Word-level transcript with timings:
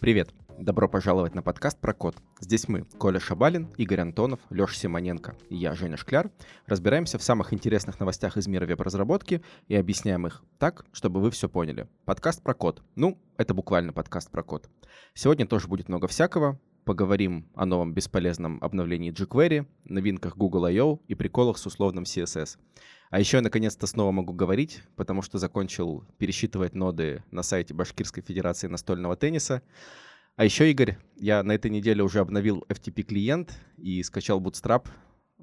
Привет! 0.00 0.30
Добро 0.58 0.88
пожаловать 0.88 1.34
на 1.34 1.42
подкаст 1.42 1.78
про 1.78 1.92
код. 1.92 2.16
Здесь 2.40 2.66
мы, 2.66 2.84
Коля 2.96 3.20
Шабалин, 3.20 3.68
Игорь 3.76 4.00
Антонов, 4.00 4.40
Леша 4.48 4.74
Симоненко 4.74 5.36
и 5.50 5.56
я, 5.56 5.74
Женя 5.74 5.98
Шкляр, 5.98 6.30
разбираемся 6.64 7.18
в 7.18 7.22
самых 7.22 7.52
интересных 7.52 8.00
новостях 8.00 8.38
из 8.38 8.46
мира 8.46 8.64
веб-разработки 8.64 9.42
и 9.68 9.74
объясняем 9.76 10.26
их 10.26 10.42
так, 10.58 10.86
чтобы 10.92 11.20
вы 11.20 11.30
все 11.30 11.46
поняли. 11.48 11.88
Подкаст 12.06 12.42
про 12.42 12.54
код. 12.54 12.82
Ну, 12.94 13.18
это 13.36 13.52
буквально 13.52 13.92
подкаст 13.92 14.30
про 14.30 14.42
код. 14.42 14.70
Сегодня 15.12 15.46
тоже 15.46 15.68
будет 15.68 15.88
много 15.88 16.08
всякого. 16.08 16.58
Поговорим 16.90 17.48
о 17.54 17.66
новом 17.66 17.94
бесполезном 17.94 18.58
обновлении 18.60 19.12
jQuery, 19.12 19.64
новинках 19.84 20.36
Google 20.36 20.64
I.O. 20.64 20.98
и 21.06 21.14
приколах 21.14 21.56
с 21.56 21.64
условным 21.64 22.02
CSS. 22.02 22.58
А 23.10 23.20
еще 23.20 23.36
я 23.36 23.44
наконец-то 23.44 23.86
снова 23.86 24.10
могу 24.10 24.32
говорить, 24.32 24.82
потому 24.96 25.22
что 25.22 25.38
закончил 25.38 26.02
пересчитывать 26.18 26.74
ноды 26.74 27.22
на 27.30 27.44
сайте 27.44 27.74
Башкирской 27.74 28.24
Федерации 28.24 28.66
настольного 28.66 29.14
тенниса. 29.14 29.62
А 30.34 30.44
еще, 30.44 30.68
Игорь, 30.68 30.98
я 31.14 31.44
на 31.44 31.52
этой 31.52 31.70
неделе 31.70 32.02
уже 32.02 32.18
обновил 32.18 32.64
FTP-клиент 32.68 33.54
и 33.76 34.02
скачал 34.02 34.40
Bootstrap. 34.40 34.88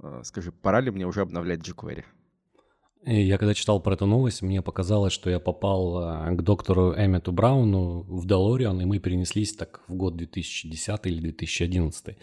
Э, 0.03 0.23
скажи, 0.25 0.52
пора 0.52 0.81
ли 0.81 0.91
мне 0.91 1.08
уже 1.08 1.22
обновлять 1.22 1.61
jQuery? 1.61 2.03
Я 3.09 3.38
когда 3.38 3.53
читал 3.53 3.79
про 3.79 3.93
эту 3.93 4.05
новость, 4.05 4.41
мне 4.41 4.61
показалось, 4.61 5.13
что 5.13 5.29
я 5.29 5.39
попал 5.39 6.02
э, 6.02 6.35
к 6.35 6.41
доктору 6.41 6.93
Эммету 6.93 7.31
Брауну 7.31 8.02
в 8.02 8.25
Долориан, 8.25 8.81
и 8.81 8.85
мы 8.85 8.99
перенеслись 8.99 9.53
так 9.53 9.80
в 9.88 9.93
год 9.93 10.17
2010 10.17 11.05
или 11.05 11.21
2011. 11.21 12.17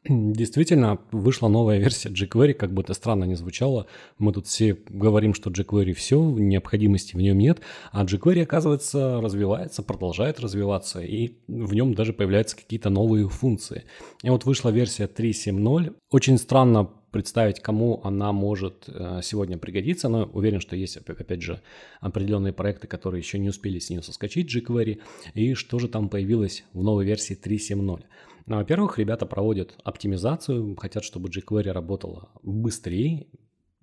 Действительно, 0.08 0.98
вышла 1.12 1.48
новая 1.48 1.78
версия 1.78 2.08
jQuery, 2.08 2.54
как 2.54 2.72
бы 2.72 2.82
это 2.82 2.94
странно 2.94 3.24
ни 3.24 3.34
звучало. 3.34 3.86
Мы 4.18 4.32
тут 4.32 4.46
все 4.46 4.78
говорим, 4.88 5.34
что 5.34 5.50
jQuery 5.50 5.92
все, 5.92 6.18
необходимости 6.20 7.16
в 7.16 7.20
нем 7.20 7.36
нет, 7.36 7.60
а 7.92 8.04
jQuery, 8.04 8.42
оказывается, 8.42 9.20
развивается, 9.20 9.82
продолжает 9.82 10.40
развиваться, 10.40 11.00
и 11.00 11.34
в 11.48 11.74
нем 11.74 11.94
даже 11.94 12.14
появляются 12.14 12.56
какие-то 12.56 12.88
новые 12.88 13.28
функции. 13.28 13.84
И 14.22 14.30
вот 14.30 14.46
вышла 14.46 14.70
версия 14.70 15.04
3.7.0. 15.04 15.94
Очень 16.10 16.38
странно 16.38 16.90
представить, 17.10 17.60
кому 17.60 18.00
она 18.04 18.32
может 18.32 18.84
э, 18.86 19.20
сегодня 19.22 19.58
пригодиться, 19.58 20.08
но 20.08 20.24
уверен, 20.32 20.60
что 20.60 20.76
есть, 20.76 20.96
опять 20.96 21.42
же, 21.42 21.60
определенные 22.00 22.52
проекты, 22.52 22.86
которые 22.86 23.20
еще 23.20 23.38
не 23.38 23.48
успели 23.48 23.78
с 23.78 23.90
нее 23.90 24.02
соскочить, 24.02 24.54
jQuery, 24.54 25.00
и 25.34 25.54
что 25.54 25.78
же 25.78 25.88
там 25.88 26.08
появилось 26.08 26.64
в 26.72 26.82
новой 26.82 27.04
версии 27.04 27.36
3.7.0. 27.36 28.04
Ну, 28.50 28.56
во-первых, 28.56 28.98
ребята 28.98 29.26
проводят 29.26 29.78
оптимизацию, 29.84 30.74
хотят, 30.74 31.04
чтобы 31.04 31.28
jQuery 31.28 31.70
работала 31.70 32.30
быстрее, 32.42 33.28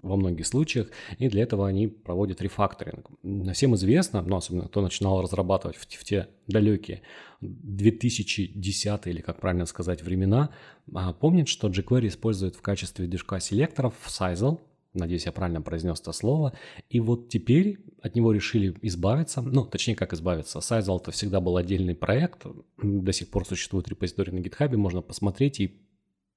во 0.01 0.17
многих 0.17 0.45
случаях, 0.45 0.89
и 1.17 1.29
для 1.29 1.43
этого 1.43 1.69
они 1.69 1.87
проводят 1.87 2.41
рефакторинг. 2.41 3.09
Всем 3.53 3.75
известно, 3.75 4.21
ну, 4.21 4.35
особенно 4.35 4.67
кто 4.67 4.81
начинал 4.81 5.21
разрабатывать 5.21 5.77
в, 5.77 5.83
в 5.83 6.03
те 6.03 6.27
далекие 6.47 7.01
2010 7.39 9.07
или, 9.07 9.21
как 9.21 9.39
правильно 9.39 9.65
сказать, 9.67 10.01
времена, 10.03 10.49
а, 10.93 11.13
помнит, 11.13 11.47
что 11.47 11.69
jQuery 11.69 12.09
использует 12.09 12.57
в 12.57 12.61
качестве 12.61 13.07
движка 13.07 13.39
селекторов 13.39 13.93
Sizel, 14.05 14.59
Надеюсь, 14.97 15.25
я 15.25 15.31
правильно 15.31 15.61
произнес 15.61 16.01
это 16.01 16.11
слово. 16.11 16.53
И 16.89 16.99
вот 16.99 17.29
теперь 17.29 17.79
от 18.01 18.15
него 18.15 18.31
решили 18.31 18.75
избавиться. 18.81 19.41
Ну, 19.41 19.65
точнее, 19.65 19.95
как 19.95 20.13
избавиться. 20.13 20.59
Sizel 20.59 20.99
это 20.99 21.11
всегда 21.11 21.39
был 21.39 21.57
отдельный 21.57 21.95
проект. 21.95 22.45
До 22.81 23.13
сих 23.13 23.29
пор 23.29 23.45
существует 23.45 23.87
репозиторий 23.87 24.33
на 24.33 24.39
GitHub. 24.39 24.75
Можно 24.75 25.01
посмотреть 25.01 25.59
и 25.59 25.81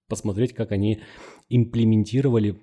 посмотреть, 0.09 0.53
как 0.53 0.73
они 0.73 1.01
имплементировали 1.49 2.61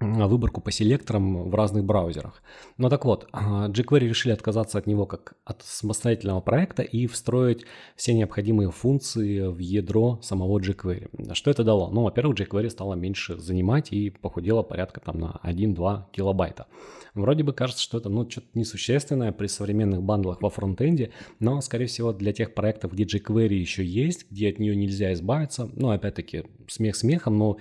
выборку 0.00 0.60
по 0.60 0.70
селекторам 0.70 1.48
в 1.48 1.54
разных 1.54 1.84
браузерах. 1.84 2.42
Но 2.76 2.90
так 2.90 3.04
вот, 3.04 3.28
а, 3.32 3.68
jQuery 3.68 4.08
решили 4.08 4.32
отказаться 4.32 4.78
от 4.78 4.86
него 4.86 5.06
как 5.06 5.34
от 5.44 5.62
самостоятельного 5.62 6.40
проекта 6.40 6.82
и 6.82 7.06
встроить 7.06 7.64
все 7.96 8.12
необходимые 8.12 8.70
функции 8.70 9.46
в 9.46 9.58
ядро 9.58 10.20
самого 10.22 10.58
jQuery. 10.58 11.32
Что 11.34 11.50
это 11.50 11.64
дало? 11.64 11.90
Ну, 11.90 12.02
во-первых, 12.02 12.38
jQuery 12.38 12.68
стало 12.68 12.94
меньше 12.94 13.38
занимать 13.38 13.92
и 13.92 14.10
похудела 14.10 14.62
порядка 14.62 15.00
там 15.00 15.18
на 15.18 15.40
1-2 15.42 16.04
килобайта. 16.12 16.66
Вроде 17.14 17.42
бы 17.42 17.54
кажется, 17.54 17.82
что 17.82 17.96
это 17.96 18.10
ну, 18.10 18.28
что-то 18.28 18.48
несущественное 18.52 19.32
при 19.32 19.46
современных 19.46 20.02
бандлах 20.02 20.42
во 20.42 20.50
фронтенде, 20.50 21.12
но, 21.40 21.62
скорее 21.62 21.86
всего, 21.86 22.12
для 22.12 22.34
тех 22.34 22.52
проектов, 22.52 22.92
где 22.92 23.04
jQuery 23.04 23.54
еще 23.54 23.82
есть, 23.82 24.30
где 24.30 24.50
от 24.50 24.58
нее 24.58 24.76
нельзя 24.76 25.14
избавиться, 25.14 25.70
ну, 25.74 25.88
опять-таки, 25.88 26.44
смех 26.68 26.94
смехом, 26.94 27.38
но 27.38 27.56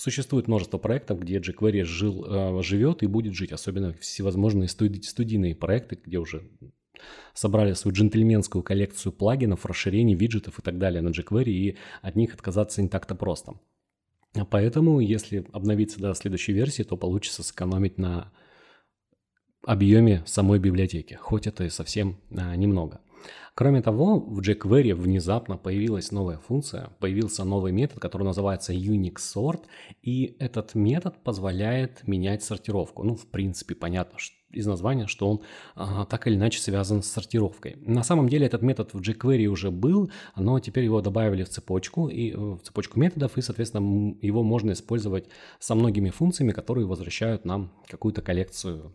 Существует 0.00 0.48
множество 0.48 0.78
проектов, 0.78 1.20
где 1.20 1.36
jQuery 1.40 1.84
жил, 1.84 2.24
э, 2.24 2.62
живет 2.62 3.02
и 3.02 3.06
будет 3.06 3.34
жить, 3.34 3.52
особенно 3.52 3.92
всевозможные 3.92 4.66
студи- 4.66 5.02
студийные 5.02 5.54
проекты, 5.54 5.98
где 6.02 6.16
уже 6.16 6.48
собрали 7.34 7.74
свою 7.74 7.94
джентльменскую 7.94 8.62
коллекцию 8.62 9.12
плагинов, 9.12 9.66
расширений, 9.66 10.14
виджетов 10.14 10.58
и 10.58 10.62
так 10.62 10.78
далее 10.78 11.02
на 11.02 11.10
jQuery, 11.10 11.50
и 11.50 11.76
от 12.00 12.16
них 12.16 12.32
отказаться 12.32 12.80
не 12.80 12.88
так-то 12.88 13.14
просто. 13.14 13.60
Поэтому, 14.48 15.00
если 15.00 15.44
обновиться 15.52 16.00
до 16.00 16.14
следующей 16.14 16.54
версии, 16.54 16.82
то 16.82 16.96
получится 16.96 17.42
сэкономить 17.42 17.98
на 17.98 18.32
объеме 19.66 20.22
самой 20.24 20.60
библиотеки, 20.60 21.12
хоть 21.12 21.46
это 21.46 21.64
и 21.64 21.68
совсем 21.68 22.16
а, 22.34 22.56
немного. 22.56 23.02
Кроме 23.54 23.82
того, 23.82 24.20
в 24.20 24.40
jQuery 24.40 24.94
внезапно 24.94 25.56
появилась 25.56 26.12
новая 26.12 26.38
функция, 26.38 26.90
появился 26.98 27.44
новый 27.44 27.72
метод, 27.72 27.98
который 28.00 28.24
называется 28.24 28.72
Unix 28.72 29.60
и 30.02 30.36
этот 30.38 30.74
метод 30.74 31.22
позволяет 31.22 32.06
менять 32.06 32.42
сортировку. 32.42 33.02
Ну, 33.02 33.14
в 33.16 33.26
принципе, 33.26 33.74
понятно 33.74 34.18
из 34.52 34.66
названия, 34.66 35.06
что 35.06 35.28
он 35.28 35.40
а, 35.76 36.04
так 36.06 36.26
или 36.26 36.34
иначе 36.34 36.60
связан 36.60 37.02
с 37.02 37.08
сортировкой. 37.08 37.76
На 37.86 38.02
самом 38.02 38.28
деле 38.28 38.46
этот 38.46 38.62
метод 38.62 38.94
в 38.94 39.00
jQuery 39.00 39.46
уже 39.46 39.70
был, 39.70 40.10
но 40.36 40.58
теперь 40.58 40.84
его 40.84 41.00
добавили 41.00 41.44
в 41.44 41.48
цепочку, 41.48 42.08
и, 42.08 42.32
э, 42.32 42.36
в 42.36 42.60
цепочку 42.62 42.98
методов, 42.98 43.38
и, 43.38 43.42
соответственно, 43.42 44.16
его 44.20 44.42
можно 44.42 44.72
использовать 44.72 45.28
со 45.58 45.74
многими 45.74 46.10
функциями, 46.10 46.52
которые 46.52 46.86
возвращают 46.86 47.44
нам 47.44 47.72
какую-то 47.88 48.22
коллекцию 48.22 48.92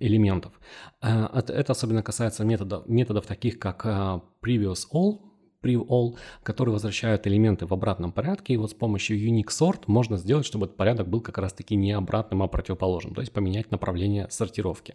элементов. 0.00 0.52
Э, 1.00 1.26
это 1.34 1.72
особенно 1.72 2.02
касается 2.02 2.44
методов, 2.44 2.88
методов 2.88 3.26
таких 3.26 3.58
как 3.58 3.84
э, 3.84 4.20
previous 4.42 4.86
all, 4.92 5.20
prev 5.62 5.86
all, 5.86 6.16
которые 6.42 6.72
возвращают 6.72 7.26
элементы 7.26 7.66
в 7.66 7.72
обратном 7.72 8.12
порядке. 8.12 8.54
И 8.54 8.56
вот 8.56 8.70
с 8.70 8.74
помощью 8.74 9.18
unique 9.18 9.48
sort 9.48 9.82
можно 9.86 10.16
сделать, 10.16 10.46
чтобы 10.46 10.66
этот 10.66 10.76
порядок 10.76 11.08
был 11.08 11.20
как 11.20 11.38
раз-таки 11.38 11.76
не 11.76 11.92
обратным, 11.92 12.42
а 12.42 12.48
противоположным, 12.48 13.14
то 13.14 13.20
есть 13.20 13.32
поменять 13.32 13.70
направление 13.70 14.28
сортировки. 14.30 14.94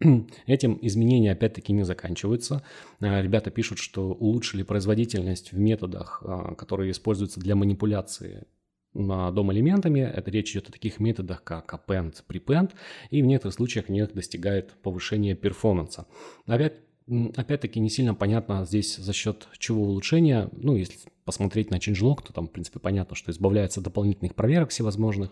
Этим 0.46 0.78
изменения 0.82 1.32
опять-таки 1.32 1.72
не 1.72 1.84
заканчиваются. 1.84 2.62
Э, 3.00 3.22
ребята 3.22 3.50
пишут, 3.50 3.78
что 3.78 4.12
улучшили 4.12 4.62
производительность 4.62 5.52
в 5.52 5.58
методах, 5.58 6.22
которые 6.56 6.90
используются 6.90 7.40
для 7.40 7.56
манипуляции 7.56 8.46
дом 8.94 9.52
элементами. 9.52 10.00
Это 10.00 10.30
речь 10.30 10.52
идет 10.52 10.68
о 10.68 10.72
таких 10.72 11.00
методах, 11.00 11.42
как 11.42 11.72
append, 11.74 12.22
prepend, 12.28 12.72
и 13.10 13.22
в 13.22 13.26
некоторых 13.26 13.54
случаях 13.54 13.86
в 13.86 13.90
них 13.90 14.12
достигает 14.12 14.72
повышения 14.82 15.34
перформанса. 15.34 16.06
Опять 16.46 16.74
Опять-таки 17.36 17.80
не 17.80 17.90
сильно 17.90 18.14
понятно 18.14 18.64
здесь 18.64 18.96
за 18.96 19.12
счет 19.12 19.48
чего 19.58 19.82
улучшения. 19.82 20.48
Ну, 20.52 20.74
если 20.74 20.98
посмотреть 21.26 21.70
на 21.70 21.74
changelog, 21.76 22.22
то 22.26 22.32
там, 22.32 22.48
в 22.48 22.50
принципе, 22.50 22.78
понятно, 22.78 23.14
что 23.14 23.30
избавляется 23.30 23.80
от 23.80 23.84
дополнительных 23.84 24.34
проверок 24.34 24.70
всевозможных, 24.70 25.30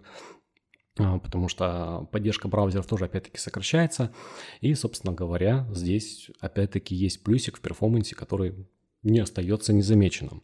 а, 0.98 1.18
потому 1.18 1.48
что 1.48 2.08
поддержка 2.12 2.48
браузеров 2.48 2.86
тоже 2.86 3.06
опять-таки 3.06 3.38
сокращается. 3.38 4.12
И, 4.60 4.74
собственно 4.74 5.14
говоря, 5.14 5.66
здесь 5.72 6.30
опять-таки 6.40 6.94
есть 6.94 7.24
плюсик 7.24 7.56
в 7.56 7.62
перформансе, 7.62 8.14
который 8.14 8.66
не 9.02 9.20
остается 9.20 9.72
незамеченным. 9.72 10.42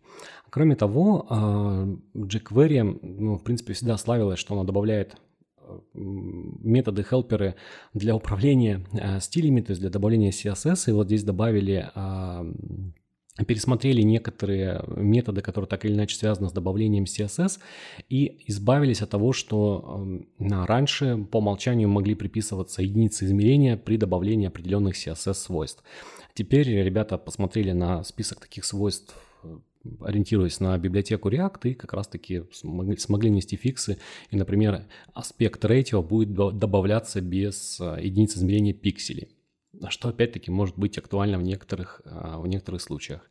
Кроме 0.50 0.76
того, 0.76 1.26
а, 1.28 1.88
jQuery, 2.14 2.98
ну, 3.02 3.36
в 3.36 3.44
принципе, 3.44 3.74
всегда 3.74 3.96
славилась, 3.98 4.38
что 4.38 4.54
она 4.54 4.64
добавляет 4.64 5.16
а, 5.56 5.80
методы 5.94 7.04
хелперы 7.04 7.54
для 7.94 8.16
управления 8.16 8.84
а, 8.92 9.20
стилями, 9.20 9.60
то 9.60 9.72
есть 9.72 9.80
для 9.80 9.90
добавления 9.90 10.30
CSS. 10.30 10.90
И 10.90 10.92
вот 10.92 11.06
здесь 11.06 11.24
добавили 11.24 11.90
пересмотрели 13.46 14.02
некоторые 14.02 14.82
методы, 14.96 15.42
которые 15.42 15.68
так 15.68 15.84
или 15.84 15.92
иначе 15.92 16.16
связаны 16.16 16.48
с 16.48 16.52
добавлением 16.52 17.04
CSS, 17.04 17.60
и 18.08 18.42
избавились 18.46 19.02
от 19.02 19.10
того, 19.10 19.32
что 19.32 20.02
раньше 20.40 21.16
по 21.30 21.38
умолчанию 21.38 21.88
могли 21.88 22.14
приписываться 22.14 22.82
единицы 22.82 23.26
измерения 23.26 23.76
при 23.76 23.96
добавлении 23.96 24.48
определенных 24.48 24.96
CSS-свойств. 24.96 25.84
Теперь 26.38 26.68
ребята 26.68 27.18
посмотрели 27.18 27.72
на 27.72 28.04
список 28.04 28.38
таких 28.38 28.64
свойств, 28.64 29.12
ориентируясь 30.00 30.60
на 30.60 30.78
библиотеку 30.78 31.30
React, 31.30 31.70
и 31.70 31.74
как 31.74 31.92
раз-таки 31.94 32.44
смогли, 32.52 32.96
смогли 32.96 33.28
нести 33.28 33.56
фиксы. 33.56 33.98
И, 34.30 34.36
например, 34.36 34.84
аспект 35.14 35.64
ratio 35.64 36.00
будет 36.00 36.32
добавляться 36.56 37.20
без 37.20 37.80
а, 37.80 37.96
единиц 37.96 38.36
измерения 38.36 38.72
пикселей, 38.72 39.30
что 39.88 40.10
опять-таки 40.10 40.52
может 40.52 40.78
быть 40.78 40.96
актуально 40.96 41.38
в 41.38 41.42
некоторых, 41.42 42.02
а, 42.04 42.38
в 42.38 42.46
некоторых 42.46 42.82
случаях. 42.82 43.28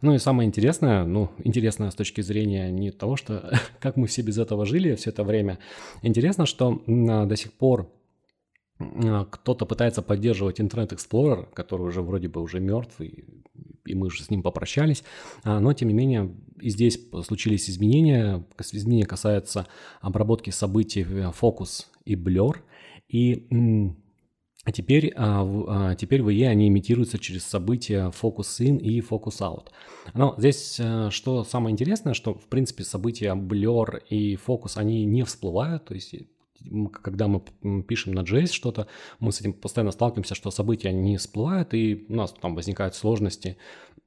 Ну 0.00 0.14
и 0.14 0.18
самое 0.18 0.48
интересное, 0.48 1.04
ну, 1.04 1.30
интересное 1.44 1.92
с 1.92 1.94
точки 1.94 2.20
зрения 2.20 2.72
не 2.72 2.90
того, 2.90 3.14
что 3.14 3.48
как 3.78 3.94
мы 3.94 4.08
все 4.08 4.22
без 4.22 4.38
этого 4.38 4.66
жили 4.66 4.96
все 4.96 5.10
это 5.10 5.22
время. 5.22 5.60
Интересно, 6.02 6.46
что 6.46 6.82
до 6.88 7.36
сих 7.36 7.52
пор 7.52 7.92
кто-то 9.30 9.66
пытается 9.66 10.02
поддерживать 10.02 10.58
Internet 10.58 10.94
Explorer, 10.94 11.48
который 11.52 11.86
уже 11.86 12.00
вроде 12.02 12.28
бы 12.28 12.40
уже 12.40 12.60
мертв, 12.60 13.00
и, 13.00 13.24
и 13.84 13.94
мы 13.94 14.06
уже 14.06 14.24
с 14.24 14.30
ним 14.30 14.42
попрощались, 14.42 15.04
а, 15.44 15.60
но 15.60 15.72
тем 15.72 15.88
не 15.88 15.94
менее 15.94 16.34
и 16.60 16.70
здесь 16.70 16.98
случились 17.24 17.68
изменения. 17.68 18.44
Изменения 18.72 19.06
касаются 19.06 19.66
обработки 20.00 20.50
событий 20.50 21.02
Focus 21.02 21.86
и 22.04 22.14
Blur, 22.14 22.56
и 23.08 23.46
а 24.64 24.72
теперь, 24.72 25.12
а, 25.16 25.94
теперь 25.94 26.22
в 26.22 26.28
IE 26.28 26.46
они 26.46 26.68
имитируются 26.68 27.18
через 27.18 27.44
события 27.44 28.10
Focus 28.10 28.60
In 28.60 28.78
и 28.78 29.00
Focus 29.00 29.40
Out. 29.40 29.68
Но 30.12 30.34
здесь 30.36 30.78
э, 30.78 31.08
что 31.10 31.44
самое 31.44 31.72
интересное, 31.72 32.12
что 32.12 32.34
в 32.34 32.46
принципе 32.46 32.84
события 32.84 33.34
Blur 33.34 34.02
и 34.10 34.34
Focus, 34.36 34.72
они 34.76 35.06
не 35.06 35.24
всплывают, 35.24 35.86
то 35.86 35.94
есть 35.94 36.14
когда 36.92 37.28
мы 37.28 37.42
пишем 37.82 38.14
на 38.14 38.20
JS 38.20 38.52
что-то, 38.52 38.86
мы 39.18 39.32
с 39.32 39.40
этим 39.40 39.52
постоянно 39.52 39.92
сталкиваемся, 39.92 40.34
что 40.34 40.50
события 40.50 40.92
не 40.92 41.16
всплывают, 41.16 41.74
и 41.74 42.06
у 42.08 42.14
нас 42.14 42.32
там 42.32 42.54
возникают 42.54 42.94
сложности 42.94 43.56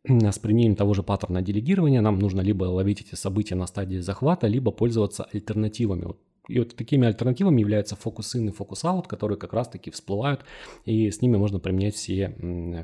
с 0.05 0.39
применением 0.39 0.75
того 0.75 0.93
же 0.93 1.03
паттерна 1.03 1.41
делегирования. 1.41 2.01
Нам 2.01 2.19
нужно 2.19 2.41
либо 2.41 2.65
ловить 2.65 3.01
эти 3.01 3.15
события 3.15 3.55
на 3.55 3.67
стадии 3.67 3.97
захвата, 3.97 4.47
либо 4.47 4.71
пользоваться 4.71 5.23
альтернативами. 5.23 6.13
И 6.49 6.59
вот 6.59 6.75
такими 6.75 7.07
альтернативами 7.07 7.61
являются 7.61 7.95
фокус 7.95 8.35
in 8.35 8.49
и 8.49 8.51
фокус 8.51 8.83
out, 8.83 9.07
которые 9.07 9.37
как 9.37 9.53
раз-таки 9.53 9.91
всплывают, 9.91 10.41
и 10.83 11.09
с 11.09 11.21
ними 11.21 11.37
можно 11.37 11.59
применять 11.59 11.95
все, 11.95 12.35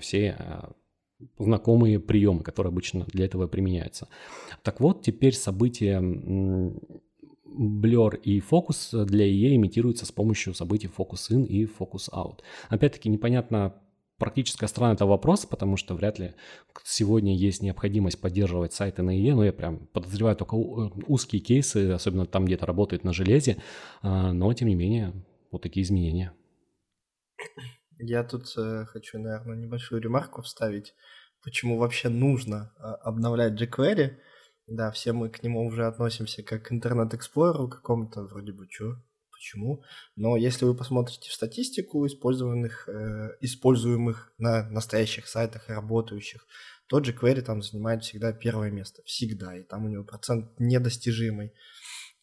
все 0.02 0.36
а, 0.40 0.72
знакомые 1.38 2.00
приемы, 2.00 2.42
которые 2.42 2.72
обычно 2.72 3.06
для 3.08 3.26
этого 3.26 3.48
применяются. 3.48 4.08
Так 4.64 4.80
вот, 4.80 5.02
теперь 5.02 5.34
события 5.34 6.00
Blur 7.58 8.20
и 8.22 8.40
фокус 8.40 8.92
для 8.92 9.26
EE 9.26 9.56
имитируются 9.56 10.06
с 10.06 10.12
помощью 10.12 10.54
событий 10.54 10.88
Focus 10.88 11.32
In 11.32 11.46
и 11.46 11.66
Focus 11.66 12.10
Out. 12.12 12.40
Опять-таки 12.70 13.10
непонятно 13.10 13.74
практическая 14.18 14.68
сторона 14.68 14.94
этого 14.94 15.10
вопроса, 15.10 15.48
потому 15.48 15.78
что 15.78 15.96
вряд 15.96 16.20
ли 16.20 16.36
сегодня 16.84 17.36
есть 17.36 17.64
необходимость 17.64 18.22
поддерживать 18.22 18.74
сайты 18.74 19.02
на 19.02 19.18
IE, 19.18 19.34
но 19.34 19.46
я 19.46 19.54
прям 19.54 19.88
подозреваю 19.88 20.36
только 20.36 20.56
узкие 20.56 21.42
кейсы, 21.42 21.92
особенно 21.92 22.26
там 22.26 22.46
где-то 22.46 22.66
работает 22.66 23.04
на 23.04 23.14
железе, 23.14 23.58
а, 24.02 24.32
но 24.34 24.54
тем 24.54 24.68
не 24.68 24.76
менее 24.76 25.14
вот 25.52 25.62
такие 25.62 25.84
изменения. 25.84 26.34
Я 27.98 28.24
тут 28.24 28.54
э, 28.58 28.86
хочу, 28.86 29.20
наверное, 29.20 29.58
небольшую 29.58 30.02
ремарку 30.02 30.42
вставить, 30.42 30.94
почему 31.44 31.78
вообще 31.78 32.10
нужно 32.10 32.74
э, 32.78 32.82
обновлять 32.82 33.62
jQuery. 33.62 34.18
Да, 34.70 34.92
все 34.92 35.14
мы 35.14 35.30
к 35.30 35.42
нему 35.42 35.66
уже 35.66 35.88
относимся 35.88 36.44
как 36.44 36.68
к 36.68 36.72
Internet 36.72 37.17
Explorer 37.17 37.62
у 37.62 37.68
какому-то, 37.68 38.22
вроде 38.24 38.52
бы, 38.52 38.68
что, 38.70 38.98
почему. 39.32 39.84
Но 40.16 40.38
если 40.38 40.66
вы 40.66 40.76
посмотрите 40.76 41.30
в 41.30 41.34
статистику 41.34 42.06
использованных, 42.06 42.88
э, 42.88 43.38
используемых 43.42 44.32
на 44.38 44.70
настоящих 44.70 45.28
сайтах 45.28 45.70
и 45.70 45.74
работающих, 45.74 46.46
то 46.88 47.00
jQuery 47.00 47.42
там 47.42 47.62
занимает 47.62 48.04
всегда 48.04 48.32
первое 48.32 48.70
место. 48.70 49.02
Всегда. 49.06 49.58
И 49.58 49.64
там 49.64 49.86
у 49.86 49.90
него 49.90 50.04
процент 50.04 50.52
недостижимый. 50.60 51.54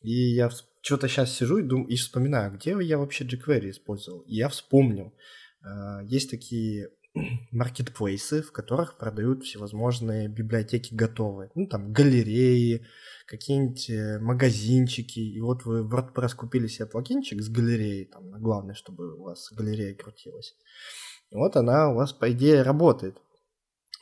И 0.03 0.35
я 0.35 0.51
что-то 0.83 1.09
сейчас 1.09 1.33
сижу 1.33 1.59
и, 1.59 1.63
думаю, 1.63 1.89
и 1.89 1.97
вспоминаю, 1.97 2.53
где 2.53 2.77
я 2.81 2.99
вообще 2.99 3.25
jQuery 3.25 3.71
использовал. 3.71 4.21
И 4.21 4.37
я 4.37 4.49
вспомнил. 4.49 5.15
Э, 5.65 6.05
есть 6.05 6.31
такие 6.31 6.91
маркетплейсы, 7.51 8.43
в 8.43 8.53
которых 8.53 8.99
продают 8.99 9.45
всевозможные 9.45 10.29
библиотеки 10.29 10.95
готовые. 10.95 11.51
Ну, 11.55 11.67
там, 11.67 11.93
галереи, 11.93 12.87
какие-нибудь 13.27 13.91
э, 13.91 14.19
магазинчики. 14.21 15.21
И 15.21 15.41
вот 15.41 15.65
вы 15.65 15.83
в 15.83 15.95
WordPress 15.95 16.35
купили 16.35 16.67
себе 16.67 16.87
плагинчик 16.87 17.43
с 17.43 17.49
галереей, 17.49 18.07
там, 18.07 18.31
главное, 18.41 18.75
чтобы 18.75 19.15
у 19.17 19.25
вас 19.25 19.51
галерея 19.53 19.95
крутилась. 19.95 20.57
И 21.31 21.35
вот 21.35 21.57
она 21.57 21.91
у 21.91 21.95
вас, 21.95 22.13
по 22.13 22.31
идее, 22.31 22.63
работает. 22.63 23.21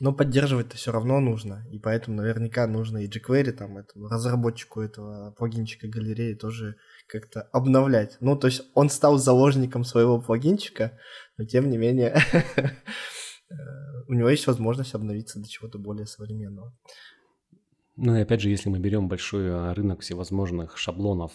Но 0.05 0.13
поддерживать-то 0.13 0.77
все 0.77 0.93
равно 0.93 1.19
нужно. 1.19 1.67
И 1.73 1.79
поэтому 1.79 2.19
наверняка 2.19 2.67
нужно 2.67 2.99
и 2.99 3.09
jQuery, 3.09 3.53
там, 3.53 3.79
этому 3.79 4.09
разработчику 4.09 4.83
этого 4.83 5.31
плагинчика 5.31 5.89
галереи 5.89 6.35
тоже 6.35 6.77
как-то 7.07 7.49
обновлять. 7.55 8.19
Ну, 8.21 8.37
то 8.37 8.49
есть 8.49 8.65
он 8.75 8.91
стал 8.91 9.17
заложником 9.17 9.83
своего 9.83 10.21
плагинчика, 10.21 10.99
но 11.39 11.47
тем 11.47 11.71
не 11.71 11.79
менее 11.79 12.19
э, 12.57 13.55
у 14.07 14.13
него 14.13 14.29
есть 14.29 14.47
возможность 14.47 14.93
обновиться 14.93 15.41
до 15.41 15.49
чего-то 15.49 15.79
более 15.79 16.05
современного. 16.05 16.77
Ну 17.97 18.15
и 18.15 18.21
опять 18.21 18.43
же, 18.43 18.51
если 18.51 18.69
мы 18.69 18.81
берем 18.81 19.09
большой 19.09 19.47
э, 19.47 19.73
рынок 19.73 20.03
всевозможных 20.03 20.77
шаблонов, 20.77 21.33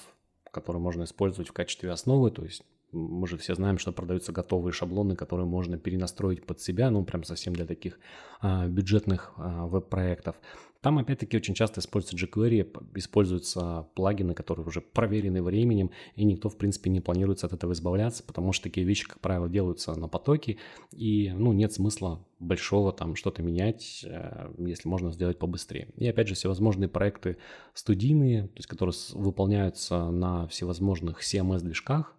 которые 0.52 0.80
можно 0.80 1.06
использовать 1.06 1.50
в 1.50 1.54
качестве 1.54 1.90
основы, 1.90 2.30
то 2.30 2.44
есть 2.44 2.62
мы 2.92 3.28
же 3.28 3.38
все 3.38 3.56
знаем, 3.56 3.78
что 3.78 3.92
продаются 3.92 4.32
готовые 4.32 4.74
шаблоны, 4.74 5.16
которые 5.16 5.46
можно 5.46 5.78
перенастроить 5.78 6.46
под 6.46 6.62
себя, 6.62 6.90
ну, 6.90 7.04
прям 7.04 7.24
совсем 7.24 7.54
для 7.54 7.66
таких 7.66 8.00
а, 8.42 8.68
бюджетных 8.68 9.34
а, 9.38 9.68
веб-проектов. 9.68 10.36
Там, 10.82 10.98
опять-таки, 10.98 11.36
очень 11.36 11.56
часто 11.56 11.82
используется 11.82 12.26
jQuery, 12.26 12.96
используются 12.96 13.90
плагины, 13.96 14.34
которые 14.34 14.66
уже 14.66 14.80
проверены 14.80 15.44
временем, 15.44 15.92
и 16.16 16.24
никто, 16.24 16.48
в 16.48 16.58
принципе, 16.58 16.90
не 16.90 17.02
планируется 17.02 17.48
от 17.48 17.54
этого 17.54 17.74
избавляться, 17.74 18.24
потому 18.24 18.54
что 18.54 18.64
такие 18.64 18.88
вещи, 18.88 19.06
как 19.06 19.20
правило, 19.20 19.50
делаются 19.50 19.94
на 19.96 20.08
потоке, 20.08 20.58
и, 20.92 21.34
ну, 21.36 21.52
нет 21.52 21.74
смысла 21.74 22.26
большого 22.40 22.94
там 22.94 23.16
что-то 23.16 23.44
менять, 23.44 24.06
э, 24.06 24.54
если 24.58 24.88
можно 24.88 25.12
сделать 25.12 25.38
побыстрее. 25.38 25.90
И, 25.98 26.08
опять 26.08 26.30
же, 26.30 26.36
всевозможные 26.36 26.88
проекты 26.88 27.38
студийные, 27.74 28.44
то 28.44 28.56
есть, 28.56 28.68
которые 28.68 28.96
выполняются 29.14 30.10
на 30.10 30.48
всевозможных 30.48 31.22
CMS-движках, 31.22 32.16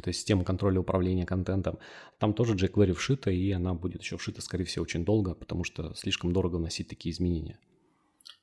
то 0.00 0.08
есть 0.08 0.20
система 0.20 0.44
контроля 0.44 0.80
управления 0.80 1.26
контентом, 1.26 1.78
там 2.18 2.32
тоже 2.34 2.54
jQuery 2.54 2.94
вшита, 2.94 3.30
и 3.30 3.52
она 3.52 3.74
будет 3.74 4.02
еще 4.02 4.16
вшита, 4.16 4.42
скорее 4.42 4.64
всего, 4.64 4.82
очень 4.82 5.04
долго, 5.04 5.34
потому 5.34 5.62
что 5.64 5.94
слишком 5.94 6.32
дорого 6.32 6.56
вносить 6.56 6.88
такие 6.88 7.12
изменения. 7.12 7.58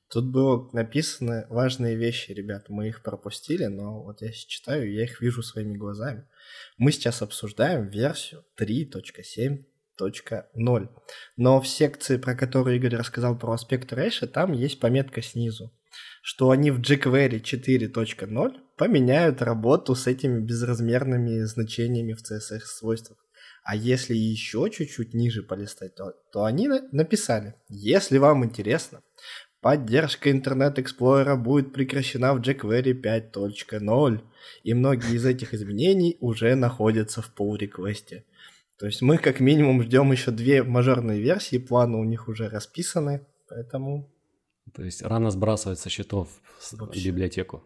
Тут 0.08 0.26
было 0.26 0.70
написаны 0.72 1.46
важные 1.48 1.96
вещи, 1.96 2.32
ребята, 2.32 2.72
мы 2.72 2.88
их 2.88 3.02
пропустили, 3.02 3.64
но 3.64 4.02
вот 4.02 4.20
я 4.20 4.30
читаю, 4.30 4.92
я 4.92 5.04
их 5.04 5.22
вижу 5.22 5.42
своими 5.42 5.78
глазами. 5.78 6.26
Мы 6.76 6.92
сейчас 6.92 7.22
обсуждаем 7.22 7.88
версию 7.88 8.44
3.7.0, 8.60 10.88
но 11.36 11.60
в 11.62 11.66
секции, 11.66 12.18
про 12.18 12.34
которую 12.34 12.76
Игорь 12.76 12.96
рассказал 12.96 13.38
про 13.38 13.52
аспект 13.52 13.90
Рэша, 13.92 14.26
там 14.26 14.52
есть 14.52 14.80
пометка 14.80 15.22
снизу 15.22 15.72
что 16.22 16.50
они 16.50 16.70
в 16.70 16.80
jQuery 16.80 17.42
4.0 17.42 18.52
поменяют 18.76 19.42
работу 19.42 19.94
с 19.94 20.06
этими 20.06 20.40
безразмерными 20.40 21.40
значениями 21.44 22.14
в 22.14 22.22
CSS-свойствах. 22.22 23.18
А 23.64 23.76
если 23.76 24.14
еще 24.14 24.68
чуть-чуть 24.70 25.14
ниже 25.14 25.42
полистать, 25.42 25.94
то, 25.94 26.14
то 26.32 26.44
они 26.44 26.68
написали, 26.90 27.54
если 27.68 28.18
вам 28.18 28.44
интересно, 28.44 29.02
поддержка 29.60 30.30
Internet 30.30 30.74
Explorer 30.74 31.36
будет 31.36 31.72
прекращена 31.72 32.34
в 32.34 32.40
jQuery 32.40 33.00
5.0, 33.00 34.20
и 34.64 34.74
многие 34.74 35.14
из 35.14 35.24
этих 35.24 35.54
изменений 35.54 36.16
уже 36.20 36.56
находятся 36.56 37.22
в 37.22 37.32
pull 37.38 37.56
реквесте 37.56 38.24
То 38.78 38.86
есть 38.86 39.00
мы 39.00 39.18
как 39.18 39.38
минимум 39.38 39.82
ждем 39.82 40.10
еще 40.10 40.32
две 40.32 40.64
мажорные 40.64 41.20
версии, 41.20 41.58
планы 41.58 41.98
у 41.98 42.04
них 42.04 42.26
уже 42.26 42.48
расписаны, 42.48 43.24
поэтому 43.48 44.10
то 44.72 44.82
есть 44.82 45.02
рано 45.02 45.30
сбрасывать 45.30 45.78
со 45.78 45.90
счетов 45.90 46.28
Вообще. 46.72 47.10
библиотеку. 47.10 47.64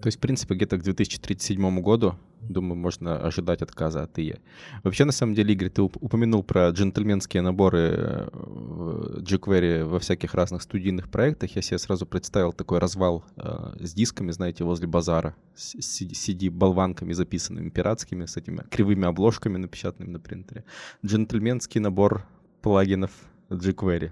То 0.00 0.06
есть, 0.06 0.18
в 0.18 0.20
принципе, 0.20 0.54
где-то 0.54 0.78
к 0.78 0.82
2037 0.82 1.80
году, 1.80 2.16
думаю, 2.40 2.76
можно 2.76 3.18
ожидать 3.18 3.62
отказа 3.62 4.02
от 4.02 4.18
ИЕ. 4.18 4.40
Вообще, 4.82 5.04
на 5.04 5.12
самом 5.12 5.34
деле, 5.34 5.52
Игорь, 5.52 5.68
ты 5.68 5.82
упомянул 5.82 6.42
про 6.42 6.70
джентльменские 6.70 7.42
наборы 7.42 7.78
э, 7.78 8.28
в 8.32 9.22
jQuery 9.22 9.84
во 9.84 9.98
всяких 9.98 10.34
разных 10.34 10.62
студийных 10.62 11.10
проектах. 11.10 11.54
Я 11.54 11.62
себе 11.62 11.78
сразу 11.78 12.06
представил 12.06 12.52
такой 12.52 12.78
развал 12.78 13.24
э, 13.36 13.76
с 13.80 13.92
дисками, 13.92 14.32
знаете, 14.32 14.64
возле 14.64 14.86
базара, 14.86 15.36
с 15.54 15.74
CD-болванками 15.74 17.12
записанными 17.12 17.68
пиратскими, 17.68 18.24
с 18.24 18.36
этими 18.36 18.64
кривыми 18.70 19.06
обложками, 19.06 19.58
напечатанными 19.58 20.12
на 20.14 20.20
принтере. 20.20 20.64
Джентльменский 21.04 21.80
набор 21.80 22.26
плагинов 22.62 23.12
jQuery. 23.50 24.10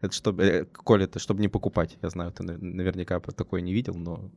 Это 0.00 0.14
чтобы, 0.14 0.42
э, 0.42 0.64
Коля, 0.64 1.04
это 1.04 1.18
чтобы 1.18 1.40
не 1.40 1.48
покупать. 1.48 1.98
Я 2.02 2.08
знаю, 2.10 2.32
ты 2.32 2.42
наверняка 2.42 3.20
такое 3.20 3.60
не 3.60 3.72
видел, 3.72 3.94
но... 3.94 4.30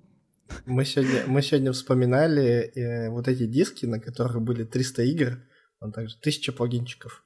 Мы 0.66 0.86
сегодня, 0.86 1.24
мы 1.28 1.42
сегодня 1.42 1.72
вспоминали 1.72 2.72
э, 2.76 3.10
вот 3.10 3.28
эти 3.28 3.46
диски, 3.46 3.86
на 3.86 4.00
которых 4.00 4.42
были 4.42 4.66
300 4.66 5.04
игр, 5.04 5.40
он 5.80 5.92
также 5.92 6.16
1000 6.20 6.52
плагинчиков. 6.52 7.24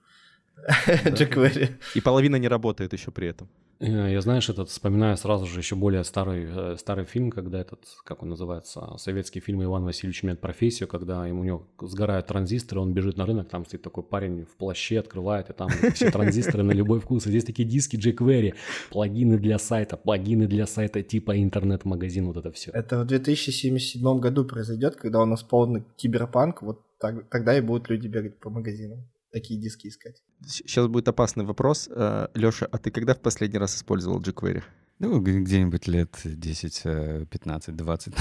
jQuery. 0.87 1.69
И 1.95 2.01
половина 2.01 2.37
не 2.37 2.47
работает 2.47 2.93
еще 2.93 3.11
при 3.11 3.27
этом. 3.27 3.49
Э, 3.79 4.11
я, 4.11 4.21
знаешь, 4.21 4.49
этот 4.49 4.69
вспоминаю 4.69 5.17
сразу 5.17 5.45
же 5.45 5.59
еще 5.59 5.75
более 5.75 6.03
старый, 6.03 6.47
э, 6.49 6.75
старый 6.77 7.05
фильм, 7.05 7.29
когда 7.29 7.59
этот, 7.59 7.79
как 8.03 8.23
он 8.23 8.29
называется, 8.29 8.95
советский 8.97 9.39
фильм 9.39 9.63
«Иван 9.63 9.83
Васильевич 9.83 10.23
меняет 10.23 10.41
профессию», 10.41 10.87
когда 10.87 11.27
ему, 11.27 11.41
у 11.41 11.43
него 11.43 11.67
сгорают 11.81 12.27
транзисторы, 12.27 12.81
он 12.81 12.93
бежит 12.93 13.17
на 13.17 13.25
рынок, 13.25 13.49
там 13.49 13.65
стоит 13.65 13.83
такой 13.83 14.03
парень 14.03 14.45
в 14.45 14.55
плаще, 14.57 14.99
открывает, 14.99 15.49
и 15.49 15.53
там 15.53 15.69
все 15.93 16.09
транзисторы 16.11 16.63
на 16.63 16.71
любой 16.71 16.99
вкус. 16.99 17.27
И 17.27 17.29
здесь 17.29 17.43
такие 17.43 17.67
диски 17.67 17.95
jQuery, 17.97 18.55
плагины 18.89 19.37
для 19.37 19.59
сайта, 19.59 19.97
плагины 19.97 20.47
для 20.47 20.65
сайта 20.65 21.03
типа 21.03 21.41
интернет-магазин, 21.41 22.25
вот 22.27 22.37
это 22.37 22.51
все. 22.51 22.71
Это 22.71 23.01
в 23.01 23.05
2077 23.05 24.19
году 24.19 24.45
произойдет, 24.45 24.95
когда 24.95 25.21
у 25.21 25.25
нас 25.25 25.43
полный 25.43 25.83
киберпанк, 25.97 26.61
вот 26.63 26.81
так, 26.99 27.29
тогда 27.29 27.55
и 27.57 27.61
будут 27.61 27.89
люди 27.89 28.07
бегать 28.07 28.39
по 28.39 28.49
магазинам, 28.49 29.07
такие 29.31 29.59
диски 29.59 29.87
искать. 29.87 30.23
Сейчас 30.45 30.87
будет 30.87 31.07
опасный 31.07 31.45
вопрос. 31.45 31.89
Э, 31.91 32.27
Леша, 32.33 32.67
а 32.71 32.77
ты 32.77 32.91
когда 32.91 33.13
в 33.13 33.21
последний 33.21 33.59
раз 33.59 33.75
использовал 33.75 34.21
jQuery? 34.21 34.63
Ну, 34.99 35.19
где-нибудь 35.21 35.87
лет 35.87 36.19
10, 36.23 37.29
15, 37.29 37.75
20 37.75 38.13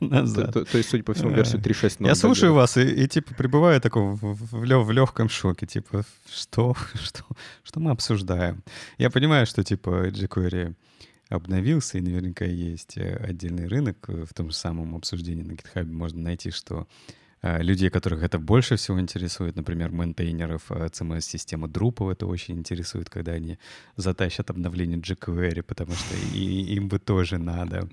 назад. 0.00 0.52
То, 0.52 0.52
то, 0.52 0.64
то 0.72 0.78
есть, 0.78 0.90
судя 0.90 1.04
по 1.04 1.14
всему, 1.14 1.30
версию 1.30 1.62
3.6. 1.62 2.06
Я 2.06 2.14
слушаю 2.14 2.52
вас 2.52 2.76
и, 2.76 2.82
и, 2.82 3.08
типа, 3.08 3.34
пребываю 3.34 3.80
таком 3.80 4.14
в, 4.14 4.34
в, 4.34 4.84
в 4.84 4.90
легком 4.90 5.30
шоке. 5.30 5.66
Типа, 5.66 6.04
что, 6.28 6.76
что, 6.94 7.24
что 7.62 7.80
мы 7.80 7.92
обсуждаем? 7.92 8.62
Я 8.98 9.08
понимаю, 9.08 9.46
что, 9.46 9.64
типа, 9.64 10.08
jQuery 10.08 10.74
обновился, 11.30 11.96
и 11.96 12.02
наверняка 12.02 12.44
есть 12.44 12.98
э, 12.98 13.16
отдельный 13.16 13.66
рынок. 13.66 14.06
В 14.06 14.34
том 14.34 14.50
же 14.50 14.56
самом 14.56 14.94
обсуждении 14.94 15.44
на 15.44 15.52
GitHub 15.52 15.86
можно 15.86 16.20
найти, 16.20 16.50
что 16.50 16.80
Э, 16.80 17.14
людей, 17.42 17.88
которых 17.88 18.22
это 18.22 18.38
больше 18.38 18.76
всего 18.76 19.00
интересует, 19.00 19.56
например, 19.56 19.90
мейнтейнеров 19.90 20.70
CMS-системы 20.70 21.68
Drupal, 21.68 22.12
это 22.12 22.26
очень 22.26 22.58
интересует, 22.58 23.08
когда 23.08 23.32
они 23.32 23.58
затащат 23.96 24.50
обновление 24.50 24.98
jQuery, 24.98 25.62
потому 25.62 25.92
что 25.92 26.14
и, 26.34 26.74
им 26.74 26.88
бы 26.88 26.98
тоже 26.98 27.38
надо 27.38 27.88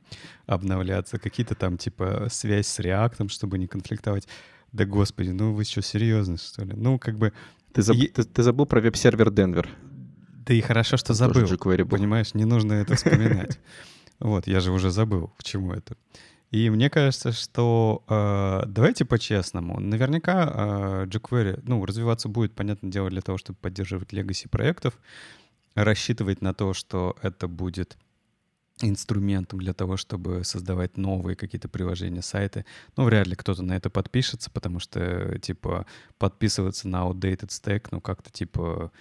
обновляться. 0.45 1.17
Какие-то 1.17 1.55
там, 1.55 1.77
типа, 1.77 2.27
связь 2.29 2.67
с 2.67 2.79
React, 2.79 3.29
чтобы 3.29 3.57
не 3.57 3.67
конфликтовать. 3.67 4.27
Да 4.73 4.85
господи, 4.85 5.29
ну 5.29 5.53
вы 5.53 5.63
что, 5.63 5.81
серьезно, 5.81 6.37
что 6.37 6.65
ли? 6.65 6.73
Ну, 6.75 6.99
как 6.99 7.17
бы... 7.17 7.31
Ты, 7.71 7.81
заб... 7.81 7.95
и... 7.95 8.07
ты, 8.07 8.23
ты 8.23 8.43
забыл 8.43 8.65
про 8.65 8.81
веб-сервер 8.81 9.31
Денвер. 9.31 9.69
Да 10.45 10.53
и 10.53 10.61
хорошо, 10.61 10.97
что 10.97 11.13
забыл. 11.13 11.47
Понимаешь, 11.85 12.33
не 12.33 12.45
нужно 12.45 12.73
это 12.73 12.95
вспоминать. 12.95 13.59
Вот, 14.19 14.47
я 14.47 14.59
же 14.59 14.71
уже 14.71 14.89
забыл, 14.89 15.31
к 15.37 15.43
чему 15.43 15.73
это. 15.73 15.95
И 16.51 16.69
мне 16.69 16.89
кажется, 16.89 17.33
что 17.33 18.03
э, 18.07 18.63
давайте 18.67 19.03
по-честному. 19.03 19.79
Наверняка 19.79 21.03
э, 21.03 21.05
jQuery, 21.07 21.61
ну, 21.63 21.85
развиваться 21.85 22.29
будет, 22.29 22.53
понятное 22.53 22.89
дело, 22.89 23.09
для 23.09 23.21
того, 23.21 23.37
чтобы 23.37 23.59
поддерживать 23.59 24.13
legacy 24.13 24.47
проектов, 24.47 24.97
рассчитывать 25.75 26.41
на 26.41 26.53
то, 26.53 26.73
что 26.73 27.17
это 27.21 27.47
будет 27.47 27.97
инструментом 28.81 29.59
для 29.59 29.73
того, 29.73 29.97
чтобы 29.97 30.43
создавать 30.43 30.97
новые 30.97 31.35
какие-то 31.35 31.67
приложения, 31.67 32.21
сайты. 32.21 32.65
Ну, 32.95 33.05
вряд 33.05 33.27
ли 33.27 33.35
кто-то 33.35 33.63
на 33.63 33.75
это 33.75 33.89
подпишется, 33.89 34.49
потому 34.51 34.79
что, 34.79 35.37
типа, 35.39 35.85
подписываться 36.17 36.87
на 36.87 37.07
outdated 37.07 37.49
stack, 37.49 37.87
ну, 37.91 38.01
как-то, 38.01 38.31
типа, 38.31 38.91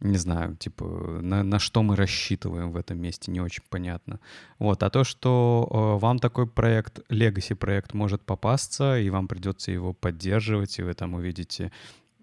не 0.00 0.16
знаю, 0.18 0.56
типа, 0.56 0.84
на, 1.22 1.42
на 1.42 1.58
что 1.58 1.82
мы 1.82 1.94
рассчитываем 1.94 2.72
в 2.72 2.76
этом 2.76 2.98
месте, 2.98 3.30
не 3.30 3.40
очень 3.40 3.62
понятно. 3.68 4.18
Вот, 4.58 4.82
а 4.82 4.90
то, 4.90 5.04
что 5.04 5.68
э, 5.70 6.00
вам 6.00 6.18
такой 6.18 6.46
проект, 6.46 7.00
legacy 7.10 7.54
проект 7.54 7.92
может 7.94 8.22
попасться, 8.22 8.98
и 8.98 9.10
вам 9.10 9.28
придется 9.28 9.70
его 9.70 9.92
поддерживать, 9.92 10.78
и 10.78 10.82
вы 10.82 10.94
там 10.94 11.14
увидите, 11.14 11.70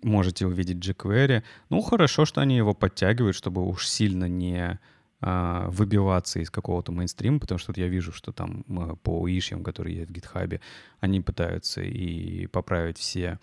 можете 0.04 0.48
увидеть 0.48 0.78
jQuery, 0.78 1.44
ну, 1.70 1.82
хорошо, 1.82 2.26
что 2.26 2.42
они 2.42 2.58
его 2.58 2.74
подтягивают, 2.74 3.36
чтобы 3.36 3.68
уж 3.68 3.88
сильно 3.88 4.26
не 4.26 4.80
э, 5.22 5.66
выбиваться 5.70 6.40
из 6.40 6.50
какого-то 6.50 6.92
мейнстрима, 6.92 7.40
потому 7.40 7.60
что 7.60 7.72
вот 7.72 7.78
я 7.78 7.88
вижу, 7.88 8.12
что 8.12 8.32
там 8.32 8.66
э, 8.70 8.96
по 9.04 9.28
ишьям, 9.28 9.64
которые 9.64 9.98
есть 9.98 10.10
в 10.10 10.14
GitHub, 10.14 10.60
они 11.00 11.22
пытаются 11.22 11.82
и 11.84 12.48
поправить 12.48 12.98
все 12.98 13.40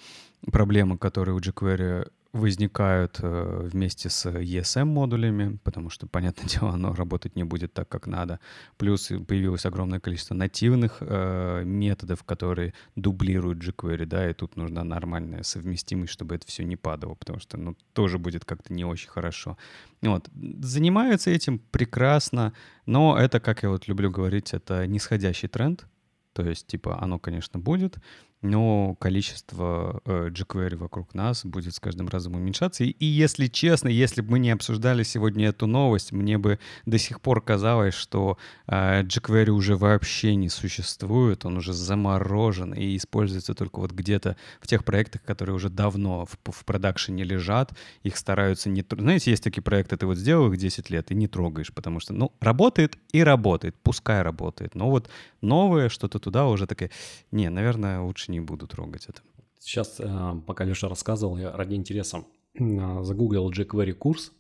проблемы, 0.51 0.99
которые 0.99 1.37
у 1.37 1.39
jQuery 1.39 2.11
возникают 2.35 3.21
э, 3.23 3.69
вместе 3.73 4.11
с 4.11 4.27
ESM-модулями, 4.29 5.59
потому 5.63 5.89
что, 5.89 6.09
понятное 6.09 6.47
дело, 6.49 6.73
оно 6.73 6.93
работать 6.93 7.37
не 7.37 7.45
будет 7.45 7.73
так, 7.73 7.89
как 7.89 8.09
надо. 8.09 8.41
Плюс 8.77 9.13
появилось 9.29 9.65
огромное 9.65 10.01
количество 10.01 10.35
нативных 10.35 10.97
э, 11.01 11.63
методов, 11.65 12.25
которые 12.25 12.75
дублируют 12.97 13.61
jQuery, 13.61 14.05
да, 14.07 14.29
и 14.29 14.35
тут 14.35 14.57
нужна 14.57 14.83
нормальная 14.83 15.45
совместимость, 15.45 16.13
чтобы 16.13 16.35
это 16.35 16.47
все 16.49 16.65
не 16.65 16.77
падало, 16.77 17.15
потому 17.15 17.39
что, 17.39 17.57
ну, 17.57 17.77
тоже 17.93 18.19
будет 18.19 18.45
как-то 18.45 18.73
не 18.75 18.85
очень 18.85 19.11
хорошо. 19.11 19.57
Вот. 20.03 20.29
Занимаются 20.59 21.31
этим 21.31 21.61
прекрасно, 21.61 22.53
но 22.85 23.17
это, 23.17 23.39
как 23.39 23.63
я 23.63 23.69
вот 23.69 23.87
люблю 23.87 24.11
говорить, 24.11 24.55
это 24.55 24.89
нисходящий 24.89 25.49
тренд, 25.49 25.87
то 26.33 26.43
есть, 26.43 26.67
типа, 26.67 27.01
оно, 27.01 27.21
конечно, 27.21 27.61
будет, 27.61 27.99
но 28.45 28.95
количество 29.01 30.03
э, 30.05 30.29
jQuery 30.29 30.77
вокруг 30.77 31.15
нас 31.15 31.47
будет 31.47 31.75
с 31.75 31.81
каждым 31.81 32.09
разом 32.09 32.35
уменьшаться. 32.35 32.85
И, 32.85 32.91
и 32.91 33.07
если 33.07 33.47
честно, 33.47 33.89
если 33.89 34.21
бы 34.21 34.33
мы 34.33 34.39
не 34.39 34.51
обсуждали 34.51 35.03
сегодня 35.03 35.49
эту 35.49 35.67
новость, 35.67 36.13
мне 36.13 36.37
бы 36.37 36.59
до 36.85 36.99
сих 36.99 37.23
пор 37.23 37.41
казалось, 37.41 37.95
что 37.95 38.37
э, 38.67 39.03
jQuery 39.03 39.49
уже 39.49 39.77
вообще 39.77 40.35
не 40.35 40.51
существует, 40.51 41.47
он 41.47 41.57
уже 41.57 41.73
заморожен 41.73 42.75
и 42.75 42.99
используется 42.99 43.55
только 43.55 43.81
вот 43.81 43.93
где-то 43.93 44.37
в 44.61 44.67
тех 44.67 44.85
проектах, 44.85 45.23
которые 45.23 45.57
уже 45.57 45.71
давно 45.71 46.27
в, 46.27 46.53
в 46.53 46.65
продакшене 46.67 47.25
лежат, 47.25 47.73
их 48.03 48.15
стараются 48.19 48.69
не... 48.69 48.85
Знаете, 48.91 49.31
есть 49.31 49.43
такие 49.43 49.63
проекты, 49.63 49.97
ты 49.97 50.05
вот 50.05 50.19
сделал 50.19 50.53
их 50.53 50.59
10 50.59 50.91
лет 50.91 51.11
и 51.11 51.15
не 51.15 51.29
трогаешь, 51.29 51.73
потому 51.73 51.99
что, 51.99 52.13
ну, 52.13 52.31
работает 52.41 52.99
и 53.13 53.23
работает, 53.23 53.75
пускай 53.83 54.21
работает. 54.21 54.75
Но 54.75 54.91
вот 54.91 55.09
новое 55.41 55.89
что-то 55.89 56.19
туда 56.19 56.47
уже 56.47 56.67
такое, 56.67 56.91
не, 57.31 57.49
наверное, 57.49 58.01
лучше 58.01 58.34
не 58.35 58.41
буду 58.41 58.67
трогать 58.67 59.07
это. 59.09 59.23
Сейчас, 59.59 59.97
э, 59.99 60.43
пока 60.47 60.65
Леша 60.65 60.89
рассказывал, 60.89 61.39
я 61.39 61.57
ради 61.57 61.75
интереса 61.75 62.25
э, 62.55 63.03
загуглил 63.03 63.51
jQuery 63.51 63.93
курс 63.93 64.33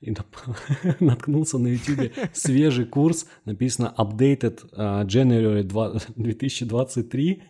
и 0.00 0.14
наткнулся 1.00 1.58
на 1.58 1.68
YouTube 1.68 2.12
свежий 2.32 2.86
курс, 2.86 3.26
написано 3.44 3.94
Updated 3.98 4.68
э, 4.72 5.04
January 5.06 5.62
2023, 6.16 7.42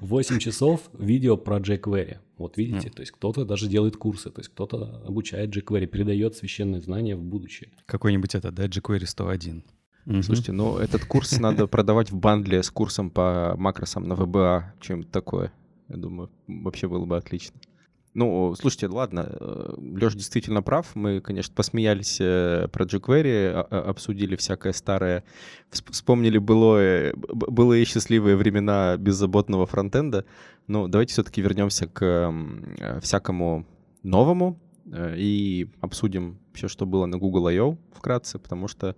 8 0.00 0.38
часов 0.46 0.80
видео 0.98 1.36
про 1.36 1.58
jQuery. 1.58 2.18
Вот 2.38 2.56
видите, 2.56 2.88
mm. 2.88 2.92
то 2.92 3.02
есть 3.02 3.12
кто-то 3.12 3.44
даже 3.44 3.68
делает 3.68 3.96
курсы, 3.96 4.30
то 4.30 4.40
есть 4.40 4.50
кто-то 4.50 5.02
обучает 5.06 5.54
jQuery, 5.56 5.86
передает 5.86 6.36
священные 6.36 6.80
знания 6.80 7.16
в 7.16 7.22
будущее. 7.22 7.70
Какой-нибудь 7.86 8.34
это, 8.34 8.50
да, 8.50 8.66
jQuery 8.66 9.06
101. 9.06 9.64
Mm-hmm. 10.06 10.22
Слушайте, 10.22 10.52
ну 10.52 10.78
этот 10.78 11.04
курс 11.04 11.38
надо 11.38 11.66
продавать 11.66 12.10
в 12.10 12.16
бандле 12.16 12.62
с 12.62 12.70
курсом 12.70 13.10
по 13.10 13.54
макросам 13.56 14.08
на 14.08 14.14
VBA, 14.14 14.62
чем-то 14.80 15.10
такое. 15.10 15.52
Я 15.88 15.96
думаю, 15.96 16.30
вообще 16.46 16.88
было 16.88 17.04
бы 17.04 17.16
отлично. 17.16 17.60
Ну, 18.14 18.54
слушайте, 18.56 18.88
ладно, 18.88 19.26
э, 19.26 19.74
Леша 19.78 20.16
действительно 20.16 20.62
прав. 20.62 20.94
Мы, 20.94 21.20
конечно, 21.20 21.54
посмеялись 21.54 22.18
э, 22.20 22.68
про 22.70 22.84
jQuery, 22.84 23.46
а, 23.48 23.66
а, 23.70 23.90
обсудили 23.90 24.36
всякое 24.36 24.74
старое, 24.74 25.24
вспомнили 25.70 26.36
былое, 26.36 27.14
былые 27.16 27.86
счастливые 27.86 28.36
времена 28.36 28.98
беззаботного 28.98 29.66
фронтенда. 29.66 30.26
Ну, 30.66 30.88
давайте 30.88 31.12
все-таки 31.14 31.40
вернемся 31.40 31.86
к 31.86 32.02
э, 32.02 33.00
всякому 33.00 33.66
новому 34.02 34.60
и 34.94 35.70
обсудим 35.80 36.38
все, 36.52 36.68
что 36.68 36.84
было 36.84 37.06
на 37.06 37.16
Google 37.16 37.46
I.O. 37.46 37.78
вкратце, 37.94 38.38
потому 38.38 38.68
что 38.68 38.96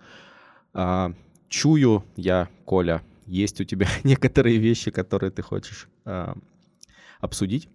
а, 0.74 1.12
чую 1.48 2.04
я, 2.16 2.48
Коля, 2.64 3.02
есть 3.26 3.60
у 3.60 3.64
тебя 3.64 3.86
некоторые 4.04 4.58
вещи, 4.58 4.90
которые 4.90 5.30
ты 5.30 5.42
хочешь 5.42 5.88
а, 6.04 6.36
обсудить. 7.20 7.68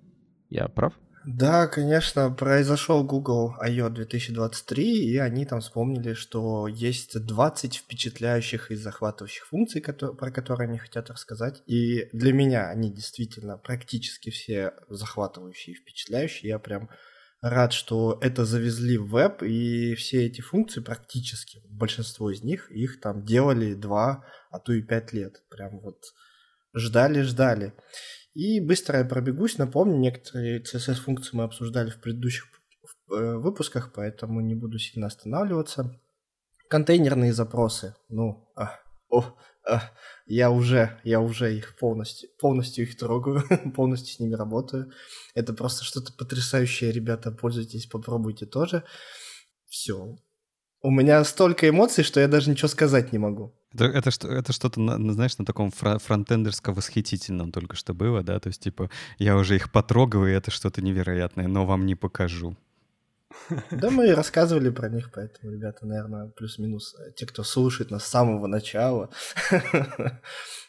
Я 0.50 0.68
прав? 0.68 0.94
Да, 1.26 1.68
конечно, 1.68 2.32
произошел 2.32 3.04
Google 3.04 3.54
I.O. 3.60 3.90
2023, 3.90 5.12
и 5.12 5.18
они 5.18 5.46
там 5.46 5.60
вспомнили, 5.60 6.14
что 6.14 6.68
есть 6.68 7.20
20 7.20 7.76
впечатляющих 7.76 8.72
и 8.72 8.76
захватывающих 8.76 9.46
функций, 9.46 9.82
про 9.82 10.32
которые 10.32 10.70
они 10.70 10.78
хотят 10.78 11.10
рассказать. 11.10 11.62
И 11.68 12.08
для 12.14 12.32
меня 12.34 12.70
они 12.70 12.92
действительно 12.92 13.58
практически 13.58 14.30
все 14.30 14.74
захватывающие 14.88 15.76
и 15.76 15.78
впечатляющие. 15.78 16.50
Я 16.50 16.58
прям 16.58 16.90
рад, 17.42 17.74
что 17.74 18.18
это 18.22 18.46
завезли 18.46 18.98
в 18.98 19.10
веб, 19.10 19.44
и 19.44 19.96
все 19.96 20.26
эти 20.26 20.42
функции 20.42 20.82
практически, 20.82 21.62
большинство 21.70 22.32
из 22.32 22.44
них, 22.44 22.70
их 22.72 23.00
там 23.00 23.24
делали 23.24 23.74
два, 23.74 24.26
а 24.52 24.60
то 24.60 24.74
и 24.74 24.82
пять 24.82 25.14
лет. 25.14 25.44
Прям 25.50 25.80
вот 25.80 26.02
ждали-ждали. 26.74 27.74
И 28.34 28.60
быстро 28.60 29.00
я 29.00 29.06
пробегусь, 29.06 29.58
напомню, 29.58 29.98
некоторые 29.98 30.62
CSS-функции 30.62 31.36
мы 31.36 31.44
обсуждали 31.44 31.90
в 31.90 32.00
предыдущих 32.00 32.46
э, 33.12 33.36
выпусках, 33.36 33.92
поэтому 33.94 34.42
не 34.42 34.56
буду 34.56 34.78
сильно 34.78 35.08
останавливаться. 35.08 36.00
Контейнерные 36.70 37.34
запросы. 37.34 37.96
Ну, 38.10 38.48
а, 38.56 38.80
о, 39.10 39.36
я 40.26 40.52
уже, 40.52 41.00
я 41.04 41.20
уже 41.20 41.58
их 41.58 41.76
полностью, 41.78 42.30
полностью 42.40 42.86
их 42.86 42.98
трогаю, 42.98 43.44
полностью 43.76 44.16
с 44.16 44.20
ними 44.20 44.36
работаю. 44.36 44.92
Это 45.34 45.54
просто 45.54 45.84
что-то 45.84 46.14
потрясающее, 46.14 46.92
ребята, 46.92 47.32
пользуйтесь, 47.32 47.88
попробуйте 47.88 48.46
тоже. 48.46 48.84
Все. 49.68 50.16
У 50.82 50.92
меня 50.92 51.24
столько 51.26 51.68
эмоций, 51.68 52.04
что 52.04 52.20
я 52.20 52.28
даже 52.28 52.50
ничего 52.50 52.70
сказать 52.70 53.12
не 53.12 53.18
могу. 53.18 53.54
Это, 53.74 53.86
это, 53.86 54.10
это 54.28 54.54
что-то, 54.54 54.82
знаешь, 55.12 55.38
на 55.38 55.46
таком 55.46 55.72
фронтендерско-восхитительном 55.72 57.52
только 57.52 57.76
что 57.76 57.94
было, 57.94 58.24
да? 58.24 58.40
То 58.40 58.48
есть, 58.48 58.64
типа, 58.64 58.90
я 59.18 59.36
уже 59.36 59.56
их 59.56 59.72
потрогал, 59.72 60.26
и 60.26 60.32
это 60.32 60.52
что-то 60.52 60.82
невероятное, 60.82 61.48
но 61.48 61.66
вам 61.66 61.86
не 61.86 61.96
покажу. 61.96 62.56
Да, 63.72 63.90
мы 63.92 64.14
рассказывали 64.14 64.70
про 64.70 64.90
них, 64.90 65.12
поэтому, 65.14 65.52
ребята, 65.52 65.86
наверное, 65.86 66.28
плюс-минус, 66.30 66.96
э, 67.00 67.12
те, 67.16 67.26
кто 67.26 67.44
слушает 67.44 67.92
нас 67.92 68.04
с 68.04 68.10
самого 68.10 68.48
начала, 68.48 69.12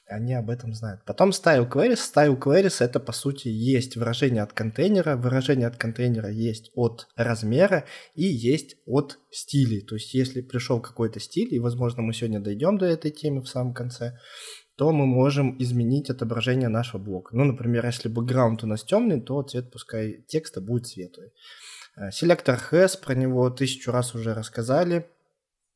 они 0.06 0.34
об 0.34 0.50
этом 0.50 0.74
знают. 0.74 1.02
Потом 1.06 1.30
style 1.30 1.68
queries. 1.70 1.98
Style 2.14 2.38
queries— 2.38 2.76
это, 2.80 3.00
по 3.00 3.12
сути, 3.12 3.48
есть 3.48 3.96
выражение 3.96 4.42
от 4.42 4.52
контейнера. 4.52 5.16
Выражение 5.16 5.68
от 5.68 5.76
контейнера 5.76 6.30
есть 6.30 6.70
от 6.74 7.08
размера 7.16 7.84
и 8.14 8.24
есть 8.24 8.76
от 8.86 9.18
стилей. 9.30 9.80
То 9.80 9.94
есть, 9.94 10.12
если 10.14 10.42
пришел 10.42 10.80
какой-то 10.80 11.20
стиль, 11.20 11.54
и, 11.54 11.60
возможно, 11.60 12.02
мы 12.02 12.12
сегодня 12.12 12.40
дойдем 12.40 12.76
до 12.76 12.86
этой 12.86 13.10
темы 13.10 13.40
в 13.42 13.48
самом 13.48 13.72
конце, 13.72 14.18
то 14.76 14.92
мы 14.92 15.06
можем 15.06 15.56
изменить 15.62 16.08
отображение 16.10 16.68
нашего 16.68 17.00
блока. 17.02 17.36
Ну, 17.36 17.44
например, 17.44 17.84
если 17.84 18.08
бэкграунд 18.08 18.64
у 18.64 18.66
нас 18.66 18.82
темный, 18.82 19.20
то 19.20 19.42
цвет 19.42 19.70
пускай 19.70 20.24
текста 20.26 20.60
будет 20.60 20.86
светлый. 20.86 21.32
Э, 21.96 22.10
селектор 22.10 22.58
has, 22.70 22.98
про 23.00 23.14
него 23.14 23.50
тысячу 23.50 23.90
раз 23.90 24.14
уже 24.14 24.34
рассказали. 24.34 25.08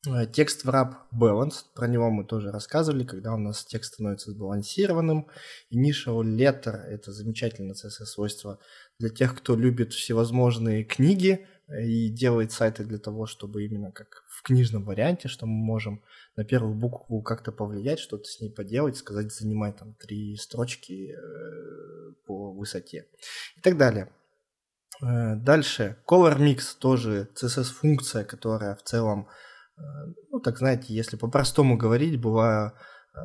Э, 0.07 0.27
текст 0.27 0.65
wrap 0.65 0.95
balance, 1.13 1.65
про 1.75 1.87
него 1.89 2.11
мы 2.11 2.25
тоже 2.25 2.51
рассказывали, 2.51 3.05
когда 3.05 3.35
у 3.35 3.39
нас 3.39 3.65
текст 3.65 3.95
становится 3.95 4.31
сбалансированным. 4.31 5.27
Initial 5.73 6.23
letter– 6.23 6.77
это 6.89 7.13
замечательное 7.13 7.75
CSS-свойство 7.75 8.59
для 8.99 9.11
тех, 9.11 9.37
кто 9.37 9.57
любит 9.57 9.93
всевозможные 9.93 10.85
книги 10.85 11.47
э, 11.67 11.85
и 11.85 12.09
делает 12.11 12.53
сайты 12.53 12.85
для 12.85 12.99
того, 12.99 13.27
чтобы 13.27 13.65
именно 13.65 13.91
как 13.91 14.25
в 14.29 14.43
книжном 14.43 14.85
варианте, 14.85 15.29
что 15.29 15.47
мы 15.47 15.65
можем 15.65 16.03
на 16.37 16.45
первую 16.45 16.75
букву 16.75 17.23
как-то 17.23 17.51
повлиять, 17.51 17.99
что-то 17.99 18.25
с 18.25 18.41
ней 18.41 18.51
поделать, 18.51 18.97
сказать, 18.97 19.33
занимай 19.33 19.73
там 19.73 19.95
три 19.95 20.37
строчки 20.37 21.15
по 22.27 22.53
высоте 22.53 23.07
и 23.57 23.61
так 23.61 23.77
далее. 23.77 24.11
Э, 25.03 25.37
дальше, 25.37 25.97
Color 26.07 26.39
Mix 26.39 26.77
тоже 26.79 27.29
CSS-функция, 27.35 28.25
которая 28.25 28.77
в 28.77 28.83
целом, 28.83 29.29
э, 29.77 29.81
ну 30.31 30.41
так 30.41 30.59
знаете, 30.59 30.95
если 30.95 31.17
по-простому 31.17 31.77
говорить, 31.77 32.21
была 32.21 32.75
э, 33.15 33.19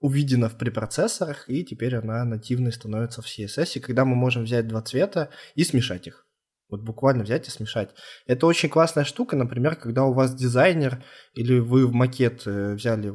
увидена 0.00 0.48
в 0.48 0.56
препроцессорах, 0.56 1.48
и 1.48 1.64
теперь 1.64 1.96
она 1.96 2.24
нативной 2.24 2.72
становится 2.72 3.22
в 3.22 3.26
CSS, 3.26 3.72
и 3.74 3.80
когда 3.80 4.04
мы 4.04 4.14
можем 4.14 4.44
взять 4.44 4.66
два 4.68 4.82
цвета 4.82 5.30
и 5.54 5.64
смешать 5.64 6.06
их. 6.06 6.26
Вот 6.68 6.80
буквально 6.80 7.22
взять 7.22 7.46
и 7.48 7.50
смешать. 7.50 7.90
Это 8.26 8.46
очень 8.46 8.70
классная 8.70 9.04
штука, 9.04 9.36
например, 9.36 9.76
когда 9.76 10.04
у 10.04 10.14
вас 10.14 10.34
дизайнер 10.34 11.04
или 11.34 11.58
вы 11.58 11.86
в 11.86 11.92
макет 11.92 12.46
взяли, 12.46 13.12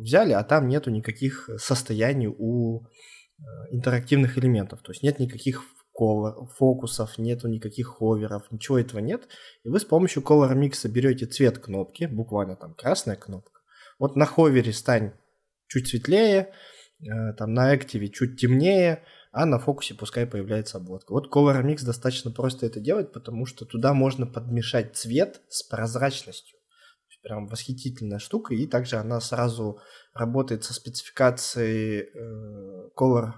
взяли, 0.00 0.32
а 0.32 0.42
там 0.44 0.68
нету 0.68 0.90
никаких 0.90 1.50
состояний 1.58 2.26
у 2.26 2.86
интерактивных 3.70 4.38
элементов. 4.38 4.80
То 4.80 4.92
есть 4.92 5.02
нет 5.02 5.18
никаких 5.18 5.62
фокусов, 5.94 7.18
нету 7.18 7.48
никаких 7.48 7.86
ховеров, 7.86 8.50
ничего 8.50 8.78
этого 8.78 9.00
нет. 9.00 9.28
И 9.62 9.68
вы 9.68 9.78
с 9.78 9.84
помощью 9.84 10.22
Color 10.22 10.54
Mix 10.54 10.88
берете 10.88 11.26
цвет 11.26 11.58
кнопки, 11.58 12.06
буквально 12.06 12.56
там 12.56 12.74
красная 12.74 13.16
кнопка. 13.16 13.60
Вот 13.98 14.16
на 14.16 14.26
ховере 14.26 14.72
стань 14.72 15.12
чуть 15.68 15.88
светлее, 15.88 16.52
э, 17.00 17.32
там 17.38 17.54
на 17.54 17.70
активе 17.70 18.08
чуть 18.08 18.40
темнее, 18.40 19.04
а 19.30 19.46
на 19.46 19.58
фокусе 19.58 19.94
пускай 19.94 20.26
появляется 20.26 20.78
обводка. 20.78 21.12
Вот 21.12 21.32
Color 21.32 21.62
Mix 21.64 21.84
достаточно 21.84 22.30
просто 22.30 22.66
это 22.66 22.80
делать, 22.80 23.12
потому 23.12 23.46
что 23.46 23.64
туда 23.64 23.94
можно 23.94 24.26
подмешать 24.26 24.96
цвет 24.96 25.42
с 25.48 25.62
прозрачностью. 25.62 26.58
Прям 27.22 27.46
восхитительная 27.46 28.18
штука, 28.18 28.54
и 28.54 28.66
также 28.66 28.96
она 28.96 29.18
сразу 29.18 29.80
работает 30.12 30.62
со 30.62 30.74
спецификацией 30.74 32.02
э, 32.02 32.90
Color 32.94 33.32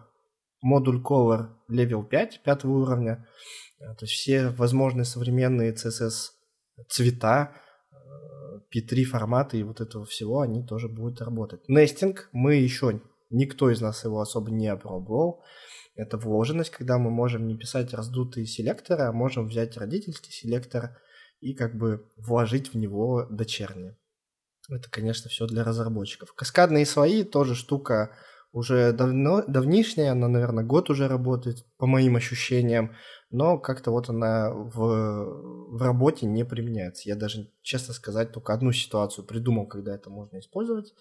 модуль 0.67 1.01
Color 1.01 1.49
Level 1.71 2.05
5, 2.05 2.43
пятого 2.43 2.83
уровня. 2.83 3.27
Э, 3.79 3.95
то 3.95 4.05
есть 4.05 4.15
все 4.15 4.49
возможные 4.49 5.05
современные 5.05 5.73
CSS 5.73 6.33
цвета, 6.89 7.53
P3 8.75 9.03
э, 9.03 9.05
форматы 9.05 9.61
и 9.61 9.63
вот 9.63 9.81
этого 9.81 10.05
всего, 10.05 10.41
они 10.41 10.67
тоже 10.67 10.89
будут 10.89 11.21
работать. 11.23 11.69
Нестинг 11.69 12.29
мы 12.33 12.57
еще, 12.57 13.01
никто 13.31 13.71
из 13.71 13.81
нас 13.81 14.05
его 14.05 14.21
особо 14.21 14.51
не 14.51 14.67
опробовал. 14.67 15.45
Это 15.95 16.19
вложенность, 16.19 16.71
когда 16.71 16.99
мы 16.99 17.11
можем 17.11 17.47
не 17.47 17.57
писать 17.57 17.95
раздутые 17.95 18.47
селекторы, 18.47 19.05
а 19.05 19.13
можем 19.13 19.47
взять 19.47 19.77
родительский 19.77 20.33
селектор 20.33 20.99
и 21.41 21.55
как 21.55 21.77
бы 21.77 22.11
вложить 22.17 22.75
в 22.75 22.77
него 22.77 23.27
дочерние. 23.31 23.97
Это, 24.69 24.91
конечно, 24.91 25.31
все 25.31 25.47
для 25.47 25.63
разработчиков. 25.63 26.33
Каскадные 26.35 26.87
слои 26.87 27.23
тоже 27.23 27.55
штука 27.55 28.11
уже 28.57 28.91
давно, 28.93 29.45
давнишняя, 29.47 30.13
она, 30.13 30.29
наверное, 30.29 30.65
год 30.65 30.89
уже 30.89 31.09
работает, 31.09 31.67
по 31.77 31.87
моим 31.87 32.17
ощущениям, 32.17 32.97
но 33.29 33.59
как-то 33.59 33.91
вот 33.91 34.09
она 34.09 34.51
в, 34.51 35.77
в 35.77 35.83
работе 35.83 36.25
не 36.25 36.43
применяется. 36.43 37.07
Я 37.07 37.17
даже, 37.17 37.51
честно 37.61 37.93
сказать, 37.93 38.33
только 38.33 38.55
одну 38.55 38.73
ситуацию 38.73 39.27
придумал, 39.27 39.67
когда 39.67 39.95
это 39.95 40.09
можно 40.09 40.39
использовать. 40.39 40.95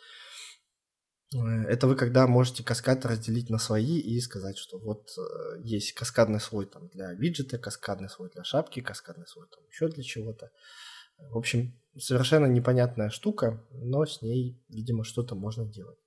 Э, 1.33 1.63
это 1.69 1.87
вы 1.87 1.95
когда 1.95 2.27
можете 2.27 2.61
каскад 2.61 3.05
разделить 3.05 3.49
на 3.49 3.57
свои 3.57 3.99
и 3.99 4.19
сказать, 4.19 4.57
что 4.57 4.77
вот 4.77 5.07
э, 5.17 5.61
есть 5.63 5.93
каскадный 5.93 6.41
слой 6.41 6.65
там 6.65 6.89
для 6.89 7.13
виджета, 7.13 7.57
каскадный 7.57 8.09
слой 8.09 8.29
для 8.31 8.43
шапки, 8.43 8.81
каскадный 8.81 9.27
слой 9.27 9.47
там 9.49 9.63
еще 9.69 9.87
для 9.87 10.03
чего-то. 10.03 10.51
В 11.31 11.37
общем, 11.37 11.79
совершенно 11.97 12.47
непонятная 12.47 13.09
штука, 13.09 13.65
но 13.71 14.05
с 14.05 14.21
ней, 14.21 14.61
видимо, 14.67 15.05
что-то 15.05 15.35
можно 15.35 15.65
делать. 15.65 15.99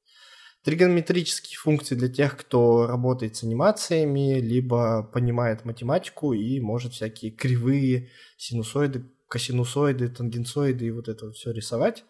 Тригонометрические 0.65 1.57
функции 1.57 1.95
для 1.95 2.09
тех, 2.09 2.37
кто 2.37 2.87
работает 2.87 3.37
с 3.37 3.45
анимациями, 3.45 4.41
либо 4.41 5.05
понимает 5.05 5.65
математику 5.65 6.33
и 6.33 6.61
может 6.61 6.95
всякие 6.95 7.31
кривые, 7.31 8.11
синусоиды, 8.37 9.09
косинусоиды, 9.29 10.09
тангенсоиды 10.09 10.87
и 10.87 10.91
вот 10.91 11.09
это 11.09 11.27
вот 11.27 11.37
все 11.37 11.53
рисовать. 11.53 12.05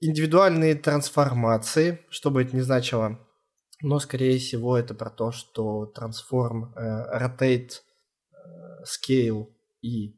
Индивидуальные 0.00 0.74
трансформации, 0.74 2.00
что 2.10 2.30
бы 2.30 2.42
это 2.42 2.56
ни 2.56 2.60
значило, 2.60 3.20
но 3.80 4.00
скорее 4.00 4.38
всего 4.38 4.76
это 4.76 4.94
про 4.94 5.10
то, 5.10 5.30
что 5.30 5.92
transform, 5.96 6.72
э, 6.74 7.18
rotate, 7.18 7.82
э, 8.32 8.84
scale 8.84 9.46
и 9.82 10.16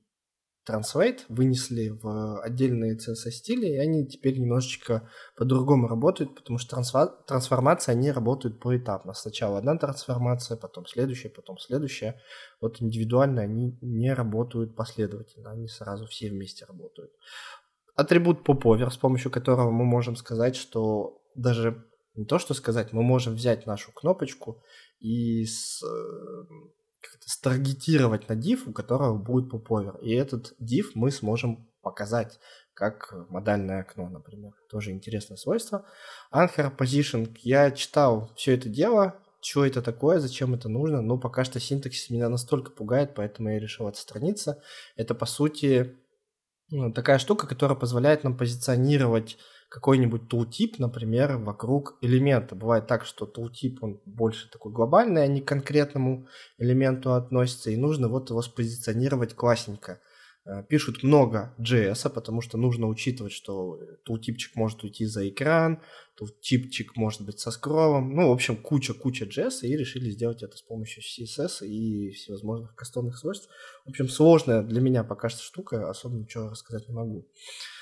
Translate 0.68 1.20
вынесли 1.28 1.88
в 1.88 2.40
отдельные 2.42 2.96
CSS-стили, 2.96 3.66
и 3.66 3.76
они 3.76 4.06
теперь 4.06 4.38
немножечко 4.38 5.08
по-другому 5.36 5.88
работают, 5.88 6.34
потому 6.34 6.58
что 6.58 6.76
трансформации, 7.26 7.92
они 7.92 8.10
работают 8.10 8.60
поэтапно. 8.60 9.14
Сначала 9.14 9.58
одна 9.58 9.76
трансформация, 9.76 10.56
потом 10.56 10.86
следующая, 10.86 11.30
потом 11.30 11.58
следующая. 11.58 12.20
Вот 12.60 12.82
индивидуально 12.82 13.42
они 13.42 13.78
не 13.80 14.12
работают 14.12 14.76
последовательно, 14.76 15.50
они 15.50 15.68
сразу 15.68 16.06
все 16.06 16.30
вместе 16.30 16.64
работают. 16.64 17.12
Атрибут 17.94 18.46
popover, 18.46 18.90
с 18.90 18.96
помощью 18.96 19.30
которого 19.30 19.70
мы 19.70 19.84
можем 19.84 20.16
сказать, 20.16 20.56
что 20.56 21.22
даже 21.34 21.84
не 22.14 22.24
то, 22.24 22.38
что 22.38 22.52
сказать, 22.54 22.92
мы 22.92 23.02
можем 23.02 23.34
взять 23.34 23.66
нашу 23.66 23.92
кнопочку 23.92 24.62
и 24.98 25.44
с 25.44 25.82
э, 25.82 26.44
старгетировать 27.20 28.28
на 28.28 28.34
div, 28.34 28.68
у 28.68 28.72
которого 28.72 29.16
будет 29.16 29.50
поповер. 29.50 29.96
И 29.98 30.12
этот 30.14 30.54
div 30.60 30.90
мы 30.94 31.10
сможем 31.10 31.68
показать 31.82 32.38
как 32.74 33.12
модальное 33.28 33.80
окно, 33.80 34.08
например. 34.08 34.52
Тоже 34.70 34.92
интересное 34.92 35.36
свойство. 35.36 35.84
Anchor 36.32 36.76
Position. 36.76 37.36
Я 37.42 37.70
читал 37.70 38.30
все 38.36 38.54
это 38.54 38.68
дело, 38.68 39.20
что 39.40 39.64
это 39.64 39.82
такое, 39.82 40.20
зачем 40.20 40.54
это 40.54 40.68
нужно, 40.68 41.00
но 41.00 41.18
пока 41.18 41.44
что 41.44 41.60
синтаксис 41.60 42.10
меня 42.10 42.28
настолько 42.28 42.70
пугает, 42.70 43.14
поэтому 43.14 43.50
я 43.50 43.58
решил 43.58 43.86
отстраниться. 43.86 44.62
Это, 44.96 45.14
по 45.14 45.26
сути, 45.26 45.96
ну, 46.70 46.92
такая 46.92 47.18
штука, 47.18 47.46
которая 47.46 47.78
позволяет 47.78 48.24
нам 48.24 48.36
позиционировать 48.36 49.38
какой-нибудь 49.68 50.28
тултип, 50.28 50.78
например, 50.78 51.36
вокруг 51.36 51.98
элемента. 52.00 52.54
Бывает 52.54 52.86
так, 52.86 53.04
что 53.04 53.26
тултип, 53.26 53.82
он 53.82 54.00
больше 54.06 54.50
такой 54.50 54.72
глобальный, 54.72 55.24
а 55.24 55.26
не 55.26 55.40
к 55.40 55.48
конкретному 55.48 56.26
элементу 56.56 57.14
относится, 57.14 57.70
и 57.70 57.76
нужно 57.76 58.08
вот 58.08 58.30
его 58.30 58.40
спозиционировать 58.40 59.34
классненько. 59.34 60.00
Э, 60.46 60.62
пишут 60.66 61.02
много 61.02 61.54
JS, 61.58 62.08
потому 62.08 62.40
что 62.40 62.56
нужно 62.56 62.86
учитывать, 62.86 63.32
что 63.32 63.78
тултипчик 64.04 64.56
может 64.56 64.82
уйти 64.82 65.04
за 65.04 65.28
экран, 65.28 65.82
тултипчик 66.16 66.96
может 66.96 67.20
быть 67.20 67.38
со 67.38 67.50
скроллом, 67.50 68.14
ну, 68.14 68.28
в 68.28 68.32
общем, 68.32 68.56
куча-куча 68.56 69.26
JS, 69.26 69.60
и 69.62 69.76
решили 69.76 70.10
сделать 70.10 70.42
это 70.42 70.56
с 70.56 70.62
помощью 70.62 71.02
CSS 71.02 71.66
и 71.66 72.10
всевозможных 72.12 72.74
кастомных 72.74 73.18
свойств. 73.18 73.50
В 73.84 73.90
общем, 73.90 74.08
сложная 74.08 74.62
для 74.62 74.80
меня 74.80 75.04
пока 75.04 75.28
что 75.28 75.42
штука, 75.42 75.90
особо 75.90 76.16
ничего 76.16 76.48
рассказать 76.48 76.88
не 76.88 76.94
могу. 76.94 77.28
Э, 77.28 77.77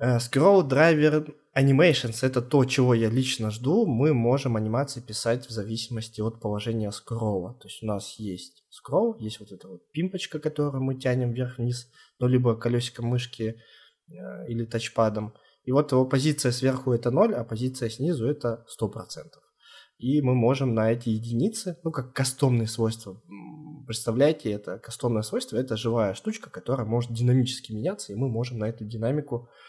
scroll 0.00 0.68
Driver 0.68 1.34
Animations— 1.56 2.18
это 2.22 2.42
то, 2.42 2.64
чего 2.66 2.92
я 2.92 3.08
лично 3.08 3.50
жду. 3.50 3.86
Мы 3.86 4.12
можем 4.12 4.56
анимации 4.56 5.00
писать 5.00 5.46
в 5.46 5.50
зависимости 5.50 6.20
от 6.20 6.38
положения 6.38 6.92
скролла. 6.92 7.54
То 7.54 7.68
есть 7.68 7.82
у 7.82 7.86
нас 7.86 8.16
есть 8.18 8.64
скролл, 8.68 9.16
есть 9.18 9.40
вот 9.40 9.52
эта 9.52 9.66
вот 9.66 9.90
пимпочка, 9.90 10.38
которую 10.38 10.82
мы 10.82 10.96
тянем 10.96 11.32
вверх-вниз, 11.32 11.88
ну, 12.18 12.26
либо 12.26 12.56
колесиком 12.56 13.06
мышки 13.06 13.56
э, 14.08 14.48
или 14.48 14.66
тачпадом. 14.66 15.32
И 15.64 15.72
вот 15.72 15.92
его 15.92 16.04
позиция 16.04 16.52
сверху 16.52 16.92
это 16.92 17.10
0, 17.10 17.34
а 17.34 17.42
позиция 17.44 17.88
снизу 17.88 18.28
это 18.28 18.66
100%. 18.78 18.92
И 19.98 20.20
мы 20.20 20.34
можем 20.34 20.74
на 20.74 20.92
эти 20.92 21.08
единицы, 21.08 21.78
ну 21.82 21.90
как 21.90 22.12
кастомные 22.12 22.68
свойства, 22.68 23.18
представляете, 23.86 24.50
это 24.50 24.78
кастомное 24.78 25.22
свойство, 25.22 25.56
это 25.56 25.78
живая 25.78 26.12
штучка, 26.12 26.50
которая 26.50 26.86
может 26.86 27.12
динамически 27.12 27.72
меняться, 27.72 28.12
и 28.12 28.16
мы 28.16 28.28
можем 28.28 28.58
на 28.58 28.68
эту 28.68 28.84
динамику 28.84 29.48
э, 29.48 29.65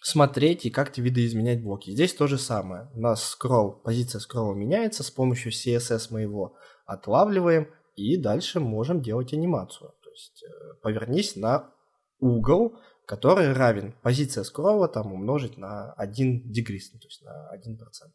смотреть 0.00 0.66
и 0.66 0.70
как-то 0.70 1.00
видоизменять 1.00 1.62
блоки. 1.62 1.90
Здесь 1.90 2.14
то 2.14 2.26
же 2.26 2.38
самое. 2.38 2.90
У 2.94 3.00
нас 3.00 3.22
скролл, 3.24 3.72
позиция 3.72 4.20
скролла 4.20 4.54
меняется, 4.54 5.02
с 5.02 5.10
помощью 5.10 5.52
CSS 5.52 6.08
мы 6.10 6.22
его 6.22 6.56
отлавливаем, 6.86 7.68
и 7.96 8.16
дальше 8.16 8.60
можем 8.60 9.02
делать 9.02 9.32
анимацию. 9.32 9.90
То 10.02 10.10
есть 10.10 10.44
э, 10.44 10.74
повернись 10.82 11.36
на 11.36 11.72
угол, 12.20 12.78
который 13.06 13.52
равен 13.52 13.94
позиция 14.02 14.44
скролла 14.44 14.88
там 14.88 15.12
умножить 15.12 15.56
на 15.56 15.92
1 15.94 16.52
дегрис, 16.52 16.92
ну, 16.92 17.00
то 17.00 17.06
есть 17.06 17.22
на 17.24 17.50
1%. 17.56 18.12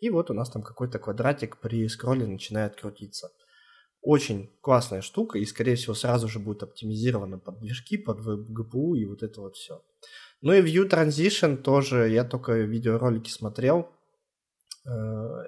И 0.00 0.10
вот 0.10 0.30
у 0.30 0.34
нас 0.34 0.50
там 0.50 0.62
какой-то 0.62 0.98
квадратик 0.98 1.60
при 1.60 1.86
скролле 1.88 2.26
начинает 2.26 2.80
крутиться. 2.80 3.30
Очень 4.06 4.56
классная 4.60 5.02
штука, 5.02 5.36
и, 5.40 5.44
скорее 5.44 5.74
всего, 5.74 5.92
сразу 5.92 6.28
же 6.28 6.38
будет 6.38 6.62
оптимизирована 6.62 7.40
под 7.40 7.58
движки, 7.58 7.98
под 7.98 8.20
GPU 8.20 8.96
и 8.96 9.04
вот 9.04 9.24
это 9.24 9.40
вот 9.40 9.56
все. 9.56 9.82
Ну 10.42 10.52
и 10.52 10.62
View 10.62 10.88
Transition 10.88 11.56
тоже, 11.56 12.08
я 12.08 12.22
только 12.22 12.52
видеоролики 12.52 13.30
смотрел. 13.30 13.90
Э, 14.84 14.90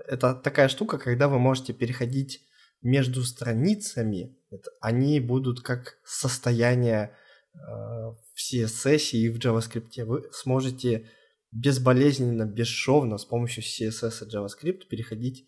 это 0.09 0.35
такая 0.35 0.66
штука, 0.66 0.99
когда 0.99 1.29
вы 1.29 1.38
можете 1.38 1.73
переходить 1.73 2.40
между 2.83 3.23
страницами, 3.23 4.37
они 4.81 5.21
будут 5.21 5.61
как 5.61 5.99
состояние 6.05 7.16
э, 7.55 7.59
в 7.59 8.35
CSS 8.37 9.11
и 9.12 9.29
в 9.29 9.38
JavaScript. 9.38 10.05
Вы 10.05 10.29
сможете 10.33 11.09
безболезненно, 11.53 12.44
бесшовно 12.44 13.18
с 13.18 13.25
помощью 13.25 13.62
CSS 13.62 14.27
и 14.27 14.37
JavaScript 14.37 14.88
переходить 14.88 15.47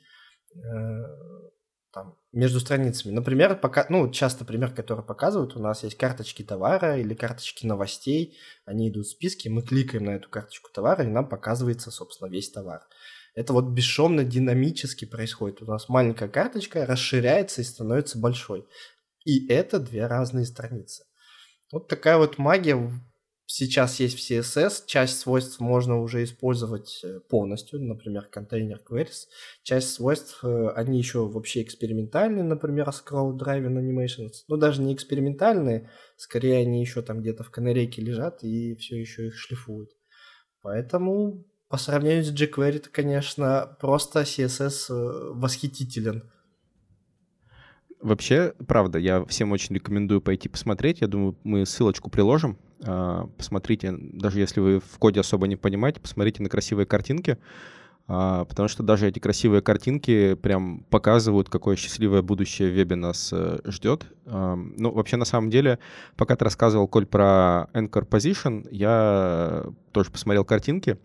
э, 0.55 0.61
там, 1.93 2.17
между 2.33 2.61
страницами. 2.61 3.13
Например, 3.13 3.59
пока, 3.59 3.87
ну, 3.89 4.11
часто 4.11 4.45
пример, 4.45 4.73
который 4.73 5.05
показывают, 5.05 5.57
у 5.57 5.61
нас 5.61 5.83
есть 5.83 5.97
карточки 5.97 6.43
товара 6.43 6.99
или 6.99 7.15
карточки 7.15 7.67
новостей, 7.67 8.39
они 8.65 8.89
идут 8.89 9.07
в 9.07 9.11
списке, 9.11 9.51
мы 9.51 9.63
кликаем 9.63 10.05
на 10.05 10.11
эту 10.11 10.29
карточку 10.29 10.71
товара, 10.73 11.05
и 11.05 11.09
нам 11.09 11.29
показывается, 11.29 11.91
собственно, 11.91 12.29
весь 12.29 12.51
товар. 12.51 12.83
Это 13.35 13.53
вот 13.53 13.71
бесшовно, 13.71 14.25
динамически 14.25 15.05
происходит. 15.05 15.63
У 15.63 15.67
нас 15.67 15.89
маленькая 15.89 16.29
карточка 16.29 16.87
расширяется 16.87 17.61
и 17.61 17.65
становится 17.65 18.19
большой. 18.19 18.67
И 19.25 19.47
это 19.49 19.79
две 19.79 20.07
разные 20.07 20.47
страницы. 20.47 21.05
Вот 21.73 21.89
такая 21.89 22.17
вот 22.17 22.39
магия 22.39 22.77
Сейчас 23.53 23.99
есть 23.99 24.17
в 24.17 24.21
CSS, 24.21 24.85
часть 24.87 25.19
свойств 25.19 25.59
можно 25.59 26.01
уже 26.01 26.23
использовать 26.23 27.01
э, 27.03 27.19
полностью, 27.19 27.81
например, 27.81 28.27
контейнер 28.31 28.81
queries. 28.89 29.27
Часть 29.65 29.93
свойств, 29.93 30.45
э, 30.45 30.69
они 30.77 30.99
еще 30.99 31.27
вообще 31.27 31.63
экспериментальные, 31.63 32.45
например, 32.45 32.89
scroll 32.91 33.37
driving 33.37 33.77
animations. 33.77 34.45
Ну, 34.47 34.57
даже 34.57 34.81
не 34.81 34.95
экспериментальные, 34.95 35.91
скорее 36.17 36.59
они 36.59 36.81
еще 36.81 37.03
там 37.03 37.23
где-то 37.23 37.43
в 37.43 37.51
канарейке 37.51 38.01
лежат 38.01 38.45
и 38.45 38.77
все 38.77 39.01
еще 39.01 39.27
их 39.27 39.37
шлифуют. 39.37 39.91
Поэтому 40.63 41.45
по 41.69 41.77
сравнению 41.77 42.23
с 42.23 42.33
jQuery, 42.33 42.77
это, 42.77 42.91
конечно, 42.91 43.77
просто 43.81 44.21
CSS 44.21 44.91
э, 44.91 45.33
восхитителен. 45.35 46.23
Вообще, 48.01 48.55
правда, 48.69 49.01
я 49.01 49.25
всем 49.25 49.51
очень 49.51 49.75
рекомендую 49.75 50.23
пойти 50.23 50.49
посмотреть. 50.49 51.01
Я 51.01 51.09
думаю, 51.09 51.37
мы 51.43 51.67
ссылочку 51.67 52.11
приложим 52.11 52.57
посмотрите, 52.81 53.95
даже 53.99 54.41
если 54.41 54.61
вы 54.61 54.81
в 54.81 54.99
коде 54.99 55.21
особо 55.21 55.47
не 55.47 55.57
понимаете, 55.57 56.01
посмотрите 56.01 56.43
на 56.43 56.49
красивые 56.49 56.87
картинки, 56.87 57.39
а, 58.13 58.45
потому 58.45 58.69
что 58.69 58.83
даже 58.83 59.07
эти 59.07 59.21
красивые 59.21 59.63
картинки 59.63 60.35
прям 60.35 60.85
показывают, 60.91 61.49
какое 61.49 61.77
счастливое 61.77 62.23
будущее 62.23 62.69
в 62.71 62.75
вебе 62.75 62.97
нас 62.97 63.33
ждет. 63.65 64.07
А, 64.27 64.57
ну, 64.57 64.91
вообще, 64.91 65.17
на 65.17 65.25
самом 65.25 65.49
деле, 65.49 65.79
пока 66.17 66.35
ты 66.35 66.45
рассказывал, 66.45 66.89
Коль, 66.89 67.07
про 67.07 67.69
Anchor 67.73 68.09
Position, 68.09 68.67
я 68.73 69.65
тоже 69.93 70.11
посмотрел 70.11 70.45
картинки 70.45 70.99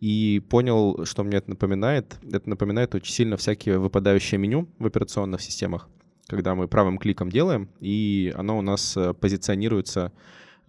и 0.00 0.42
понял, 0.50 1.04
что 1.04 1.22
мне 1.22 1.38
это 1.38 1.50
напоминает. 1.50 2.18
Это 2.30 2.48
напоминает 2.48 2.94
очень 2.94 3.12
сильно 3.12 3.36
всякие 3.36 3.78
выпадающие 3.78 4.38
меню 4.38 4.68
в 4.78 4.86
операционных 4.86 5.40
системах, 5.40 5.88
когда 6.26 6.54
мы 6.54 6.68
правым 6.68 6.98
кликом 6.98 7.30
делаем, 7.30 7.70
и 7.80 8.34
оно 8.36 8.58
у 8.58 8.62
нас 8.62 8.96
э, 8.96 9.14
позиционируется 9.14 10.12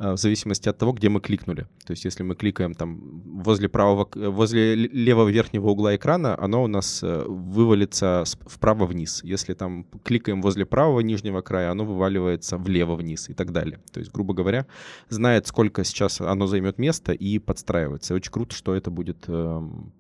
в 0.02 0.18
зависимости 0.18 0.68
от 0.68 0.78
того, 0.78 0.94
где 0.94 1.10
мы 1.10 1.22
кликнули. 1.22 1.68
То 1.86 1.92
есть 1.92 2.06
если 2.06 2.24
мы 2.24 2.36
кликаем 2.36 2.74
там 2.74 3.22
возле 3.44 3.70
правого, 3.70 4.10
возле 4.16 4.76
левого 4.76 5.30
верхнего 5.30 5.70
угла 5.70 5.96
экрана, 5.96 6.36
оно 6.40 6.64
у 6.64 6.68
нас 6.68 7.04
э, 7.04 7.24
вывалится 7.28 8.24
вправо 8.48 8.86
вниз. 8.86 9.22
Если 9.24 9.54
там 9.54 9.86
кликаем 10.04 10.42
возле 10.42 10.66
правого 10.66 11.02
нижнего 11.02 11.42
края, 11.42 11.72
оно 11.72 11.86
вываливается 11.86 12.58
влево 12.58 12.96
вниз 12.96 13.30
и 13.30 13.34
так 13.34 13.52
далее. 13.52 13.80
То 13.92 14.00
есть, 14.00 14.12
грубо 14.12 14.34
говоря, 14.34 14.66
знает, 15.10 15.48
сколько 15.48 15.84
сейчас 15.84 16.20
оно 16.20 16.48
займет 16.48 16.80
места 16.80 17.14
и 17.14 17.40
подстраивается. 17.40 18.16
Очень 18.16 18.32
круто, 18.32 18.56
что 18.56 18.76
это 18.76 18.90
будет 18.90 19.26
эм, 19.28 19.94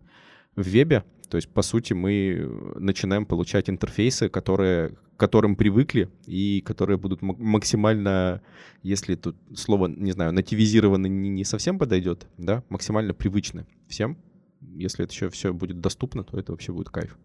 в 0.55 0.63
вебе. 0.63 1.03
То 1.31 1.37
есть, 1.37 1.47
по 1.47 1.61
сути, 1.61 1.93
мы 1.93 2.45
начинаем 2.75 3.25
получать 3.25 3.69
интерфейсы, 3.69 4.27
которые, 4.27 4.89
к 4.89 5.17
которым 5.17 5.55
привыкли 5.55 6.09
и 6.25 6.59
которые 6.59 6.97
будут 6.97 7.21
максимально, 7.21 8.41
если 8.83 9.15
тут 9.15 9.37
слово, 9.55 9.87
не 9.87 10.11
знаю, 10.11 10.33
нативизированы 10.33 11.07
не, 11.07 11.29
не 11.29 11.45
совсем 11.45 11.79
подойдет, 11.79 12.27
да, 12.37 12.65
максимально 12.67 13.13
привычны 13.13 13.65
всем. 13.87 14.17
Если 14.59 15.05
это 15.05 15.13
еще 15.13 15.29
все 15.29 15.53
будет 15.53 15.79
доступно, 15.79 16.25
то 16.25 16.37
это 16.37 16.51
вообще 16.51 16.73
будет 16.73 16.89
кайф. 16.89 17.17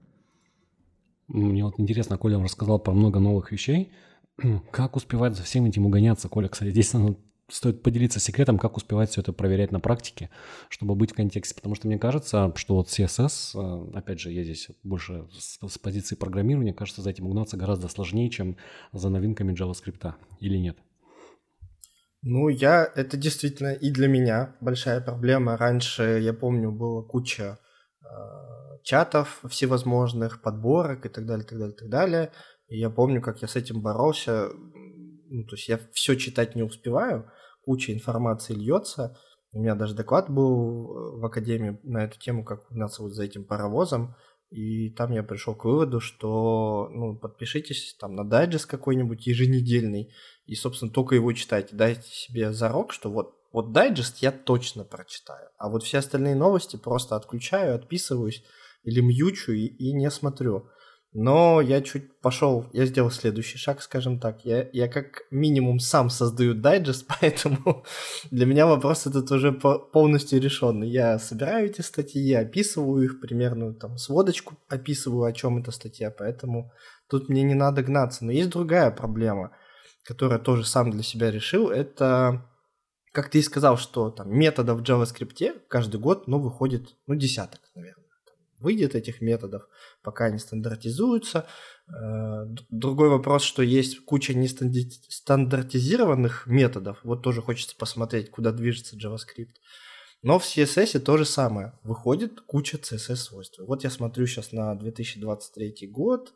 Мне 1.26 1.64
вот 1.64 1.74
интересно, 1.80 2.16
Коля 2.16 2.38
рассказал 2.38 2.78
про 2.78 2.92
много 2.92 3.18
новых 3.18 3.50
вещей. 3.50 3.90
Как 4.70 4.94
успевать 4.94 5.34
за 5.34 5.42
всем 5.42 5.64
этим 5.64 5.84
угоняться, 5.84 6.28
Коля? 6.28 6.46
Кстати, 6.46 6.70
здесь 6.70 6.94
стоит 7.48 7.82
поделиться 7.82 8.18
секретом, 8.20 8.58
как 8.58 8.76
успевать 8.76 9.10
все 9.10 9.20
это 9.20 9.32
проверять 9.32 9.70
на 9.72 9.80
практике, 9.80 10.30
чтобы 10.68 10.94
быть 10.94 11.12
в 11.12 11.14
контексте. 11.14 11.54
Потому 11.54 11.74
что 11.74 11.86
мне 11.86 11.98
кажется, 11.98 12.52
что 12.56 12.74
вот 12.74 12.88
CSS, 12.88 13.54
э, 13.54 13.96
опять 13.98 14.20
же, 14.20 14.32
я 14.32 14.42
здесь 14.42 14.68
больше 14.82 15.28
с, 15.32 15.78
позиции 15.78 16.16
программирования, 16.16 16.74
кажется, 16.74 17.02
за 17.02 17.10
этим 17.10 17.26
угнаться 17.26 17.56
гораздо 17.56 17.88
сложнее, 17.88 18.30
чем 18.30 18.56
за 18.92 19.08
новинками 19.08 19.54
JavaScript. 19.54 20.14
Или 20.40 20.58
нет? 20.58 20.76
Ну, 22.22 22.48
я, 22.48 22.90
это 22.96 23.16
действительно 23.16 23.72
и 23.72 23.90
для 23.90 24.08
меня 24.08 24.56
большая 24.60 25.00
проблема. 25.00 25.56
Раньше, 25.56 26.20
я 26.20 26.32
помню, 26.32 26.72
было 26.72 27.02
куча 27.02 27.58
э, 28.02 28.06
чатов 28.82 29.40
всевозможных, 29.48 30.42
подборок 30.42 31.06
и 31.06 31.08
так 31.08 31.26
далее, 31.26 31.46
так 31.46 31.58
далее, 31.58 31.76
так 31.76 31.88
далее. 31.88 32.32
И 32.68 32.78
я 32.78 32.90
помню, 32.90 33.22
как 33.22 33.42
я 33.42 33.48
с 33.48 33.54
этим 33.54 33.80
боролся. 33.80 34.48
Ну, 35.28 35.44
то 35.44 35.54
есть 35.54 35.68
я 35.68 35.78
все 35.92 36.16
читать 36.16 36.56
не 36.56 36.62
успеваю, 36.62 37.30
куча 37.66 37.92
информации 37.92 38.54
льется. 38.54 39.18
У 39.52 39.58
меня 39.58 39.74
даже 39.74 39.94
доклад 39.94 40.30
был 40.30 40.46
э, 40.46 41.20
в 41.20 41.26
академии 41.26 41.78
на 41.82 42.04
эту 42.04 42.18
тему, 42.18 42.44
как 42.44 42.70
угнаться 42.70 43.02
вот 43.02 43.12
за 43.12 43.24
этим 43.24 43.44
паровозом. 43.44 44.14
И 44.50 44.90
там 44.90 45.10
я 45.12 45.24
пришел 45.24 45.56
к 45.56 45.64
выводу, 45.64 45.98
что 45.98 46.88
ну, 46.92 47.16
подпишитесь 47.16 47.96
там 47.98 48.14
на 48.14 48.24
дайджест 48.24 48.66
какой-нибудь 48.66 49.26
еженедельный, 49.26 50.12
и, 50.46 50.54
собственно, 50.54 50.92
только 50.92 51.16
его 51.16 51.32
читайте. 51.32 51.74
Дайте 51.74 52.08
себе 52.08 52.52
зарок, 52.52 52.92
что 52.92 53.10
вот, 53.10 53.34
вот 53.52 53.72
дайджест 53.72 54.18
я 54.18 54.30
точно 54.30 54.84
прочитаю. 54.84 55.48
А 55.58 55.68
вот 55.68 55.82
все 55.82 55.98
остальные 55.98 56.36
новости 56.36 56.76
просто 56.76 57.16
отключаю, 57.16 57.74
отписываюсь 57.74 58.44
или 58.84 59.00
мьючу 59.00 59.52
и, 59.52 59.66
и 59.66 59.92
не 59.92 60.10
смотрю. 60.12 60.68
Но 61.18 61.62
я 61.62 61.80
чуть 61.80 62.20
пошел, 62.20 62.66
я 62.74 62.84
сделал 62.84 63.10
следующий 63.10 63.56
шаг, 63.56 63.80
скажем 63.80 64.20
так. 64.20 64.44
Я, 64.44 64.68
я 64.74 64.86
как 64.86 65.22
минимум 65.30 65.78
сам 65.78 66.10
создаю 66.10 66.52
дайджест, 66.52 67.06
поэтому 67.20 67.86
для 68.30 68.44
меня 68.44 68.66
вопрос 68.66 69.06
этот 69.06 69.30
уже 69.30 69.50
полностью 69.50 70.42
решенный. 70.42 70.90
Я 70.90 71.18
собираю 71.18 71.70
эти 71.70 71.80
статьи, 71.80 72.34
описываю 72.34 73.02
их 73.02 73.22
примерно, 73.22 73.72
там, 73.72 73.96
сводочку 73.96 74.58
описываю, 74.68 75.24
о 75.24 75.32
чем 75.32 75.56
эта 75.56 75.70
статья, 75.70 76.10
поэтому 76.10 76.70
тут 77.08 77.30
мне 77.30 77.42
не 77.42 77.54
надо 77.54 77.82
гнаться. 77.82 78.22
Но 78.26 78.30
есть 78.30 78.50
другая 78.50 78.90
проблема, 78.90 79.56
которую 80.04 80.38
я 80.38 80.44
тоже 80.44 80.66
сам 80.66 80.90
для 80.90 81.02
себя 81.02 81.30
решил, 81.30 81.70
это 81.70 82.46
как 83.12 83.30
ты 83.30 83.38
и 83.38 83.42
сказал, 83.42 83.78
что 83.78 84.10
там 84.10 84.38
методов 84.38 84.80
в 84.80 84.82
JavaScript 84.82 85.62
каждый 85.68 85.98
год, 85.98 86.28
ну, 86.28 86.38
выходит, 86.40 86.94
ну, 87.06 87.14
десяток, 87.14 87.62
наверное 87.74 88.05
выйдет 88.66 88.96
этих 88.96 89.20
методов, 89.20 89.68
пока 90.02 90.24
они 90.24 90.38
стандартизуются. 90.38 91.46
Э, 91.88 92.46
другой 92.68 93.08
вопрос, 93.08 93.44
что 93.44 93.62
есть 93.62 94.04
куча 94.04 94.34
нестандартизированных 94.34 96.48
методов. 96.48 96.98
Вот 97.04 97.22
тоже 97.22 97.42
хочется 97.42 97.76
посмотреть, 97.76 98.30
куда 98.30 98.50
движется 98.50 98.96
JavaScript. 98.96 99.54
Но 100.22 100.40
в 100.40 100.42
CSS 100.42 100.98
то 100.98 101.16
же 101.16 101.24
самое. 101.24 101.78
Выходит 101.84 102.40
куча 102.40 102.78
CSS-свойств. 102.78 103.60
Вот 103.60 103.84
я 103.84 103.90
смотрю 103.90 104.26
сейчас 104.26 104.50
на 104.50 104.74
2023 104.74 105.86
год. 105.86 106.34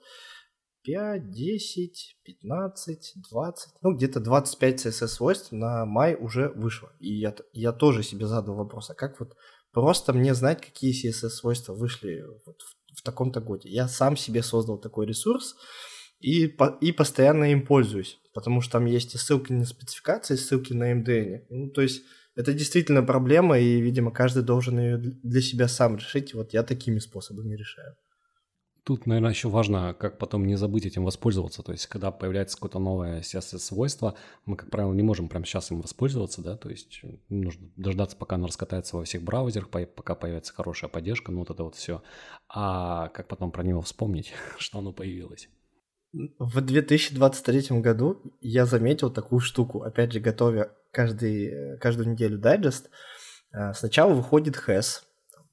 5, 0.83 1.31
10, 1.31 2.16
15, 2.25 3.12
20, 3.31 3.73
ну 3.83 3.95
где-то 3.95 4.21
25 4.21 4.87
CSS-свойств 4.87 5.53
на 5.53 5.85
май 5.85 6.14
уже 6.14 6.49
вышло. 6.49 6.90
И 7.01 7.12
я, 7.12 7.35
я 7.53 7.73
тоже 7.73 8.03
себе 8.03 8.27
задал 8.27 8.55
вопрос, 8.55 8.88
а 8.88 8.95
как 8.95 9.21
вот 9.21 9.37
просто 9.72 10.12
мне 10.12 10.35
знать, 10.35 10.61
какие 10.61 10.92
CSS-свойства 10.92 11.74
вышли 11.74 12.24
вот 12.46 12.61
в, 12.62 12.98
в 12.98 13.02
таком-то 13.02 13.40
годе? 13.40 13.68
Я 13.68 13.88
сам 13.88 14.16
себе 14.16 14.42
создал 14.42 14.78
такой 14.78 15.06
ресурс 15.06 15.56
и, 16.20 16.46
по, 16.46 16.78
и 16.80 16.92
постоянно 16.92 17.52
им 17.52 17.64
пользуюсь, 17.64 18.18
потому 18.35 18.61
что 18.61 18.72
там 18.72 18.87
есть 18.87 19.14
и 19.14 19.18
ссылки 19.18 19.52
на 19.52 19.64
спецификации, 19.64 20.35
и 20.35 20.38
ссылки 20.38 20.72
на 20.72 20.92
MDN. 20.92 21.46
Ну, 21.48 21.70
то 21.70 21.80
есть 21.80 22.02
это 22.37 22.52
действительно 22.52 23.02
проблема, 23.02 23.59
и, 23.59 23.80
видимо, 23.80 24.12
каждый 24.12 24.42
должен 24.42 24.78
ее 24.78 24.98
для 24.98 25.40
себя 25.40 25.68
сам 25.68 25.96
решить. 25.96 26.35
Вот 26.35 26.52
я 26.52 26.62
такими 26.62 26.98
способами 26.98 27.54
решаю. 27.56 27.96
Тут, 28.85 29.07
наверное, 29.07 29.31
еще 29.31 29.49
важно, 29.49 29.95
как 29.95 30.19
потом 30.19 30.47
не 30.47 30.57
забыть 30.57 30.87
этим 30.87 31.05
воспользоваться. 31.05 31.62
То 31.62 31.73
есть, 31.73 31.87
когда 31.87 32.11
появляется 32.11 32.57
какое-то 32.57 32.79
новое 32.79 33.21
CSS-свойство, 33.21 34.14
мы, 34.47 34.57
как 34.57 34.71
правило, 34.71 34.93
не 34.93 35.03
можем 35.03 35.29
прямо 35.29 35.45
сейчас 35.45 35.71
им 35.71 35.81
воспользоваться, 35.81 36.43
да, 36.43 36.57
то 36.57 36.71
есть 36.71 37.03
нужно 37.29 37.69
дождаться, 37.77 38.16
пока 38.16 38.37
оно 38.37 38.47
раскатается 38.47 38.97
во 38.97 39.05
всех 39.05 39.23
браузерах, 39.23 39.69
пока 39.69 40.14
появится 40.14 40.55
хорошая 40.55 40.90
поддержка, 40.90 41.31
ну 41.31 41.40
вот 41.40 41.51
это 41.51 41.62
вот 41.62 41.75
все. 41.75 42.03
А 42.49 43.09
как 43.09 43.29
потом 43.29 43.53
про 43.53 43.62
него 43.62 43.83
вспомнить, 43.83 44.33
что 44.59 44.79
оно 44.79 44.93
появилось? 44.93 45.49
В 46.12 46.61
2023 46.61 47.81
году 47.81 48.23
я 48.40 48.66
заметил 48.66 49.11
такую 49.11 49.40
штуку, 49.40 49.83
опять 49.83 50.12
же, 50.12 50.21
готовя 50.21 50.73
каждый, 50.90 51.79
каждую 51.79 52.11
неделю 52.11 52.38
дайджест. 52.38 52.90
Э, 53.53 53.73
сначала 53.75 54.12
выходит 54.12 54.57
хэс, 54.57 55.05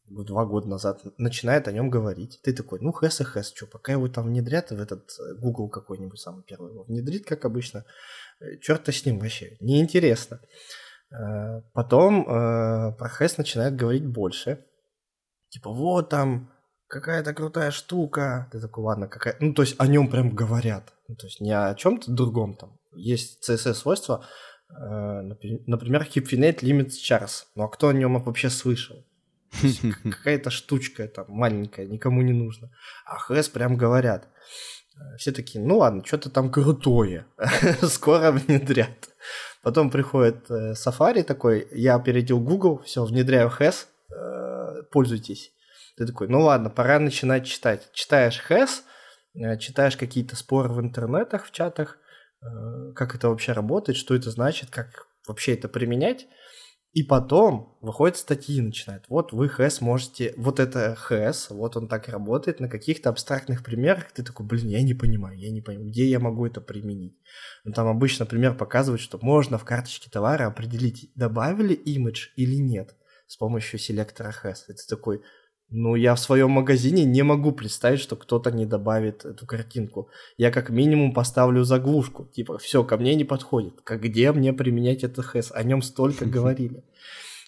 два 0.09 0.45
года 0.45 0.67
назад, 0.67 1.01
начинает 1.17 1.67
о 1.67 1.71
нем 1.71 1.89
говорить. 1.89 2.39
Ты 2.43 2.53
такой, 2.53 2.79
ну 2.79 2.91
хэс 2.91 3.21
и 3.21 3.23
хэс, 3.23 3.53
что, 3.53 3.67
пока 3.67 3.91
его 3.91 4.07
там 4.07 4.27
внедрят 4.27 4.71
в 4.71 4.79
этот 4.79 5.09
э, 5.19 5.35
Google 5.39 5.69
какой-нибудь 5.69 6.19
самый 6.19 6.43
первый 6.43 6.71
его 6.71 6.83
внедрит, 6.83 7.25
как 7.25 7.45
обычно, 7.45 7.85
э, 8.39 8.57
черт 8.61 8.87
с 8.87 9.05
ним 9.05 9.19
вообще, 9.19 9.57
неинтересно. 9.59 10.41
Потом 11.73 12.25
про 12.25 13.07
хэс 13.09 13.37
начинает 13.37 13.77
говорить 13.77 14.05
больше. 14.05 14.65
Типа, 15.47 15.71
вот 15.71 16.09
там 16.09 16.51
какая-то 16.87 17.33
крутая 17.33 17.71
штука. 17.71 18.49
Ты 18.51 18.59
такой, 18.59 18.83
ладно, 18.83 19.07
какая... 19.07 19.35
Ну, 19.39 19.53
то 19.53 19.61
есть 19.61 19.75
о 19.77 19.87
нем 19.87 20.09
прям 20.09 20.33
говорят. 20.35 20.93
Ну, 21.07 21.15
то 21.15 21.27
есть 21.27 21.41
не 21.41 21.51
о 21.51 21.73
чем-то 21.75 22.11
другом 22.11 22.55
там. 22.55 22.77
Есть 22.93 23.47
CSS-свойства, 23.49 24.25
э, 24.69 25.21
например, 25.67 26.03
Keepfinate 26.03 26.59
Limits 26.59 26.95
Chars. 27.01 27.45
Ну, 27.55 27.63
а 27.63 27.69
кто 27.69 27.89
о 27.89 27.93
нем 27.93 28.21
вообще 28.21 28.49
слышал? 28.49 29.05
Какая-то 30.03 30.49
штучка 30.49 31.07
там 31.07 31.25
маленькая, 31.29 31.85
никому 31.85 32.21
не 32.21 32.33
нужно. 32.33 32.71
А 33.05 33.17
HS 33.17 33.51
прям 33.51 33.75
говорят. 33.75 34.27
Э, 34.97 35.17
все 35.17 35.31
такие, 35.31 35.63
ну 35.63 35.77
ладно, 35.77 36.03
что-то 36.05 36.29
там 36.29 36.51
крутое. 36.51 37.25
Скоро 37.81 38.31
внедрят. 38.31 39.09
Потом 39.61 39.89
приходит 39.89 40.49
э, 40.49 40.73
Safari 40.73 41.23
такой, 41.23 41.67
я 41.71 41.95
опередил 41.95 42.39
Google, 42.39 42.81
все, 42.83 43.03
внедряю 43.03 43.49
HES, 43.49 43.85
э, 44.11 44.83
пользуйтесь. 44.91 45.51
Ты 45.97 46.05
такой, 46.05 46.27
ну 46.27 46.41
ладно, 46.41 46.69
пора 46.69 46.99
начинать 46.99 47.47
читать. 47.47 47.89
Читаешь 47.91 48.39
хэс, 48.39 48.83
читаешь 49.59 49.97
какие-то 49.97 50.35
споры 50.35 50.69
в 50.69 50.79
интернетах, 50.79 51.45
в 51.45 51.51
чатах, 51.51 51.97
как 52.93 53.15
это 53.15 53.29
вообще 53.29 53.53
работает, 53.53 53.97
что 53.97 54.13
это 54.13 54.29
значит, 54.29 54.69
как 54.69 55.07
вообще 55.27 55.55
это 55.55 55.67
применять. 55.67 56.27
И 56.97 57.03
потом 57.03 57.77
выходят 57.79 58.17
статьи 58.17 58.59
начинают. 58.59 59.05
Вот 59.07 59.31
вы 59.31 59.49
хэс 59.49 59.81
можете, 59.81 60.33
вот 60.35 60.59
это 60.59 60.95
хэс, 60.95 61.51
вот 61.51 61.77
он 61.77 61.87
так 61.87 62.07
работает 62.09 62.59
на 62.59 62.67
каких-то 62.67 63.11
абстрактных 63.11 63.63
примерах. 63.63 64.11
Ты 64.13 64.23
такой, 64.23 64.47
блин, 64.47 64.69
я 64.69 64.81
не 64.81 64.95
понимаю, 64.95 65.37
я 65.37 65.51
не 65.51 65.61
понимаю, 65.61 65.89
где 65.89 66.09
я 66.09 66.19
могу 66.19 66.47
это 66.47 66.59
применить. 66.59 67.15
Ну, 67.63 67.71
там 67.71 67.85
обычно 67.87 68.25
пример 68.25 68.55
показывает, 68.55 68.99
что 68.99 69.19
можно 69.21 69.59
в 69.59 69.63
карточке 69.63 70.09
товара 70.09 70.47
определить, 70.47 71.11
добавили 71.13 71.75
имидж 71.75 72.29
или 72.35 72.55
нет 72.55 72.95
с 73.27 73.37
помощью 73.37 73.77
селектора 73.77 74.31
хэс. 74.31 74.65
Это 74.67 74.81
такой, 74.89 75.21
ну, 75.69 75.95
я 75.95 76.15
в 76.15 76.19
своем 76.19 76.51
магазине 76.51 77.03
не 77.03 77.23
могу 77.23 77.51
представить, 77.51 77.99
что 77.99 78.15
кто-то 78.15 78.51
не 78.51 78.65
добавит 78.65 79.25
эту 79.25 79.45
картинку. 79.45 80.09
Я 80.37 80.49
как 80.49 80.69
минимум 80.69 81.13
поставлю 81.13 81.63
заглушку. 81.63 82.25
Типа, 82.25 82.57
все, 82.57 82.85
ко 82.85 82.97
мне 82.97 83.15
не 83.15 83.25
подходит. 83.25 83.81
Как 83.83 84.01
где 84.01 84.31
мне 84.31 84.53
применять 84.53 85.03
это 85.03 85.21
хэс? 85.21 85.51
О 85.53 85.63
нем 85.63 85.81
столько 85.81 86.25
говорили. 86.37 86.83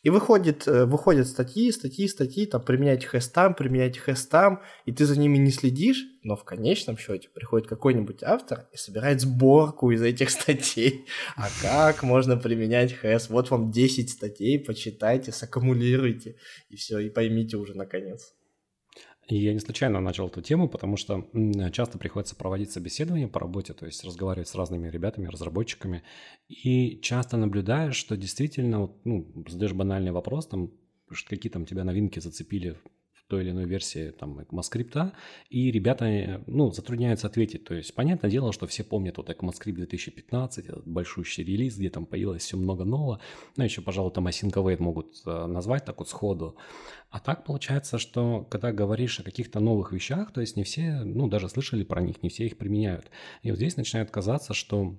И 0.03 0.09
выходит, 0.09 0.67
э, 0.67 0.85
выходят 0.85 1.27
статьи, 1.27 1.71
статьи, 1.71 2.07
статьи, 2.07 2.45
там, 2.45 2.61
применять 2.61 3.05
хэс 3.05 3.29
там, 3.29 3.53
применять 3.53 3.97
хэс 3.97 4.27
там, 4.27 4.61
и 4.85 4.91
ты 4.91 5.05
за 5.05 5.19
ними 5.19 5.37
не 5.37 5.51
следишь, 5.51 6.05
но 6.23 6.35
в 6.35 6.43
конечном 6.43 6.97
счете 6.97 7.29
приходит 7.33 7.67
какой-нибудь 7.67 8.23
автор 8.23 8.67
и 8.71 8.77
собирает 8.77 9.21
сборку 9.21 9.91
из 9.91 10.01
этих 10.01 10.29
статей. 10.29 11.05
А 11.35 11.47
как 11.61 12.03
можно 12.03 12.37
применять 12.37 12.93
хэс? 12.93 13.29
Вот 13.29 13.51
вам 13.51 13.71
10 13.71 14.09
статей, 14.09 14.59
почитайте, 14.59 15.31
саккумулируйте, 15.31 16.37
и 16.69 16.75
все, 16.75 16.99
и 16.99 17.09
поймите 17.09 17.57
уже 17.57 17.75
наконец. 17.75 18.33
Я 19.31 19.53
не 19.53 19.59
случайно 19.59 19.99
начал 19.99 20.27
эту 20.27 20.41
тему, 20.41 20.67
потому 20.67 20.97
что 20.97 21.27
часто 21.71 21.99
приходится 21.99 22.35
проводить 22.35 22.71
собеседования 22.71 23.27
по 23.27 23.39
работе, 23.39 23.73
то 23.73 23.85
есть 23.85 24.03
разговаривать 24.03 24.47
с 24.47 24.55
разными 24.55 24.89
ребятами, 24.89 25.27
разработчиками, 25.27 26.03
и 26.47 26.99
часто 27.01 27.37
наблюдаешь, 27.37 27.95
что 27.95 28.17
действительно, 28.17 28.89
ну, 29.03 29.31
задаешь 29.47 29.73
банальный 29.73 30.11
вопрос, 30.11 30.47
там, 30.47 30.71
какие 31.27 31.51
там 31.51 31.65
тебя 31.65 31.83
новинки 31.83 32.19
зацепили 32.19 32.77
той 33.29 33.43
или 33.43 33.51
иной 33.51 33.65
версии 33.65 34.09
там 34.09 34.39
ECMAScript, 34.39 35.11
и 35.49 35.71
ребята, 35.71 36.43
ну, 36.47 36.71
затрудняются 36.71 37.27
ответить. 37.27 37.63
То 37.63 37.75
есть, 37.75 37.93
понятное 37.93 38.29
дело, 38.29 38.51
что 38.51 38.67
все 38.67 38.83
помнят 38.83 39.17
вот 39.17 39.29
ECMAScript 39.29 39.73
2015, 39.73 40.65
этот 40.65 40.87
большущий 40.87 41.43
релиз, 41.43 41.77
где 41.77 41.89
там 41.89 42.05
появилось 42.05 42.43
все 42.43 42.57
много 42.57 42.83
нового. 42.83 43.21
Ну, 43.55 43.63
еще, 43.63 43.81
пожалуй, 43.81 44.11
там 44.11 44.27
Async 44.27 44.53
Await 44.53 44.81
могут 44.81 45.21
э, 45.25 45.45
назвать 45.45 45.85
так 45.85 45.99
вот 45.99 46.09
сходу. 46.09 46.55
А 47.11 47.19
так 47.19 47.43
получается, 47.43 47.97
что 47.99 48.45
когда 48.49 48.71
говоришь 48.71 49.19
о 49.19 49.23
каких-то 49.23 49.59
новых 49.59 49.91
вещах, 49.91 50.33
то 50.33 50.41
есть 50.41 50.57
не 50.57 50.63
все, 50.63 51.01
ну, 51.03 51.27
даже 51.27 51.49
слышали 51.49 51.83
про 51.83 52.01
них, 52.01 52.21
не 52.23 52.29
все 52.29 52.45
их 52.45 52.57
применяют. 52.57 53.09
И 53.43 53.51
вот 53.51 53.57
здесь 53.57 53.77
начинает 53.77 54.11
казаться, 54.11 54.53
что 54.53 54.95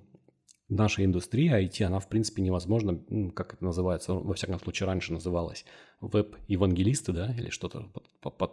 наша 0.71 1.03
индустрия 1.03 1.61
IT, 1.61 1.83
она 1.83 1.99
в 1.99 2.07
принципе 2.07 2.41
невозможна, 2.41 2.97
как 3.35 3.53
это 3.53 3.63
называется, 3.63 4.13
во 4.13 4.33
всяком 4.33 4.59
случае 4.59 4.87
раньше 4.87 5.13
называлась, 5.13 5.65
веб-евангелисты, 5.99 7.11
да, 7.11 7.33
или 7.37 7.49
что-то 7.49 7.91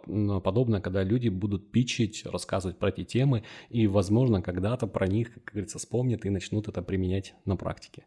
ну, 0.05 0.41
подобное, 0.41 0.81
когда 0.81 1.03
люди 1.03 1.29
будут 1.29 1.71
пичить, 1.71 2.25
рассказывать 2.25 2.77
про 2.77 2.89
эти 2.89 3.03
темы, 3.03 3.43
и, 3.69 3.87
возможно, 3.87 4.41
когда-то 4.41 4.85
про 4.85 5.07
них, 5.07 5.33
как 5.33 5.43
говорится, 5.45 5.79
вспомнят 5.79 6.25
и 6.25 6.29
начнут 6.29 6.67
это 6.67 6.81
применять 6.81 7.33
на 7.45 7.55
практике. 7.55 8.03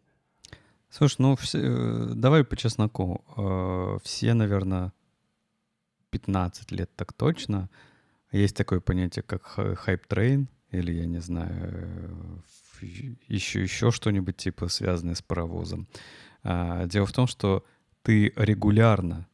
Слушай, 0.91 1.17
ну 1.21 1.37
все, 1.37 1.59
э, 1.59 2.13
давай 2.15 2.45
по 2.45 2.55
чесноку. 2.55 3.25
Э, 3.37 3.99
все, 4.05 4.35
наверное, 4.35 4.93
15 6.11 6.71
лет 6.71 6.91
так 6.95 7.15
точно. 7.15 7.71
Есть 8.31 8.57
такое 8.57 8.81
понятие, 8.81 9.23
как 9.23 9.43
hype 9.47 9.87
train, 9.87 10.49
или, 10.71 10.93
я 10.93 11.07
не 11.07 11.21
знаю, 11.21 12.43
еще, 13.29 13.63
еще 13.63 13.91
что-нибудь 13.91 14.37
типа 14.37 14.69
связанное 14.69 15.15
с 15.15 15.23
паровозом. 15.23 15.89
А, 16.43 16.87
дело 16.87 17.07
в 17.07 17.13
том, 17.13 17.27
что 17.27 17.65
ты 18.03 18.33
регулярно 18.37 19.27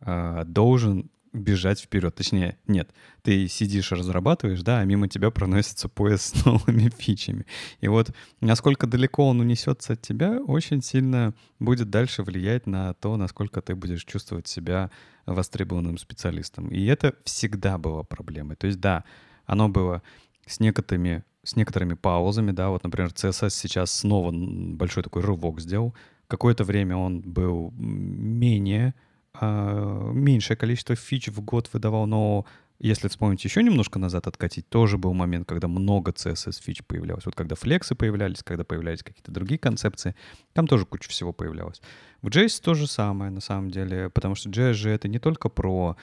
а, 0.00 0.44
должен 0.44 1.10
бежать 1.34 1.80
вперед. 1.80 2.14
Точнее, 2.14 2.58
нет, 2.66 2.90
ты 3.22 3.48
сидишь, 3.48 3.92
разрабатываешь, 3.92 4.62
да, 4.62 4.78
а 4.78 4.84
мимо 4.84 5.08
тебя 5.08 5.30
проносится 5.30 5.88
поезд 5.88 6.36
с 6.36 6.44
новыми 6.46 6.90
фичами. 6.96 7.44
И 7.80 7.88
вот 7.88 8.14
насколько 8.40 8.86
далеко 8.86 9.26
он 9.28 9.40
унесется 9.40 9.94
от 9.94 10.00
тебя, 10.00 10.40
очень 10.40 10.80
сильно 10.80 11.34
будет 11.58 11.90
дальше 11.90 12.22
влиять 12.22 12.66
на 12.66 12.94
то, 12.94 13.16
насколько 13.16 13.60
ты 13.60 13.74
будешь 13.74 14.04
чувствовать 14.04 14.46
себя 14.46 14.90
востребованным 15.26 15.98
специалистом. 15.98 16.68
И 16.68 16.84
это 16.86 17.14
всегда 17.24 17.78
было 17.78 18.04
проблемой. 18.04 18.56
То 18.56 18.68
есть, 18.68 18.80
да, 18.80 19.04
оно 19.44 19.68
было 19.68 20.02
с 20.46 20.60
некоторыми 20.60 21.24
с 21.44 21.56
некоторыми 21.56 21.94
паузами, 21.94 22.50
да, 22.50 22.70
вот, 22.70 22.82
например, 22.82 23.10
CSS 23.10 23.50
сейчас 23.50 23.92
снова 23.92 24.32
большой 24.32 25.02
такой 25.02 25.22
рывок 25.22 25.60
сделал. 25.60 25.94
Какое-то 26.26 26.64
время 26.64 26.96
он 26.96 27.20
был 27.20 27.72
менее, 27.76 28.94
э, 29.40 30.10
меньшее 30.14 30.56
количество 30.56 30.96
фич 30.96 31.28
в 31.28 31.40
год 31.42 31.68
выдавал, 31.72 32.06
но 32.06 32.46
если 32.80 33.08
вспомнить 33.08 33.44
еще 33.44 33.62
немножко 33.62 33.98
назад 33.98 34.26
откатить, 34.26 34.68
тоже 34.68 34.98
был 34.98 35.14
момент, 35.14 35.46
когда 35.46 35.68
много 35.68 36.10
CSS 36.10 36.60
фич 36.60 36.84
появлялось. 36.84 37.24
Вот 37.24 37.34
когда 37.34 37.54
флексы 37.54 37.94
появлялись, 37.94 38.42
когда 38.42 38.64
появлялись 38.64 39.02
какие-то 39.02 39.30
другие 39.30 39.58
концепции, 39.58 40.14
там 40.52 40.66
тоже 40.66 40.84
куча 40.84 41.08
всего 41.08 41.32
появлялось. 41.32 41.80
В 42.20 42.28
JS 42.28 42.62
то 42.62 42.74
же 42.74 42.86
самое, 42.86 43.30
на 43.30 43.40
самом 43.40 43.70
деле, 43.70 44.10
потому 44.10 44.34
что 44.34 44.50
JS 44.50 44.72
же 44.72 44.90
это 44.90 45.08
не 45.08 45.18
только 45.18 45.48
про 45.48 45.96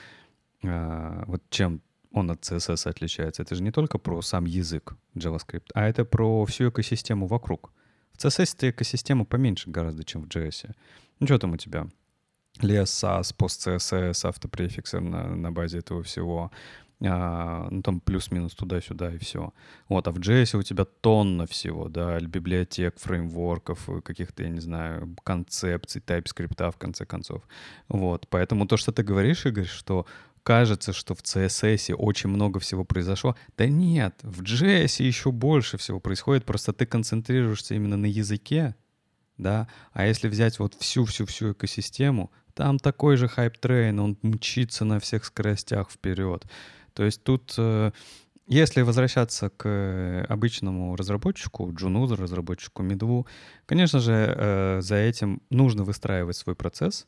э, 0.62 1.24
вот 1.26 1.42
чем 1.50 1.82
он 2.12 2.30
от 2.30 2.40
CSS 2.42 2.88
отличается. 2.88 3.42
Это 3.42 3.54
же 3.54 3.62
не 3.62 3.70
только 3.70 3.98
про 3.98 4.22
сам 4.22 4.44
язык 4.44 4.96
JavaScript, 5.14 5.70
а 5.74 5.88
это 5.88 6.04
про 6.04 6.44
всю 6.46 6.68
экосистему 6.68 7.26
вокруг. 7.26 7.72
В 8.12 8.24
CSS 8.24 8.56
ты 8.56 8.70
экосистема 8.70 9.24
поменьше 9.24 9.70
гораздо, 9.70 10.04
чем 10.04 10.22
в 10.22 10.28
JS. 10.28 10.74
Ну 11.20 11.26
что 11.26 11.38
там 11.38 11.52
у 11.52 11.56
тебя? 11.56 11.86
Лес, 12.60 13.04
SAS, 13.04 13.34
PostCSS, 13.36 14.28
автопрефиксы 14.28 15.00
на, 15.00 15.34
на 15.34 15.50
базе 15.50 15.78
этого 15.78 16.02
всего. 16.02 16.50
а, 17.04 17.68
ну, 17.70 17.82
там 17.82 18.00
плюс-минус 18.00 18.54
туда-сюда 18.54 19.14
и 19.14 19.18
все. 19.18 19.52
Вот, 19.88 20.06
а 20.06 20.12
в 20.12 20.18
JS 20.18 20.58
у 20.58 20.62
тебя 20.62 20.84
тонна 20.84 21.46
всего, 21.46 21.88
да, 21.88 22.20
библиотек, 22.20 22.98
фреймворков, 22.98 23.88
каких-то, 24.04 24.42
я 24.42 24.50
не 24.50 24.60
знаю, 24.60 25.16
концепций, 25.24 26.02
TypeScript 26.06 26.70
в 26.70 26.76
конце 26.76 27.06
концов. 27.06 27.42
Вот, 27.88 28.28
поэтому 28.28 28.66
то, 28.66 28.76
что 28.76 28.92
ты 28.92 29.02
говоришь, 29.02 29.46
Игорь, 29.46 29.64
что 29.64 30.06
кажется, 30.42 30.92
что 30.92 31.14
в 31.14 31.22
CSS 31.22 31.94
очень 31.94 32.30
много 32.30 32.60
всего 32.60 32.84
произошло. 32.84 33.36
Да 33.56 33.66
нет, 33.66 34.14
в 34.22 34.42
JS 34.42 35.02
еще 35.02 35.30
больше 35.30 35.76
всего 35.78 36.00
происходит, 36.00 36.44
просто 36.44 36.72
ты 36.72 36.86
концентрируешься 36.86 37.74
именно 37.74 37.96
на 37.96 38.06
языке, 38.06 38.74
да, 39.38 39.68
а 39.92 40.06
если 40.06 40.28
взять 40.28 40.58
вот 40.58 40.74
всю-всю-всю 40.74 41.52
экосистему, 41.52 42.30
там 42.54 42.78
такой 42.78 43.16
же 43.16 43.28
hype 43.28 43.56
train, 43.56 43.98
он 43.98 44.18
мчится 44.22 44.84
на 44.84 45.00
всех 45.00 45.24
скоростях 45.24 45.90
вперед. 45.90 46.44
То 46.92 47.04
есть 47.04 47.22
тут, 47.22 47.54
э, 47.56 47.92
если 48.46 48.82
возвращаться 48.82 49.48
к 49.48 50.26
обычному 50.28 50.94
разработчику, 50.96 51.72
джуну, 51.72 52.14
разработчику 52.14 52.82
медву, 52.82 53.26
конечно 53.64 54.00
же, 54.00 54.12
э, 54.12 54.80
за 54.82 54.96
этим 54.96 55.40
нужно 55.48 55.84
выстраивать 55.84 56.36
свой 56.36 56.54
процесс 56.54 57.06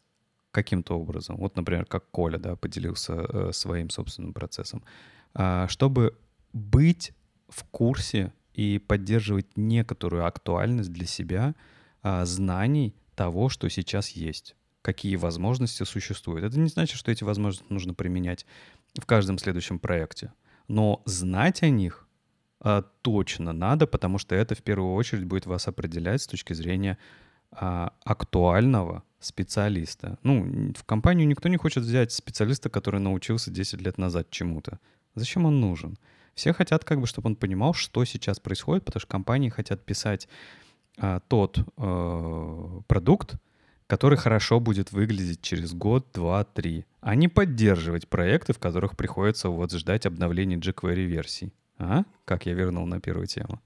каким-то 0.55 0.99
образом. 0.99 1.37
Вот, 1.37 1.57
например, 1.57 1.85
как 1.85 2.11
Коля 2.11 2.39
да, 2.39 2.55
поделился 2.55 3.13
э, 3.13 3.53
своим 3.53 3.91
собственным 3.91 4.33
процессом. 4.33 4.85
А, 5.35 5.67
чтобы 5.69 6.17
быть 6.53 7.13
в 7.49 7.65
курсе 7.65 8.33
и 8.55 8.79
поддерживать 8.79 9.57
некоторую 9.57 10.27
актуальность 10.27 10.93
для 10.93 11.07
себя 11.07 11.55
а, 12.03 12.25
знаний 12.25 12.95
того, 13.15 13.49
что 13.49 13.69
сейчас 13.69 14.11
есть 14.11 14.57
какие 14.83 15.17
возможности 15.17 15.83
существуют. 15.85 16.45
Это 16.45 16.61
не 16.61 16.69
значит, 16.69 16.99
что 16.99 17.11
эти 17.11 17.25
возможности 17.25 17.73
нужно 17.73 17.95
применять 17.95 18.45
в 19.01 19.07
каждом 19.07 19.39
следующем 19.39 19.79
проекте. 19.79 20.31
Но 20.69 21.03
знать 21.07 21.63
о 21.63 21.71
них 21.71 22.07
а, 22.61 22.83
точно 23.01 23.53
надо, 23.53 23.87
потому 23.87 24.19
что 24.19 24.35
это 24.35 24.55
в 24.55 24.63
первую 24.63 24.93
очередь 24.95 25.25
будет 25.25 25.47
вас 25.47 25.69
определять 25.69 26.23
с 26.23 26.27
точки 26.27 26.53
зрения 26.53 26.99
актуального 27.51 29.05
специалиста. 29.25 30.19
Ну, 30.23 30.73
в 30.77 30.85
компанию 30.85 31.27
никто 31.27 31.49
не 31.49 31.57
хочет 31.57 31.85
взять 31.85 32.13
специалиста, 32.13 32.71
который 32.71 33.01
научился 33.01 33.51
10 33.51 33.81
лет 33.81 33.99
назад 33.99 34.31
чему-то. 34.31 34.79
Зачем 35.15 35.47
он 35.47 35.61
нужен? 35.61 35.99
Все 36.35 36.53
хотят, 36.53 36.85
как 36.85 37.01
бы, 37.01 37.07
чтобы 37.07 37.29
он 37.29 37.37
понимал, 37.37 37.75
что 37.75 38.05
сейчас 38.05 38.41
происходит, 38.41 38.85
потому 38.85 39.01
что 39.01 39.09
компании 39.09 39.49
хотят 39.49 39.85
писать 39.85 40.29
а, 40.99 41.21
тот 41.29 41.59
а, 41.77 42.81
продукт, 42.87 43.37
который 43.87 44.19
хорошо 44.19 44.61
будет 44.61 44.93
выглядеть 44.93 45.43
через 45.43 45.73
год, 45.73 46.07
два, 46.13 46.45
три, 46.45 46.85
а 47.01 47.15
не 47.15 47.29
поддерживать 47.29 48.09
проекты, 48.09 48.53
в 48.53 48.59
которых 48.59 48.97
приходится 48.97 49.49
вот 49.49 49.73
ждать 49.73 50.07
обновлений 50.07 50.57
jQuery 50.57 51.05
версий. 51.05 51.53
А? 51.79 52.05
Как 52.25 52.47
я 52.47 52.55
вернул 52.55 52.87
на 52.87 53.01
первую 53.01 53.27
тему. 53.27 53.61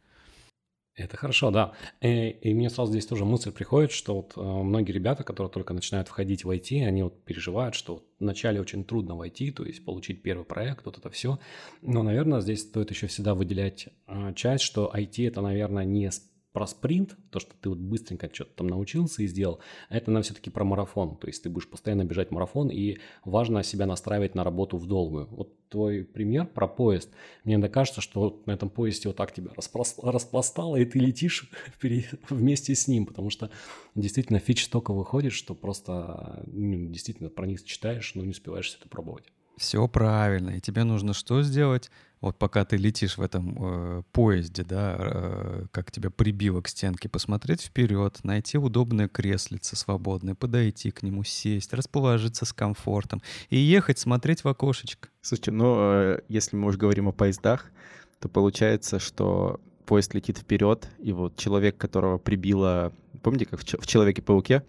Это 0.98 1.16
хорошо, 1.16 1.50
да. 1.50 1.72
И, 2.00 2.06
э, 2.08 2.30
и 2.30 2.54
мне 2.54 2.68
сразу 2.70 2.90
здесь 2.90 3.06
тоже 3.06 3.24
мысль 3.24 3.52
приходит, 3.52 3.92
что 3.92 4.16
вот 4.16 4.32
э, 4.36 4.40
многие 4.40 4.92
ребята, 4.92 5.22
которые 5.22 5.50
только 5.50 5.72
начинают 5.72 6.08
входить 6.08 6.44
в 6.44 6.50
IT, 6.50 6.84
они 6.84 7.04
вот 7.04 7.22
переживают, 7.24 7.76
что 7.76 7.94
вот 7.94 8.04
вначале 8.18 8.60
очень 8.60 8.84
трудно 8.84 9.14
войти, 9.14 9.52
то 9.52 9.64
есть 9.64 9.84
получить 9.84 10.22
первый 10.22 10.44
проект, 10.44 10.84
вот 10.84 10.98
это 10.98 11.08
все. 11.08 11.38
Но, 11.82 12.02
наверное, 12.02 12.40
здесь 12.40 12.62
стоит 12.62 12.90
еще 12.90 13.06
всегда 13.06 13.34
выделять 13.34 13.88
э, 14.08 14.32
часть, 14.34 14.64
что 14.64 14.92
IT 14.92 15.28
это, 15.28 15.40
наверное, 15.40 15.84
не 15.84 16.10
про 16.58 16.66
спринт, 16.66 17.16
то, 17.30 17.38
что 17.38 17.54
ты 17.54 17.68
вот 17.68 17.78
быстренько 17.78 18.28
что-то 18.34 18.50
там 18.56 18.66
научился 18.66 19.22
и 19.22 19.28
сделал, 19.28 19.60
это 19.90 20.10
нам 20.10 20.24
все-таки 20.24 20.50
про 20.50 20.64
марафон. 20.64 21.16
То 21.16 21.28
есть 21.28 21.40
ты 21.44 21.48
будешь 21.48 21.70
постоянно 21.70 22.04
бежать 22.04 22.32
марафон, 22.32 22.68
и 22.68 22.98
важно 23.24 23.62
себя 23.62 23.86
настраивать 23.86 24.34
на 24.34 24.42
работу 24.42 24.76
в 24.76 24.88
долгую. 24.88 25.28
Вот 25.30 25.54
твой 25.68 26.02
пример 26.02 26.46
про 26.46 26.66
поезд. 26.66 27.10
Мне 27.44 27.60
кажется, 27.68 28.00
что 28.00 28.42
на 28.46 28.50
этом 28.50 28.70
поезде 28.70 29.08
вот 29.08 29.16
так 29.16 29.32
тебя 29.32 29.52
распластало, 29.54 30.74
и 30.74 30.84
ты 30.84 30.98
летишь 30.98 31.48
вместе 32.28 32.74
с 32.74 32.88
ним, 32.88 33.06
потому 33.06 33.30
что 33.30 33.52
действительно 33.94 34.40
фич 34.40 34.64
столько 34.64 34.92
выходит, 34.92 35.32
что 35.32 35.54
просто 35.54 36.42
ну, 36.48 36.90
действительно 36.90 37.28
про 37.28 37.46
них 37.46 37.62
читаешь, 37.62 38.16
но 38.16 38.24
не 38.24 38.30
успеваешь 38.30 38.66
все 38.66 38.78
это 38.78 38.88
пробовать. 38.88 39.26
Все 39.58 39.86
правильно. 39.86 40.50
И 40.50 40.60
тебе 40.60 40.82
нужно 40.82 41.12
что 41.12 41.42
сделать? 41.42 41.88
Вот 42.20 42.36
пока 42.36 42.64
ты 42.64 42.76
летишь 42.76 43.16
в 43.16 43.22
этом 43.22 43.56
э, 43.60 44.02
поезде, 44.12 44.64
да, 44.64 44.96
э, 44.98 45.66
как 45.70 45.92
тебя 45.92 46.10
прибило 46.10 46.60
к 46.60 46.68
стенке, 46.68 47.08
посмотреть 47.08 47.62
вперед, 47.62 48.18
найти 48.24 48.58
удобное 48.58 49.08
креслице 49.08 49.76
свободное, 49.76 50.34
подойти 50.34 50.90
к 50.90 51.02
нему, 51.04 51.22
сесть, 51.22 51.72
расположиться 51.72 52.44
с 52.44 52.52
комфортом 52.52 53.22
и 53.50 53.58
ехать 53.58 54.00
смотреть 54.00 54.42
в 54.42 54.48
окошечко. 54.48 55.08
Слушайте, 55.20 55.52
ну, 55.52 55.76
э, 55.78 56.20
если 56.28 56.56
мы 56.56 56.68
уже 56.68 56.78
говорим 56.78 57.08
о 57.08 57.12
поездах, 57.12 57.70
то 58.18 58.28
получается, 58.28 58.98
что 58.98 59.60
поезд 59.86 60.12
летит 60.14 60.38
вперед, 60.38 60.90
и 60.98 61.12
вот 61.12 61.36
человек, 61.36 61.76
которого 61.78 62.18
прибило, 62.18 62.92
помните, 63.22 63.46
как 63.46 63.60
в 63.60 63.86
Человеке-пауке, 63.86 64.64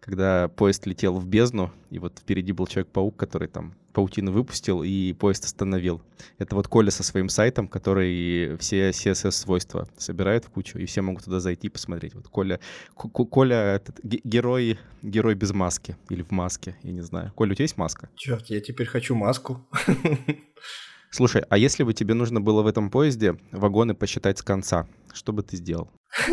когда 0.00 0.48
поезд 0.48 0.86
летел 0.86 1.18
в 1.18 1.26
бездну, 1.26 1.72
и 1.90 1.98
вот 1.98 2.18
впереди 2.18 2.52
был 2.52 2.66
Человек-паук, 2.66 3.16
который 3.16 3.48
там 3.48 3.74
паутину 3.92 4.32
выпустил 4.32 4.82
и 4.82 5.12
поезд 5.12 5.44
остановил. 5.44 6.00
Это 6.38 6.56
вот 6.56 6.68
Коля 6.68 6.90
со 6.90 7.02
своим 7.02 7.28
сайтом, 7.28 7.68
который 7.68 8.56
все 8.58 8.90
CSS-свойства 8.90 9.88
собирает 9.96 10.44
в 10.44 10.50
кучу, 10.50 10.78
и 10.78 10.86
все 10.86 11.02
могут 11.02 11.24
туда 11.24 11.40
зайти 11.40 11.66
и 11.68 11.70
посмотреть. 11.70 12.14
Вот 12.14 12.28
Коля, 12.28 12.60
Коля 12.94 13.56
этот, 13.56 14.00
герой, 14.02 14.78
герой 15.02 15.34
без 15.34 15.52
маски 15.52 15.96
или 16.08 16.22
в 16.22 16.30
маске, 16.30 16.76
я 16.82 16.92
не 16.92 17.02
знаю. 17.02 17.32
Коля, 17.34 17.52
у 17.52 17.54
тебя 17.54 17.64
есть 17.64 17.76
маска? 17.76 18.08
Черт, 18.16 18.46
я 18.46 18.60
теперь 18.60 18.86
хочу 18.86 19.14
маску. 19.14 19.66
Слушай, 21.10 21.42
а 21.48 21.58
если 21.58 21.82
бы 21.82 21.92
тебе 21.92 22.14
нужно 22.14 22.40
было 22.40 22.62
в 22.62 22.66
этом 22.66 22.90
поезде 22.90 23.36
вагоны 23.50 23.94
посчитать 23.94 24.38
с 24.38 24.42
конца, 24.42 24.86
что 25.12 25.32
бы 25.32 25.42
ты 25.42 25.56
сделал? 25.56 25.90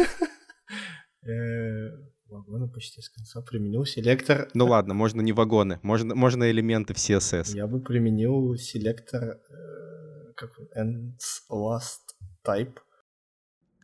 Вагоны 2.30 2.68
почти 2.68 3.02
с 3.02 3.10
конца 3.10 3.42
применил 3.42 3.86
селектор. 3.86 4.50
Ну 4.54 4.66
ладно, 4.66 4.94
можно 4.94 5.22
не 5.22 5.32
вагоны, 5.32 5.80
можно, 5.82 6.14
можно 6.14 6.50
элементы 6.52 6.94
в 6.94 6.98
CSS. 6.98 7.56
Я 7.56 7.68
бы 7.68 7.80
применил 7.80 8.56
селектор 8.58 9.24
э, 9.24 10.34
как 10.36 10.52
ends 10.78 11.42
last 11.50 12.04
type. 12.46 12.76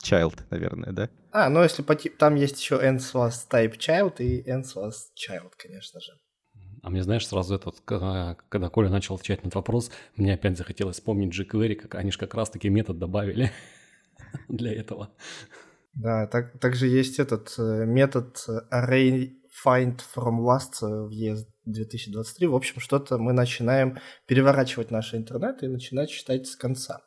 Child, 0.03 0.41
наверное, 0.49 0.91
да? 0.91 1.09
А, 1.31 1.49
ну 1.49 1.63
если 1.63 1.83
по 1.83 1.95
типу, 1.95 2.17
там 2.17 2.35
есть 2.35 2.59
еще 2.59 2.75
ends 2.75 3.13
last 3.13 3.49
type 3.49 3.77
child 3.77 4.17
и 4.19 4.43
ends 4.49 4.75
last 4.75 5.13
child, 5.15 5.51
конечно 5.57 6.01
же. 6.01 6.11
А 6.81 6.89
мне, 6.89 7.01
знаешь, 7.01 7.25
сразу 7.25 7.55
этот, 7.55 7.79
когда 7.79 8.69
Коля 8.69 8.89
начал 8.89 9.15
отвечать 9.15 9.41
на 9.43 9.47
этот 9.47 9.55
вопрос, 9.55 9.89
мне 10.17 10.33
опять 10.33 10.57
захотелось 10.57 10.97
вспомнить 10.97 11.33
jQuery, 11.33 11.75
как 11.75 11.95
они 11.95 12.11
же 12.11 12.17
как 12.17 12.33
раз-таки 12.33 12.67
метод 12.67 12.99
добавили 12.99 13.51
для 14.49 14.73
этого. 14.73 15.09
Да, 15.93 16.27
так, 16.27 16.59
также 16.59 16.87
есть 16.87 17.19
этот 17.19 17.53
э, 17.57 17.85
метод 17.85 18.37
array 18.71 19.33
find 19.65 19.99
from 20.15 20.39
last 20.39 20.81
в 20.81 21.11
ES 21.11 21.45
2023. 21.65 22.47
В 22.47 22.55
общем, 22.55 22.79
что-то 22.79 23.17
мы 23.17 23.33
начинаем 23.33 23.99
переворачивать 24.25 24.91
наш 24.91 25.13
интернет 25.13 25.61
и 25.61 25.67
начинать 25.67 26.09
читать 26.09 26.47
с 26.47 26.55
конца. 26.55 27.01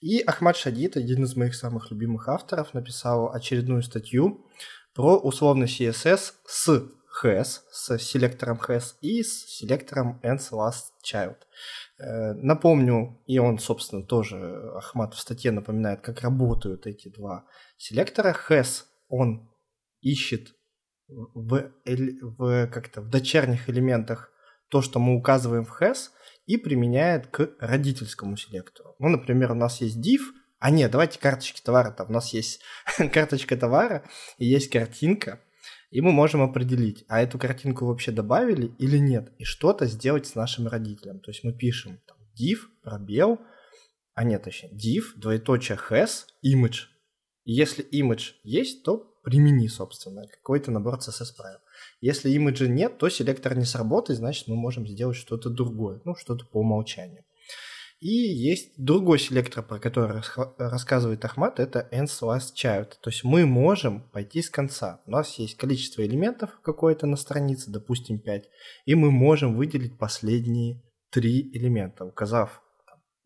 И 0.00 0.20
Ахмад 0.20 0.56
Шадид, 0.56 0.96
один 0.96 1.24
из 1.24 1.36
моих 1.36 1.54
самых 1.54 1.90
любимых 1.90 2.28
авторов, 2.28 2.74
написал 2.74 3.32
очередную 3.32 3.82
статью 3.82 4.46
про 4.94 5.16
условный 5.18 5.66
CSS 5.66 6.32
с 6.46 6.88
has, 7.22 7.60
с 7.70 7.98
селектором 7.98 8.58
has 8.58 8.94
и 9.00 9.22
с 9.22 9.46
селектором 9.46 10.20
ends 10.22 10.50
last 10.52 10.92
child. 11.04 11.36
Э, 11.98 12.32
напомню, 12.34 13.22
и 13.26 13.38
он, 13.38 13.58
собственно, 13.58 14.02
тоже, 14.02 14.72
Ахмат 14.76 15.14
в 15.14 15.18
статье 15.18 15.50
напоминает, 15.50 16.00
как 16.00 16.22
работают 16.22 16.86
эти 16.86 17.08
два 17.08 17.46
селектора. 17.76 18.34
Has, 18.48 18.84
он 19.08 19.50
ищет 20.00 20.54
в, 21.08 21.70
в, 22.20 22.66
как-то, 22.68 23.00
в 23.00 23.08
дочерних 23.08 23.68
элементах 23.68 24.30
то, 24.68 24.82
что 24.82 24.98
мы 24.98 25.14
указываем 25.14 25.64
в 25.64 25.80
has, 25.80 26.10
и 26.46 26.56
применяет 26.56 27.28
к 27.28 27.50
родительскому 27.58 28.36
селектору. 28.36 28.96
Ну, 28.98 29.08
например, 29.08 29.52
у 29.52 29.54
нас 29.54 29.80
есть 29.80 29.98
div, 29.98 30.20
а 30.58 30.70
нет, 30.70 30.90
давайте 30.90 31.18
карточки 31.18 31.60
товара. 31.62 31.90
Там 31.90 32.08
у 32.08 32.12
нас 32.12 32.32
есть 32.32 32.60
карточка 33.12 33.56
товара 33.56 34.04
и 34.38 34.46
есть 34.46 34.70
картинка, 34.70 35.40
и 35.94 36.00
мы 36.00 36.10
можем 36.10 36.42
определить, 36.42 37.04
а 37.06 37.22
эту 37.22 37.38
картинку 37.38 37.86
вообще 37.86 38.10
добавили 38.10 38.74
или 38.80 38.98
нет, 38.98 39.32
и 39.38 39.44
что-то 39.44 39.86
сделать 39.86 40.26
с 40.26 40.34
нашим 40.34 40.66
родителем. 40.66 41.20
То 41.20 41.30
есть 41.30 41.44
мы 41.44 41.52
пишем 41.52 42.00
там, 42.08 42.16
div, 42.36 42.58
пробел, 42.82 43.38
а 44.12 44.24
нет, 44.24 44.42
точнее, 44.42 44.72
div, 44.72 45.12
двоеточие 45.14 45.78
has, 45.88 46.24
image. 46.44 46.88
И 47.44 47.52
если 47.52 47.84
image 47.92 48.32
есть, 48.42 48.82
то 48.82 49.06
примени, 49.22 49.68
собственно, 49.68 50.26
какой-то 50.26 50.72
набор 50.72 50.98
CSS 50.98 51.36
правил. 51.36 51.58
Если 52.00 52.28
имиджа 52.30 52.66
нет, 52.66 52.98
то 52.98 53.08
селектор 53.08 53.56
не 53.56 53.64
сработает, 53.64 54.18
значит, 54.18 54.48
мы 54.48 54.56
можем 54.56 54.88
сделать 54.88 55.16
что-то 55.16 55.48
другое, 55.48 56.00
ну, 56.04 56.16
что-то 56.16 56.44
по 56.44 56.58
умолчанию. 56.58 57.24
И 58.00 58.08
есть 58.08 58.72
другой 58.76 59.18
селектор, 59.18 59.64
про 59.64 59.78
который 59.78 60.20
рассказывает 60.58 61.24
Ахмат, 61.24 61.58
это 61.58 61.88
ends 61.90 62.20
last 62.22 62.54
child. 62.54 62.92
То 63.00 63.10
есть 63.10 63.24
мы 63.24 63.46
можем 63.46 64.02
пойти 64.10 64.42
с 64.42 64.50
конца. 64.50 65.00
У 65.06 65.10
нас 65.10 65.38
есть 65.38 65.56
количество 65.56 66.04
элементов 66.04 66.50
какое-то 66.62 67.06
на 67.06 67.16
странице, 67.16 67.70
допустим 67.70 68.18
5, 68.18 68.44
и 68.84 68.94
мы 68.94 69.10
можем 69.10 69.56
выделить 69.56 69.98
последние 69.98 70.82
три 71.10 71.50
элемента, 71.56 72.04
указав 72.04 72.60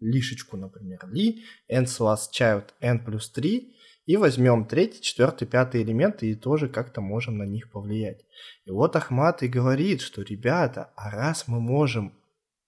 лишечку, 0.01 0.57
например, 0.57 1.01
li, 1.11 1.41
n 1.69 1.85
slash 1.85 2.31
child 2.33 2.67
n 2.81 3.05
плюс 3.05 3.31
3, 3.31 3.75
и 4.09 4.17
возьмем 4.17 4.65
третий, 4.65 5.03
четвертый, 5.03 5.47
пятый 5.47 5.83
элементы 5.83 6.31
и 6.31 6.35
тоже 6.35 6.69
как-то 6.69 7.03
можем 7.03 7.37
на 7.37 7.43
них 7.43 7.71
повлиять. 7.71 8.25
И 8.65 8.71
вот 8.71 8.97
Ахмат 8.97 9.43
и 9.43 9.49
говорит, 9.49 10.01
что, 10.01 10.23
ребята, 10.23 10.91
а 10.97 11.11
раз 11.11 11.47
мы 11.47 11.61
можем 11.61 12.18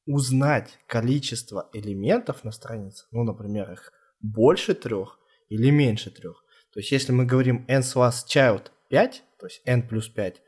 узнать 0.07 0.78
количество 0.86 1.68
элементов 1.72 2.44
на 2.44 2.53
странице, 2.53 3.05
ну, 3.11 3.24
например, 3.24 3.70
их 3.72 3.92
больше 4.20 4.74
трех 4.74 5.18
или 5.48 5.70
меньше 5.70 6.11
трех, 6.11 6.44
то 6.72 6.80
есть 6.80 6.92
если 6.92 7.12
мы 7.12 7.24
говорим 7.24 7.64
n 7.68 7.80
slash 7.80 8.26
child 8.26 8.70
5, 8.88 9.22
то 9.38 9.46
есть 9.46 9.62
n 9.64 9.86
плюс 9.86 10.09
5, 10.09 10.42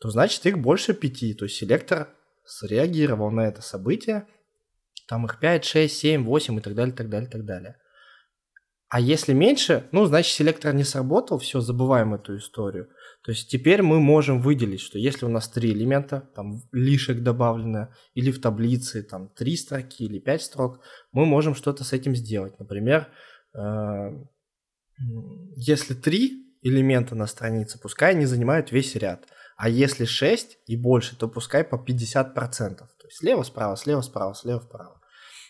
то 0.00 0.10
значит 0.10 0.44
их 0.46 0.58
больше 0.58 0.94
5, 0.94 1.38
то 1.38 1.44
есть 1.44 1.56
селектор 1.56 2.08
среагировал 2.44 3.30
на 3.30 3.42
это 3.48 3.62
событие, 3.62 4.26
там 5.08 5.26
их 5.26 5.38
5, 5.38 5.64
6, 5.64 5.96
7, 5.96 6.24
8 6.24 6.58
и 6.58 6.60
так 6.60 6.74
далее, 6.74 6.94
так 6.94 7.08
далее, 7.08 7.30
так 7.30 7.44
далее. 7.44 7.76
А 8.96 9.00
если 9.00 9.34
меньше, 9.34 9.90
ну, 9.92 10.06
значит, 10.06 10.32
селектор 10.32 10.72
не 10.72 10.82
сработал, 10.82 11.38
все, 11.38 11.60
забываем 11.60 12.14
эту 12.14 12.38
историю. 12.38 12.88
То 13.22 13.30
есть 13.30 13.50
теперь 13.50 13.82
мы 13.82 14.00
можем 14.00 14.40
выделить, 14.40 14.80
что 14.80 14.98
если 14.98 15.26
у 15.26 15.28
нас 15.28 15.50
три 15.50 15.70
элемента, 15.70 16.30
там 16.34 16.62
лишек 16.72 17.22
добавлено, 17.22 17.90
или 18.14 18.30
в 18.30 18.40
таблице 18.40 19.02
там 19.02 19.28
три 19.28 19.58
строки 19.58 20.04
или 20.04 20.18
пять 20.18 20.40
строк, 20.40 20.80
мы 21.12 21.26
можем 21.26 21.54
что-то 21.54 21.84
с 21.84 21.92
этим 21.92 22.16
сделать. 22.16 22.58
Например, 22.58 23.08
э, 23.54 24.12
если 25.56 25.92
три 25.92 26.56
элемента 26.62 27.14
на 27.14 27.26
странице, 27.26 27.78
пускай 27.78 28.12
они 28.12 28.24
занимают 28.24 28.72
весь 28.72 28.94
ряд. 28.94 29.26
А 29.58 29.68
если 29.68 30.06
6 30.06 30.60
и 30.64 30.74
больше, 30.74 31.18
то 31.18 31.28
пускай 31.28 31.64
по 31.64 31.76
50%. 31.76 32.78
То 32.78 33.06
есть 33.06 33.18
слева, 33.18 33.42
справа, 33.42 33.76
слева, 33.76 34.00
справа, 34.00 34.32
слева, 34.32 34.60
вправо. 34.60 34.95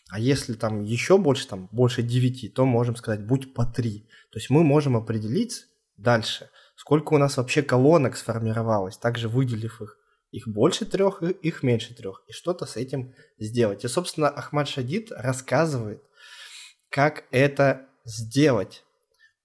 А 0.08 0.20
если 0.20 0.54
там 0.54 0.82
еще 0.82 1.18
больше, 1.18 1.48
там 1.48 1.68
больше 1.72 2.02
9, 2.02 2.54
то 2.54 2.64
можем 2.64 2.96
сказать, 2.96 3.26
будь 3.26 3.54
по 3.54 3.66
3. 3.66 4.06
То 4.30 4.38
есть 4.38 4.50
мы 4.50 4.62
можем 4.62 4.96
определить 4.96 5.66
дальше, 5.96 6.50
сколько 6.76 7.14
у 7.14 7.18
нас 7.18 7.36
вообще 7.36 7.62
колонок 7.62 8.16
сформировалось, 8.16 8.96
также 8.96 9.28
выделив 9.28 9.82
их. 9.82 9.98
Их 10.32 10.48
больше 10.48 10.84
трех, 10.84 11.22
их 11.22 11.62
меньше 11.62 11.94
трех. 11.94 12.22
И 12.28 12.32
что-то 12.32 12.66
с 12.66 12.76
этим 12.76 13.14
сделать. 13.38 13.84
И, 13.84 13.88
собственно, 13.88 14.28
Ахмад 14.28 14.68
Шадид 14.68 15.10
рассказывает, 15.12 16.02
как 16.90 17.24
это 17.30 17.86
сделать. 18.04 18.84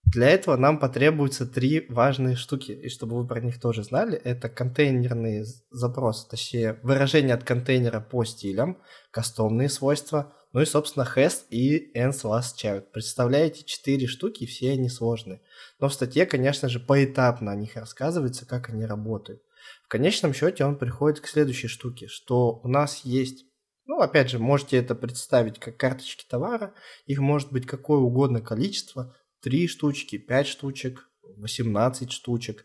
Для 0.03 0.29
этого 0.29 0.57
нам 0.57 0.79
потребуются 0.79 1.45
три 1.45 1.85
важные 1.87 2.35
штуки, 2.35 2.71
и 2.71 2.89
чтобы 2.89 3.17
вы 3.17 3.27
про 3.27 3.39
них 3.39 3.61
тоже 3.61 3.83
знали, 3.83 4.17
это 4.17 4.49
контейнерные 4.49 5.45
запросы, 5.69 6.27
точнее 6.27 6.79
выражение 6.83 7.35
от 7.35 7.43
контейнера 7.43 8.01
по 8.01 8.25
стилям, 8.25 8.77
кастомные 9.11 9.69
свойства, 9.69 10.33
ну 10.53 10.61
и, 10.61 10.65
собственно, 10.65 11.07
Hest 11.15 11.45
и 11.49 11.91
Ends 11.97 12.23
Last 12.23 12.55
Child. 12.61 12.87
Представляете, 12.91 13.63
четыре 13.63 14.07
штуки, 14.07 14.45
все 14.45 14.71
они 14.71 14.89
сложные. 14.89 15.41
Но 15.79 15.87
в 15.87 15.93
статье, 15.93 16.25
конечно 16.25 16.67
же, 16.67 16.79
поэтапно 16.79 17.51
о 17.51 17.55
них 17.55 17.75
рассказывается, 17.75 18.45
как 18.45 18.69
они 18.69 18.85
работают. 18.85 19.41
В 19.83 19.87
конечном 19.87 20.33
счете 20.33 20.65
он 20.65 20.77
приходит 20.77 21.19
к 21.19 21.27
следующей 21.27 21.67
штуке, 21.67 22.07
что 22.07 22.59
у 22.63 22.67
нас 22.67 23.01
есть 23.05 23.45
ну, 23.91 23.99
опять 23.99 24.29
же, 24.29 24.39
можете 24.39 24.77
это 24.77 24.95
представить 24.95 25.59
как 25.59 25.75
карточки 25.75 26.23
товара. 26.25 26.73
Их 27.07 27.19
может 27.19 27.51
быть 27.51 27.65
какое 27.65 27.99
угодно 27.99 28.39
количество. 28.39 29.13
3 29.41 29.67
штучки, 29.67 30.17
5 30.17 30.47
штучек, 30.47 31.09
18 31.35 32.09
штучек. 32.09 32.63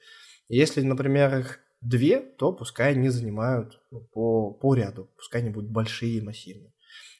Если, 0.48 0.82
например, 0.82 1.36
их 1.36 1.58
2, 1.80 2.20
то 2.38 2.52
пускай 2.52 2.92
они 2.92 3.08
занимают 3.08 3.80
ну, 3.90 4.02
по, 4.02 4.52
по 4.52 4.74
ряду, 4.74 5.10
пускай 5.16 5.40
они 5.40 5.50
будут 5.50 5.70
большие 5.70 6.18
и 6.18 6.20
массивные. 6.20 6.72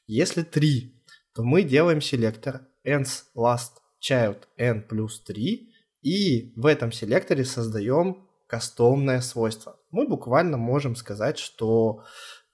Если 0.07 0.42
3, 0.42 0.94
то 1.34 1.42
мы 1.42 1.62
делаем 1.62 2.00
селектор 2.00 2.66
ends 2.84 3.24
last 3.34 3.80
child 4.00 4.44
n 4.57 4.82
плюс 4.82 5.20
3, 5.24 5.72
и 6.02 6.52
в 6.57 6.66
этом 6.66 6.92
селекторе 6.92 7.44
создаем 7.44 8.28
кастомное 8.46 9.20
свойство. 9.20 9.78
Мы 9.90 10.07
буквально 10.07 10.57
можем 10.57 10.94
сказать, 10.94 11.38
что 11.38 12.04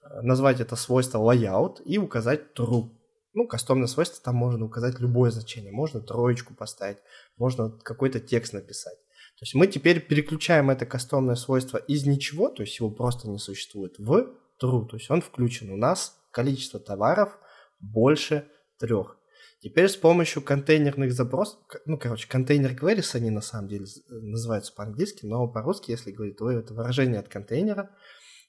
э, 0.01 0.21
назвать 0.21 0.59
это 0.59 0.75
свойство 0.75 1.19
layout 1.19 1.83
и 1.83 1.99
указать 1.99 2.57
true. 2.57 2.89
Ну, 3.35 3.47
кастомное 3.47 3.87
свойство, 3.87 4.23
там 4.23 4.35
можно 4.35 4.65
указать 4.65 4.99
любое 4.99 5.29
значение. 5.31 5.71
Можно 5.71 6.01
троечку 6.01 6.55
поставить, 6.55 6.97
можно 7.37 7.69
какой-то 7.69 8.19
текст 8.19 8.53
написать. 8.53 8.97
То 9.39 9.43
есть 9.43 9.55
мы 9.55 9.67
теперь 9.67 9.99
переключаем 9.99 10.69
это 10.69 10.85
кастомное 10.85 11.35
свойство 11.35 11.77
из 11.77 12.05
ничего, 12.05 12.49
то 12.49 12.63
есть 12.63 12.79
его 12.79 12.89
просто 12.89 13.29
не 13.29 13.37
существует, 13.37 13.99
в 13.99 14.35
true. 14.61 14.87
То 14.87 14.97
есть 14.97 15.11
он 15.11 15.21
включен. 15.21 15.71
У 15.71 15.77
нас 15.77 16.22
количество 16.33 16.79
товаров 16.79 17.37
больше 17.79 18.49
трех. 18.79 19.17
Теперь 19.61 19.87
с 19.87 19.95
помощью 19.95 20.41
контейнерных 20.41 21.13
запросов, 21.13 21.57
ну, 21.85 21.97
короче, 21.97 22.27
контейнер 22.27 22.73
queries 22.73 23.15
они 23.15 23.29
на 23.29 23.39
самом 23.39 23.69
деле 23.69 23.85
называются 24.09 24.73
по-английски, 24.73 25.25
но 25.25 25.47
по-русски, 25.47 25.91
если 25.91 26.11
говорить, 26.11 26.37
то 26.37 26.51
это 26.51 26.73
выражение 26.73 27.19
от 27.19 27.29
контейнера, 27.29 27.89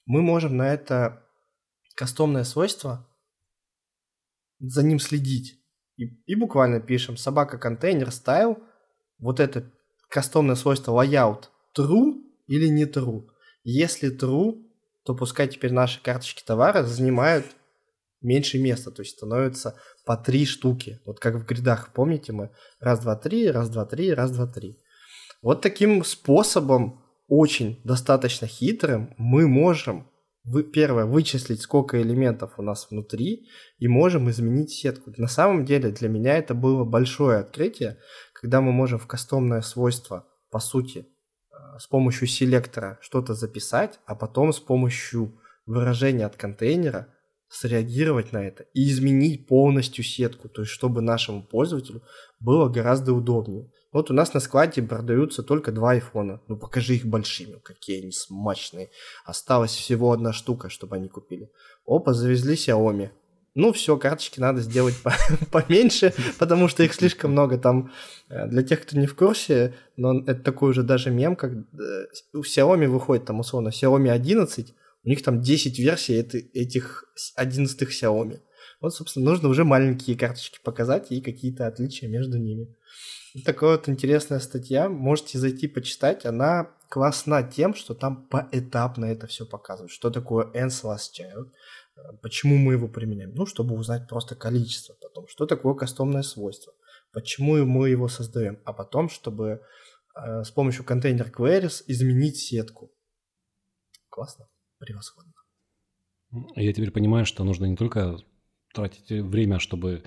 мы 0.05 0.21
можем 0.21 0.57
на 0.57 0.73
это 0.73 1.23
кастомное 1.95 2.43
свойство 2.43 3.07
за 4.59 4.83
ним 4.83 4.99
следить. 4.99 5.61
И, 5.95 6.21
и 6.25 6.35
буквально 6.35 6.81
пишем 6.81 7.15
собака 7.15 7.57
контейнер 7.57 8.09
style, 8.09 8.61
вот 9.17 9.39
это 9.39 9.71
кастомное 10.09 10.55
свойство 10.55 10.91
layout 10.91 11.45
true 11.77 12.15
или 12.47 12.67
не 12.67 12.83
true. 12.83 13.27
Если 13.63 14.13
true, 14.13 14.61
то 15.05 15.15
пускай 15.15 15.47
теперь 15.47 15.71
наши 15.71 16.01
карточки 16.01 16.43
товара 16.43 16.83
занимают 16.83 17.45
меньше 18.25 18.59
места, 18.59 18.91
то 18.91 19.01
есть 19.01 19.17
становится 19.17 19.75
по 20.05 20.17
три 20.17 20.45
штуки. 20.45 20.99
Вот 21.05 21.19
как 21.19 21.35
в 21.35 21.45
гридах, 21.45 21.93
помните 21.93 22.33
мы? 22.33 22.51
Раз, 22.79 22.99
два, 22.99 23.15
три, 23.15 23.49
раз, 23.49 23.69
два, 23.69 23.85
три, 23.85 24.13
раз, 24.13 24.31
два, 24.31 24.47
три. 24.47 24.77
Вот 25.41 25.61
таким 25.61 26.03
способом, 26.03 27.01
очень 27.27 27.81
достаточно 27.83 28.47
хитрым, 28.47 29.13
мы 29.17 29.47
можем 29.47 30.07
вы, 30.45 30.63
первое, 30.63 31.05
вычислить, 31.05 31.61
сколько 31.61 31.99
элементов 32.01 32.53
у 32.57 32.61
нас 32.61 32.87
внутри, 32.89 33.47
и 33.79 33.87
можем 33.87 34.29
изменить 34.29 34.71
сетку. 34.71 35.11
На 35.17 35.27
самом 35.27 35.65
деле 35.65 35.89
для 35.89 36.07
меня 36.07 36.37
это 36.37 36.53
было 36.53 36.83
большое 36.83 37.39
открытие, 37.39 37.97
когда 38.33 38.61
мы 38.61 38.71
можем 38.71 38.99
в 38.99 39.07
кастомное 39.07 39.61
свойство, 39.61 40.27
по 40.51 40.59
сути, 40.59 40.99
э, 40.99 41.79
с 41.79 41.87
помощью 41.87 42.27
селектора 42.27 42.99
что-то 43.01 43.33
записать, 43.33 43.99
а 44.05 44.13
потом 44.13 44.53
с 44.53 44.59
помощью 44.59 45.39
выражения 45.65 46.27
от 46.27 46.35
контейнера 46.35 47.07
среагировать 47.55 48.33
на 48.33 48.45
это 48.45 48.65
и 48.73 48.89
изменить 48.89 49.47
полностью 49.47 50.03
сетку, 50.03 50.49
то 50.49 50.61
есть 50.61 50.71
чтобы 50.73 51.01
нашему 51.01 51.41
пользователю 51.41 52.01
было 52.39 52.67
гораздо 52.67 53.13
удобнее. 53.13 53.71
Вот 53.93 54.11
у 54.11 54.13
нас 54.13 54.33
на 54.33 54.41
складе 54.41 54.81
продаются 54.81 55.41
только 55.41 55.71
два 55.71 55.91
айфона. 55.91 56.41
Ну 56.49 56.57
покажи 56.57 56.95
их 56.95 57.05
большими, 57.05 57.59
какие 57.63 58.01
они 58.01 58.11
смачные. 58.11 58.89
Осталась 59.23 59.71
всего 59.71 60.11
одна 60.11 60.33
штука, 60.33 60.67
чтобы 60.69 60.97
они 60.97 61.07
купили. 61.07 61.49
Опа, 61.85 62.13
завезли 62.13 62.55
Xiaomi. 62.55 63.11
Ну 63.53 63.71
все, 63.71 63.95
карточки 63.95 64.41
надо 64.41 64.59
сделать 64.59 64.95
поменьше, 65.51 66.13
потому 66.37 66.67
что 66.67 66.83
их 66.83 66.93
слишком 66.93 67.31
много. 67.31 67.57
Там 67.57 67.93
э, 68.27 68.47
для 68.47 68.63
тех, 68.63 68.81
кто 68.81 68.97
не 68.97 69.07
в 69.07 69.15
курсе, 69.15 69.73
но 69.95 70.19
это 70.19 70.41
такой 70.43 70.71
уже 70.71 70.83
даже 70.83 71.09
мем, 71.09 71.37
как 71.37 71.53
э, 71.53 71.55
у 72.33 72.41
Xiaomi 72.41 72.87
выходит 72.89 73.23
там 73.23 73.39
условно 73.39 73.69
Xiaomi 73.69 74.09
11, 74.09 74.75
у 75.05 75.09
них 75.09 75.21
там 75.21 75.39
10 75.39 75.77
версий 75.79 76.15
этих 76.15 77.05
11 77.35 77.81
Xiaomi. 77.83 78.41
Вот, 78.81 78.93
собственно, 78.93 79.29
нужно 79.29 79.49
уже 79.49 79.63
маленькие 79.63 80.17
карточки 80.17 80.59
показать 80.63 81.11
и 81.11 81.21
какие-то 81.21 81.67
отличия 81.67 82.09
между 82.09 82.37
ними. 82.37 82.75
Такая 83.45 83.71
вот 83.71 83.87
интересная 83.87 84.39
статья. 84.39 84.89
Можете 84.89 85.37
зайти 85.37 85.67
почитать. 85.67 86.25
Она 86.25 86.71
классна 86.89 87.43
тем, 87.43 87.75
что 87.75 87.93
там 87.93 88.27
поэтапно 88.27 89.05
это 89.05 89.27
все 89.27 89.45
показывают. 89.45 89.91
Что 89.91 90.09
такое 90.09 90.47
ends 90.53 90.83
last 90.83 91.11
child, 91.19 91.51
почему 92.21 92.57
мы 92.57 92.73
его 92.73 92.87
применяем. 92.87 93.33
Ну, 93.35 93.45
чтобы 93.45 93.75
узнать 93.75 94.07
просто 94.07 94.35
количество. 94.35 94.95
Потом, 95.01 95.27
что 95.27 95.45
такое 95.45 95.75
кастомное 95.75 96.23
свойство, 96.23 96.73
почему 97.13 97.63
мы 97.65 97.89
его 97.89 98.07
создаем. 98.07 98.59
А 98.65 98.73
потом, 98.73 99.09
чтобы 99.09 99.61
э, 100.15 100.43
с 100.43 100.49
помощью 100.49 100.83
контейнер 100.83 101.29
queries 101.29 101.83
изменить 101.87 102.37
сетку. 102.37 102.91
Классно 104.09 104.47
превосходно. 104.85 105.33
Я 106.55 106.73
теперь 106.73 106.91
понимаю, 106.91 107.25
что 107.25 107.43
нужно 107.43 107.65
не 107.65 107.75
только 107.75 108.17
тратить 108.73 109.09
время, 109.09 109.59
чтобы 109.59 110.03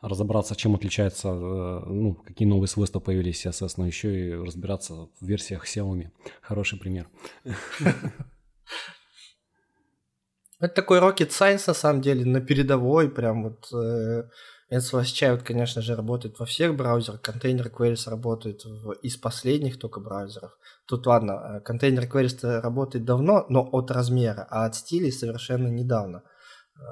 разобраться, 0.00 0.56
чем 0.56 0.74
отличается, 0.74 1.28
э, 1.28 1.82
ну, 1.86 2.14
какие 2.14 2.48
новые 2.48 2.68
свойства 2.68 3.00
появились 3.00 3.44
CSS, 3.44 3.74
но 3.76 3.86
еще 3.86 4.28
и 4.28 4.32
разбираться 4.32 4.94
в 4.94 5.26
версиях 5.26 5.66
Xiaomi. 5.66 6.10
Хороший 6.40 6.78
пример. 6.78 7.08
Это 10.58 10.74
такой 10.74 10.98
rocket 11.00 11.30
science, 11.30 11.64
на 11.66 11.74
самом 11.74 12.02
деле, 12.02 12.24
на 12.24 12.40
передовой, 12.40 13.10
прям 13.10 13.44
вот 13.44 13.72
э, 13.72 14.28
Child, 14.72 15.42
конечно 15.42 15.82
же, 15.82 15.96
работает 15.96 16.38
во 16.38 16.46
всех 16.46 16.76
браузерах, 16.76 17.20
контейнер 17.20 17.68
Queries 17.68 18.08
работает 18.08 18.64
в, 18.64 18.92
из 19.02 19.16
последних 19.16 19.78
только 19.78 20.00
браузеров. 20.00 20.56
Тут 20.86 21.06
ладно, 21.06 21.32
э, 21.32 21.60
контейнер 21.60 22.04
Queries 22.04 22.60
работает 22.60 23.04
давно, 23.04 23.46
но 23.48 23.68
от 23.72 23.90
размера, 23.90 24.46
а 24.48 24.66
от 24.66 24.76
стилей 24.76 25.10
совершенно 25.10 25.68
недавно. 25.68 26.22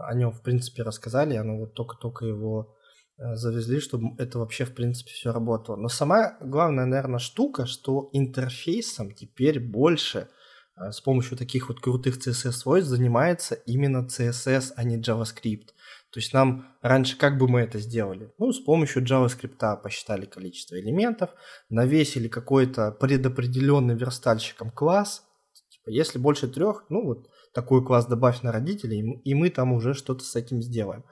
О 0.06 0.12
нем, 0.14 0.32
в 0.32 0.42
принципе, 0.42 0.82
рассказали, 0.82 1.36
оно 1.36 1.56
вот 1.56 1.74
только-только 1.74 2.26
его 2.26 2.76
э, 3.16 3.36
завезли, 3.36 3.78
чтобы 3.78 4.16
это 4.18 4.40
вообще, 4.40 4.64
в 4.64 4.74
принципе, 4.74 5.12
все 5.12 5.32
работало. 5.32 5.76
Но 5.76 5.88
самая 5.88 6.36
главная, 6.40 6.84
наверное, 6.84 7.20
штука, 7.20 7.66
что 7.66 8.08
интерфейсом 8.12 9.14
теперь 9.14 9.60
больше 9.60 10.28
э, 10.76 10.90
с 10.90 11.00
помощью 11.00 11.38
таких 11.38 11.68
вот 11.68 11.80
крутых 11.80 12.18
CSS-свойств 12.18 12.90
занимается 12.90 13.54
именно 13.54 14.04
CSS, 14.04 14.72
а 14.74 14.82
не 14.82 15.00
JavaScript. 15.00 15.68
То 16.10 16.20
есть 16.20 16.32
нам 16.32 16.66
раньше 16.80 17.18
как 17.18 17.36
бы 17.36 17.48
мы 17.48 17.60
это 17.60 17.78
сделали? 17.78 18.32
Ну, 18.38 18.52
с 18.52 18.60
помощью 18.60 19.04
JavaScript 19.04 19.82
посчитали 19.82 20.24
количество 20.24 20.80
элементов, 20.80 21.30
навесили 21.68 22.28
какой-то 22.28 22.92
предопределенный 22.92 23.94
верстальщиком 23.94 24.70
класс. 24.70 25.24
Типа, 25.68 25.90
если 25.90 26.18
больше 26.18 26.48
трех, 26.48 26.84
ну 26.88 27.04
вот 27.04 27.28
такой 27.52 27.84
класс 27.84 28.06
добавь 28.06 28.42
на 28.42 28.52
родителей, 28.52 29.20
и 29.22 29.34
мы 29.34 29.50
там 29.50 29.72
уже 29.72 29.92
что-то 29.92 30.24
с 30.24 30.34
этим 30.34 30.62
сделаем. 30.62 31.04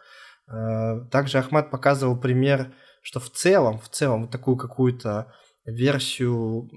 Э, 0.49 1.01
также 1.11 1.38
Ахмат 1.38 1.70
показывал 1.70 2.18
пример, 2.18 2.72
что 3.03 3.20
в 3.20 3.30
целом, 3.30 3.78
в 3.78 3.88
целом 3.88 4.22
вот 4.22 4.30
такую 4.30 4.57
какую-то 4.57 5.32
версию, 5.67 6.69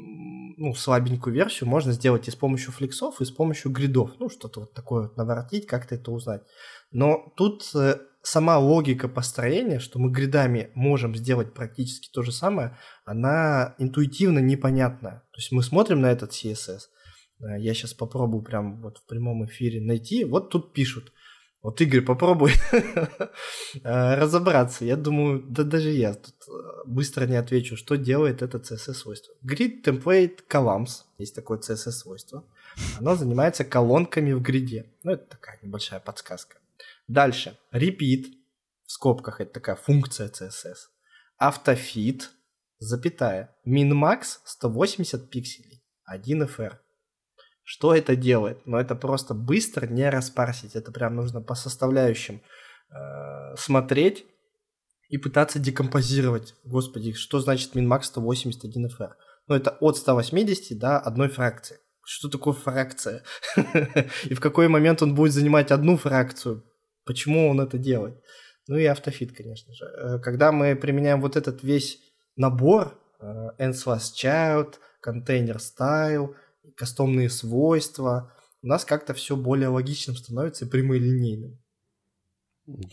ну, 0.57 0.73
слабенькую 0.73 1.33
версию 1.33 1.69
можно 1.69 1.91
сделать 1.91 2.27
и 2.27 2.31
с 2.31 2.35
помощью 2.35 2.71
флексов, 2.71 3.21
и 3.21 3.25
с 3.25 3.31
помощью 3.31 3.71
гридов. 3.71 4.11
Ну, 4.19 4.29
что-то 4.29 4.61
вот 4.61 4.73
такое 4.73 5.03
вот 5.03 5.17
наворотить, 5.17 5.67
как-то 5.67 5.95
это 5.95 6.11
узнать. 6.11 6.41
Но 6.91 7.31
тут 7.37 7.69
э, 7.75 7.99
сама 8.23 8.57
логика 8.57 9.07
построения, 9.07 9.79
что 9.79 9.99
мы 9.99 10.11
гридами 10.11 10.71
можем 10.73 11.15
сделать 11.15 11.53
практически 11.53 12.09
то 12.11 12.23
же 12.23 12.31
самое, 12.31 12.77
она 13.05 13.75
интуитивно 13.77 14.39
непонятна. 14.39 15.23
То 15.31 15.39
есть 15.39 15.51
мы 15.51 15.61
смотрим 15.63 16.01
на 16.01 16.11
этот 16.11 16.31
CSS, 16.31 16.79
э, 17.41 17.59
я 17.59 17.73
сейчас 17.73 17.93
попробую 17.93 18.43
прям 18.43 18.81
вот 18.81 18.97
в 18.97 19.05
прямом 19.05 19.45
эфире 19.45 19.81
найти, 19.81 20.25
вот 20.25 20.49
тут 20.49 20.73
пишут, 20.73 21.13
вот, 21.61 21.81
Игорь, 21.81 22.01
попробуй 22.01 22.53
э, 22.71 24.15
разобраться. 24.15 24.85
Я 24.85 24.95
думаю, 24.95 25.43
да 25.43 25.63
даже 25.63 25.89
я 25.89 26.13
тут 26.13 26.35
быстро 26.85 27.25
не 27.25 27.35
отвечу, 27.35 27.75
что 27.75 27.95
делает 27.95 28.41
это 28.41 28.59
CSS-свойство. 28.59 29.33
Grid 29.43 29.83
Template 29.83 30.39
Columns, 30.49 31.03
есть 31.17 31.35
такое 31.35 31.59
CSS-свойство. 31.59 32.45
Оно 32.99 33.15
занимается 33.15 33.65
колонками 33.65 34.31
в 34.31 34.41
гриде. 34.41 34.93
Ну, 35.03 35.11
это 35.11 35.25
такая 35.25 35.59
небольшая 35.61 35.99
подсказка. 35.99 36.57
Дальше. 37.07 37.57
Repeat, 37.73 38.27
в 38.85 38.91
скобках 38.91 39.41
это 39.41 39.53
такая 39.53 39.75
функция 39.75 40.29
CSS. 40.29 40.87
Автофит, 41.37 42.31
запятая. 42.79 43.55
Min-max 43.67 44.39
180 44.45 45.29
пикселей. 45.29 45.83
1 46.05 46.43
FR. 46.43 46.77
Что 47.71 47.93
это 47.93 48.15
делает? 48.15 48.65
Ну, 48.65 48.77
это 48.77 48.95
просто 48.95 49.35
быстро 49.35 49.85
не 49.85 50.09
распарсить. 50.09 50.75
Это 50.75 50.91
прям 50.91 51.15
нужно 51.15 51.39
по 51.39 51.53
составляющим 51.53 52.41
э, 52.89 53.55
смотреть 53.57 54.25
и 55.07 55.19
пытаться 55.19 55.59
декомпозировать. 55.59 56.55
Господи, 56.63 57.13
что 57.13 57.39
значит 57.39 57.75
min-max 57.75 58.05
181 58.05 58.87
FR? 58.87 59.11
Ну, 59.47 59.53
это 59.53 59.77
от 59.81 59.97
180 59.97 60.79
до 60.79 60.97
одной 60.97 61.29
фракции. 61.29 61.77
Что 62.03 62.27
такое 62.27 62.55
фракция? 62.55 63.21
и 64.23 64.33
в 64.33 64.39
какой 64.39 64.67
момент 64.67 65.03
он 65.03 65.13
будет 65.13 65.33
занимать 65.33 65.69
одну 65.69 65.95
фракцию? 65.95 66.63
Почему 67.05 67.49
он 67.49 67.61
это 67.61 67.77
делает? 67.77 68.19
Ну 68.67 68.77
и 68.77 68.85
автофит, 68.85 69.37
конечно 69.37 69.71
же. 69.75 69.85
Э, 69.85 70.17
когда 70.17 70.51
мы 70.51 70.75
применяем 70.75 71.21
вот 71.21 71.35
этот 71.35 71.61
весь 71.61 71.99
набор 72.35 72.99
э, 73.19 73.49
child, 73.59 74.73
контейнер 75.01 75.57
style, 75.57 76.33
кастомные 76.75 77.29
свойства, 77.29 78.33
у 78.61 78.67
нас 78.67 78.85
как-то 78.85 79.13
все 79.13 79.35
более 79.35 79.69
логичным 79.69 80.15
становится 80.15 80.65
и 80.65 80.69
прямолинейным. 80.69 81.59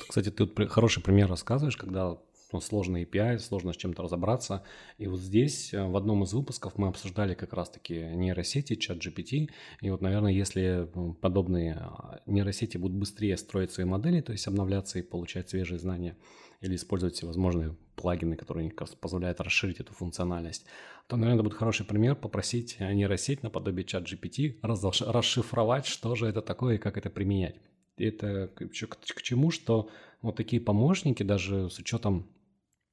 Кстати, 0.08 0.30
ты 0.30 0.46
тут 0.46 0.70
хороший 0.70 1.02
пример 1.02 1.28
рассказываешь, 1.28 1.76
когда 1.76 2.18
ну, 2.52 2.60
сложный 2.60 3.04
API, 3.04 3.38
сложно 3.38 3.72
с 3.72 3.76
чем-то 3.76 4.02
разобраться. 4.02 4.62
И 4.98 5.06
вот 5.06 5.20
здесь 5.20 5.74
э, 5.74 5.84
в 5.84 5.96
одном 5.96 6.22
из 6.22 6.32
выпусков 6.32 6.78
мы 6.78 6.88
обсуждали 6.88 7.34
как 7.34 7.52
раз-таки 7.52 7.94
нейросети, 7.94 8.76
чат 8.76 8.98
GPT. 8.98 9.50
И 9.80 9.90
вот, 9.90 10.00
наверное, 10.00 10.32
если 10.32 10.88
ну, 10.94 11.14
подобные 11.14 11.74
а, 11.74 12.20
нейросети 12.26 12.76
будут 12.76 12.96
быстрее 12.96 13.36
строить 13.36 13.72
свои 13.72 13.84
модели, 13.84 14.20
то 14.20 14.32
есть 14.32 14.46
обновляться 14.46 14.98
и 14.98 15.02
получать 15.02 15.50
свежие 15.50 15.78
знания, 15.78 16.16
или 16.60 16.76
использовать 16.76 17.14
всевозможные 17.14 17.76
плагины, 17.96 18.36
которые 18.36 18.70
позволяют 19.00 19.40
расширить 19.40 19.80
эту 19.80 19.92
функциональность, 19.94 20.66
то, 21.06 21.16
наверное, 21.16 21.42
будет 21.42 21.54
хороший 21.54 21.86
пример 21.86 22.14
попросить 22.14 22.78
нейросеть 22.80 23.42
наподобие 23.42 23.84
чат 23.84 24.04
GPT 24.04 24.58
расшифровать, 24.62 25.86
что 25.86 26.14
же 26.14 26.26
это 26.26 26.42
такое 26.42 26.74
и 26.74 26.78
как 26.78 26.98
это 26.98 27.10
применять. 27.10 27.56
Это 27.96 28.48
к, 28.48 28.70
чему, 29.22 29.50
что 29.50 29.90
вот 30.20 30.36
такие 30.36 30.60
помощники, 30.60 31.22
даже 31.22 31.70
с 31.70 31.78
учетом 31.78 32.28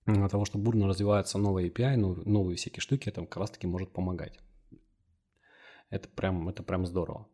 того, 0.06 0.46
что 0.46 0.58
бурно 0.58 0.88
развиваются 0.88 1.38
новые 1.38 1.70
API, 1.70 1.96
новые 1.98 2.56
всякие 2.56 2.82
штуки, 2.82 3.10
это 3.10 3.22
как 3.22 3.38
раз-таки 3.38 3.68
может 3.68 3.92
помогать. 3.92 4.40
Это 5.90 6.08
прям, 6.10 6.50
это 6.50 6.64
прям 6.64 6.86
здорово. 6.86 7.28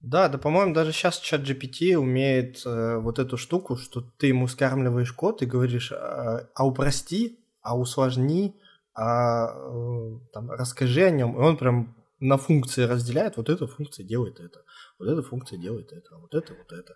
Да, 0.00 0.28
да, 0.28 0.38
по-моему, 0.38 0.74
даже 0.74 0.92
сейчас 0.92 1.18
чат 1.18 1.40
GPT 1.40 1.96
умеет 1.96 2.62
э, 2.64 2.98
вот 2.98 3.18
эту 3.18 3.36
штуку, 3.36 3.76
что 3.76 4.00
ты 4.00 4.28
ему 4.28 4.46
скармливаешь 4.46 5.12
код 5.12 5.42
и 5.42 5.46
говоришь, 5.46 5.90
а, 5.92 6.48
а 6.54 6.66
упрости, 6.66 7.40
а 7.62 7.76
усложни, 7.76 8.54
а 8.94 9.48
э, 9.48 10.18
там, 10.32 10.50
расскажи 10.52 11.02
о 11.02 11.10
нем, 11.10 11.36
и 11.36 11.40
он 11.40 11.56
прям 11.56 11.96
на 12.20 12.38
функции 12.38 12.82
разделяет, 12.84 13.36
вот 13.36 13.48
эта 13.48 13.66
функция 13.66 14.04
делает 14.04 14.38
это, 14.38 14.62
вот 15.00 15.08
эта 15.08 15.22
функция 15.22 15.58
делает 15.58 15.92
это, 15.92 16.16
вот 16.16 16.32
это, 16.32 16.54
вот 16.54 16.72
это. 16.72 16.94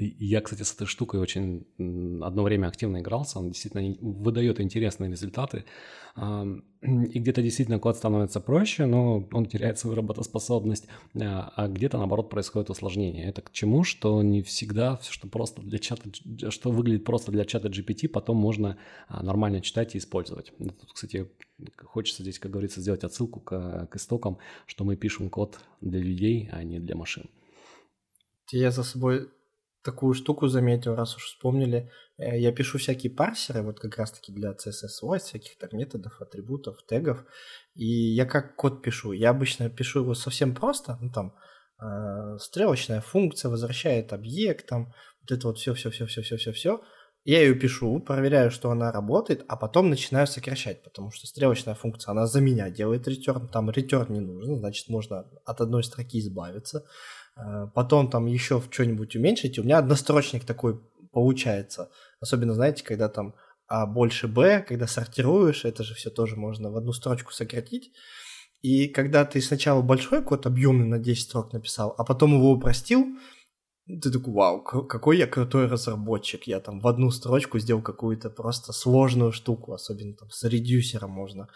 Я, 0.00 0.40
кстати, 0.40 0.62
с 0.62 0.72
этой 0.74 0.86
штукой 0.86 1.20
очень 1.20 1.66
одно 2.22 2.42
время 2.42 2.68
активно 2.68 3.00
игрался, 3.00 3.38
он 3.38 3.50
действительно 3.50 3.96
выдает 4.00 4.60
интересные 4.60 5.10
результаты, 5.10 5.64
и 6.16 7.18
где-то 7.18 7.42
действительно 7.42 7.78
код 7.78 7.96
становится 7.96 8.40
проще, 8.40 8.86
но 8.86 9.28
он 9.32 9.46
теряет 9.46 9.78
свою 9.78 9.96
работоспособность, 9.96 10.86
а, 11.14 11.52
а 11.54 11.68
где-то, 11.68 11.98
наоборот, 11.98 12.30
происходит 12.30 12.70
усложнение. 12.70 13.26
Это 13.26 13.42
к 13.42 13.52
чему? 13.52 13.84
Что 13.84 14.22
не 14.22 14.42
всегда 14.42 14.96
все, 14.96 15.12
что 15.12 15.28
просто 15.28 15.62
для 15.62 15.78
чата, 15.78 16.10
что 16.50 16.70
выглядит 16.70 17.04
просто 17.04 17.30
для 17.30 17.44
чата 17.44 17.68
GPT, 17.68 18.08
потом 18.08 18.38
можно 18.38 18.78
а, 19.08 19.22
нормально 19.22 19.60
читать 19.60 19.94
и 19.94 19.98
использовать. 19.98 20.52
Тут, 20.58 20.92
кстати, 20.92 21.30
хочется 21.76 22.22
здесь, 22.22 22.38
как 22.38 22.50
говорится, 22.50 22.80
сделать 22.80 23.04
отсылку 23.04 23.40
к, 23.40 23.86
к 23.86 23.96
истокам, 23.96 24.38
что 24.66 24.84
мы 24.84 24.96
пишем 24.96 25.28
код 25.28 25.60
для 25.80 26.00
людей, 26.00 26.48
а 26.52 26.64
не 26.64 26.80
для 26.80 26.96
машин. 26.96 27.28
Я 28.52 28.70
за 28.70 28.82
собой 28.82 29.28
такую 29.82 30.14
штуку 30.14 30.48
заметил, 30.48 30.94
раз 30.94 31.16
уж 31.16 31.24
вспомнили. 31.24 31.90
Э, 32.18 32.38
я 32.38 32.52
пишу 32.52 32.78
всякие 32.78 33.12
парсеры, 33.12 33.62
вот 33.62 33.80
как 33.80 33.96
раз-таки 33.98 34.32
для 34.32 34.52
CSS-свойств, 34.52 35.28
всяких 35.28 35.58
там 35.58 35.70
методов, 35.72 36.20
атрибутов, 36.20 36.84
тегов. 36.86 37.24
И 37.74 37.86
я 37.86 38.26
как 38.26 38.56
код 38.56 38.82
пишу? 38.82 39.12
Я 39.12 39.30
обычно 39.30 39.70
пишу 39.70 40.00
его 40.00 40.14
совсем 40.14 40.54
просто, 40.54 40.98
ну 41.00 41.10
там, 41.10 41.34
э, 41.82 42.38
стрелочная 42.38 43.00
функция 43.00 43.50
возвращает 43.50 44.12
объект, 44.12 44.66
там, 44.66 44.92
вот 45.22 45.30
это 45.30 45.46
вот 45.48 45.58
все-все-все-все-все-все-все. 45.58 46.80
Я 47.24 47.42
ее 47.42 47.54
пишу, 47.54 48.00
проверяю, 48.00 48.50
что 48.50 48.70
она 48.70 48.90
работает, 48.90 49.44
а 49.46 49.56
потом 49.56 49.90
начинаю 49.90 50.26
сокращать, 50.26 50.82
потому 50.82 51.10
что 51.10 51.26
стрелочная 51.26 51.74
функция, 51.74 52.12
она 52.12 52.26
за 52.26 52.40
меня 52.40 52.70
делает 52.70 53.06
return, 53.06 53.48
там 53.48 53.68
return 53.68 54.10
не 54.10 54.20
нужен, 54.20 54.56
значит, 54.56 54.88
можно 54.88 55.26
от 55.44 55.60
одной 55.60 55.84
строки 55.84 56.18
избавиться. 56.18 56.86
Э, 57.36 57.66
потом 57.74 58.10
там 58.10 58.26
еще 58.26 58.62
что-нибудь 58.70 59.16
уменьшить, 59.16 59.58
у 59.58 59.62
меня 59.62 59.78
однострочник 59.78 60.44
такой 60.44 60.80
получается. 61.12 61.90
Особенно, 62.20 62.54
знаете, 62.54 62.84
когда 62.84 63.08
там 63.08 63.34
А 63.66 63.86
больше 63.86 64.28
Б, 64.28 64.64
когда 64.66 64.86
сортируешь, 64.86 65.64
это 65.64 65.84
же 65.84 65.94
все 65.94 66.10
тоже 66.10 66.36
можно 66.36 66.70
в 66.70 66.76
одну 66.76 66.92
строчку 66.92 67.32
сократить. 67.32 67.92
И 68.62 68.88
когда 68.88 69.24
ты 69.24 69.40
сначала 69.40 69.80
большой 69.80 70.22
код 70.22 70.46
объемный 70.46 70.86
на 70.86 70.98
10 70.98 71.22
строк 71.22 71.52
написал, 71.52 71.94
а 71.96 72.04
потом 72.04 72.34
его 72.34 72.52
упростил, 72.52 73.06
ты 73.86 74.10
такой, 74.10 74.34
вау, 74.34 74.62
какой 74.62 75.18
я 75.18 75.26
крутой 75.26 75.66
разработчик. 75.66 76.44
Я 76.44 76.60
там 76.60 76.80
в 76.80 76.86
одну 76.86 77.10
строчку 77.10 77.58
сделал 77.58 77.82
какую-то 77.82 78.30
просто 78.30 78.72
сложную 78.72 79.32
штуку, 79.32 79.72
особенно 79.72 80.14
там 80.14 80.30
с 80.30 80.44
редюсером 80.44 81.10
можно 81.10 81.48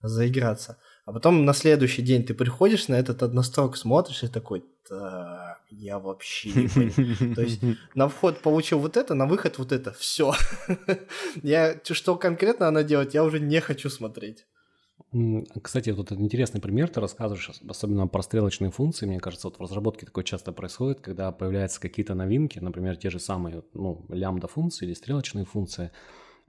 заиграться. 0.00 0.78
А 1.04 1.12
потом 1.12 1.44
на 1.44 1.52
следующий 1.52 2.02
день 2.02 2.24
ты 2.24 2.34
приходишь 2.34 2.88
на 2.88 2.94
этот 2.94 3.22
однострок, 3.22 3.76
смотришь 3.76 4.22
и 4.22 4.28
такой, 4.28 4.64
так, 4.88 5.60
я 5.70 5.98
вообще 5.98 6.50
не 6.50 6.68
понимаю. 6.68 7.34
То 7.34 7.42
есть 7.42 7.60
на 7.94 8.08
вход 8.08 8.40
получил 8.40 8.78
вот 8.78 8.96
это, 8.96 9.14
на 9.14 9.26
выход 9.26 9.58
вот 9.58 9.72
это, 9.72 9.92
все. 9.92 10.34
я, 11.42 11.80
что 11.84 12.16
конкретно 12.16 12.68
она 12.68 12.82
делает, 12.82 13.14
я 13.14 13.24
уже 13.24 13.40
не 13.40 13.60
хочу 13.60 13.88
смотреть. 13.88 14.46
Кстати, 15.62 15.90
вот 15.90 16.06
этот 16.06 16.20
интересный 16.20 16.60
пример 16.60 16.88
ты 16.88 17.00
рассказываешь, 17.00 17.50
особенно 17.68 18.06
про 18.06 18.22
стрелочные 18.22 18.70
функции. 18.70 19.06
Мне 19.06 19.18
кажется, 19.18 19.48
вот 19.48 19.58
в 19.58 19.62
разработке 19.62 20.06
такое 20.06 20.22
часто 20.22 20.52
происходит, 20.52 21.00
когда 21.00 21.32
появляются 21.32 21.80
какие-то 21.80 22.14
новинки, 22.14 22.60
например, 22.60 22.96
те 22.96 23.10
же 23.10 23.18
самые 23.18 23.64
ну, 23.74 24.04
лямбда-функции 24.08 24.86
или 24.86 24.94
стрелочные 24.94 25.44
функции– 25.44 25.90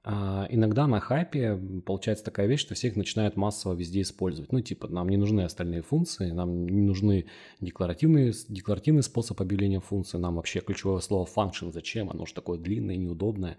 иногда 0.04 0.88
на 0.88 1.00
хайпе 1.00 1.60
получается 1.86 2.26
такая 2.26 2.48
вещь, 2.48 2.62
что 2.62 2.74
всех 2.74 2.96
начинают 2.96 3.36
массово 3.36 3.74
везде 3.74 4.02
использовать. 4.02 4.52
Ну, 4.52 4.60
типа, 4.60 4.88
нам 4.88 5.08
не 5.10 5.18
нужны 5.18 5.42
остальные 5.42 5.84
функции, 5.84 6.32
нам 6.32 6.68
не 6.68 6.82
нужны 6.82 7.26
декларативный, 7.60 8.34
декларативный 8.50 9.04
способ 9.04 9.40
объявления 9.42 9.80
функции, 9.80 10.18
нам 10.18 10.36
вообще 10.36 10.62
ключевое 10.62 11.02
слово 11.02 11.28
function 11.28 11.72
зачем, 11.72 12.10
оно 12.10 12.26
же 12.26 12.34
такое 12.34 12.58
длинное, 12.58 12.96
неудобное. 12.96 13.58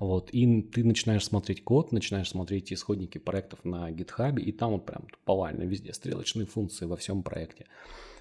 Вот, 0.00 0.30
и 0.32 0.62
ты 0.62 0.82
начинаешь 0.82 1.24
смотреть 1.24 1.62
код, 1.62 1.92
начинаешь 1.92 2.28
смотреть 2.28 2.72
исходники 2.72 3.18
проектов 3.18 3.64
на 3.64 3.92
GitHub, 3.92 4.40
и 4.40 4.50
там 4.50 4.72
вот 4.72 4.86
прям 4.86 5.06
повально 5.24 5.62
везде 5.62 5.92
стрелочные 5.92 6.46
функции 6.46 6.86
во 6.86 6.96
всем 6.96 7.22
проекте. 7.22 7.66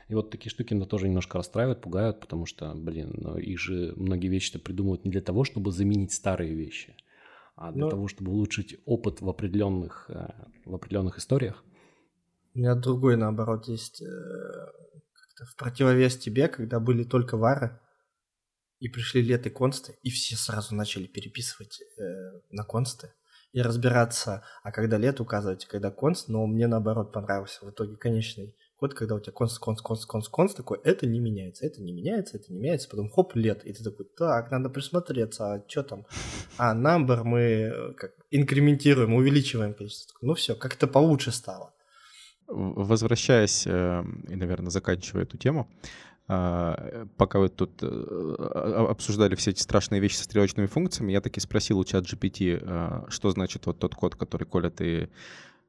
И 0.09 0.13
вот 0.13 0.29
такие 0.29 0.51
штуки 0.51 0.75
меня 0.75 0.85
тоже 0.85 1.07
немножко 1.07 1.39
расстраивают, 1.39 1.81
пугают, 1.81 2.19
потому 2.19 2.45
что, 2.45 2.75
блин, 2.75 3.15
ну, 3.17 3.37
их 3.37 3.59
же 3.59 3.93
многие 3.95 4.27
вещи-то 4.27 4.59
придумывают 4.59 5.05
не 5.05 5.11
для 5.11 5.21
того, 5.21 5.43
чтобы 5.43 5.71
заменить 5.71 6.11
старые 6.11 6.53
вещи– 6.53 6.95
а 7.55 7.71
для 7.71 7.85
Но... 7.85 7.89
того, 7.89 8.07
чтобы 8.07 8.31
улучшить 8.31 8.77
опыт 8.85 9.21
в 9.21 9.29
определенных, 9.29 10.09
э, 10.09 10.27
в 10.65 10.75
определенных 10.75 11.17
историях? 11.17 11.63
У 12.53 12.59
меня 12.59 12.75
другой, 12.75 13.17
наоборот, 13.17 13.67
есть 13.67 14.01
э, 14.01 14.05
в 14.05 15.55
противовес 15.57 16.17
тебе, 16.17 16.47
когда 16.47 16.79
были 16.79 17.03
только 17.03 17.37
вары, 17.37 17.79
и 18.79 18.89
пришли 18.89 19.21
леты 19.21 19.49
консты, 19.49 19.97
и 20.03 20.09
все 20.09 20.35
сразу 20.35 20.75
начали 20.75 21.07
переписывать 21.07 21.81
э, 21.81 22.03
на 22.49 22.63
консты 22.63 23.13
и 23.53 23.61
разбираться, 23.61 24.43
а 24.63 24.71
когда 24.71 24.97
лет 24.97 25.21
указывать, 25.21 25.65
когда 25.65 25.91
конст, 25.91 26.27
но 26.27 26.45
мне 26.47 26.67
наоборот 26.67 27.13
понравился 27.13 27.65
в 27.65 27.69
итоге 27.69 27.95
конечный 27.95 28.55
код, 28.83 28.93
когда 28.95 29.15
у 29.15 29.19
тебя 29.21 29.31
конст, 29.31 29.59
конст, 29.59 29.81
конст, 29.81 30.05
конст, 30.05 30.29
конст, 30.29 30.57
такой, 30.57 30.77
это 30.83 31.07
не 31.07 31.19
меняется, 31.19 31.65
это 31.65 31.81
не 31.81 31.93
меняется, 31.93 32.35
это 32.35 32.51
не 32.51 32.59
меняется, 32.59 32.89
потом 32.89 33.09
хоп, 33.09 33.33
лет, 33.33 33.63
и 33.63 33.71
ты 33.71 33.81
такой, 33.81 34.05
так, 34.17 34.51
надо 34.51 34.69
присмотреться, 34.69 35.53
а 35.53 35.63
что 35.69 35.83
там? 35.83 36.05
А 36.57 36.75
number 36.75 37.23
мы 37.23 37.39
э, 37.39 37.93
как 37.93 38.11
инкрементируем, 38.29 39.13
увеличиваем 39.13 39.73
количество. 39.73 40.17
Ну 40.21 40.33
все, 40.33 40.53
как-то 40.53 40.87
получше 40.87 41.31
стало. 41.31 41.71
Возвращаясь 42.47 43.65
э, 43.67 44.03
и, 44.29 44.35
наверное, 44.35 44.69
заканчивая 44.69 45.23
эту 45.23 45.37
тему, 45.37 45.69
а, 46.27 47.05
пока 47.17 47.39
вы 47.39 47.47
тут 47.47 47.83
э, 47.83 47.87
обсуждали 48.89 49.35
все 49.35 49.51
эти 49.51 49.61
страшные 49.61 50.01
вещи 50.01 50.17
со 50.17 50.23
стрелочными 50.25 50.67
функциями, 50.67 51.13
я 51.13 51.21
таки 51.21 51.39
спросил 51.39 51.79
у 51.79 51.85
чат 51.85 52.03
GPT, 52.03 53.09
что 53.09 53.29
значит 53.29 53.65
вот 53.65 53.79
тот 53.79 53.95
код, 53.95 54.15
который, 54.15 54.43
Коля, 54.43 54.69
ты 54.69 55.09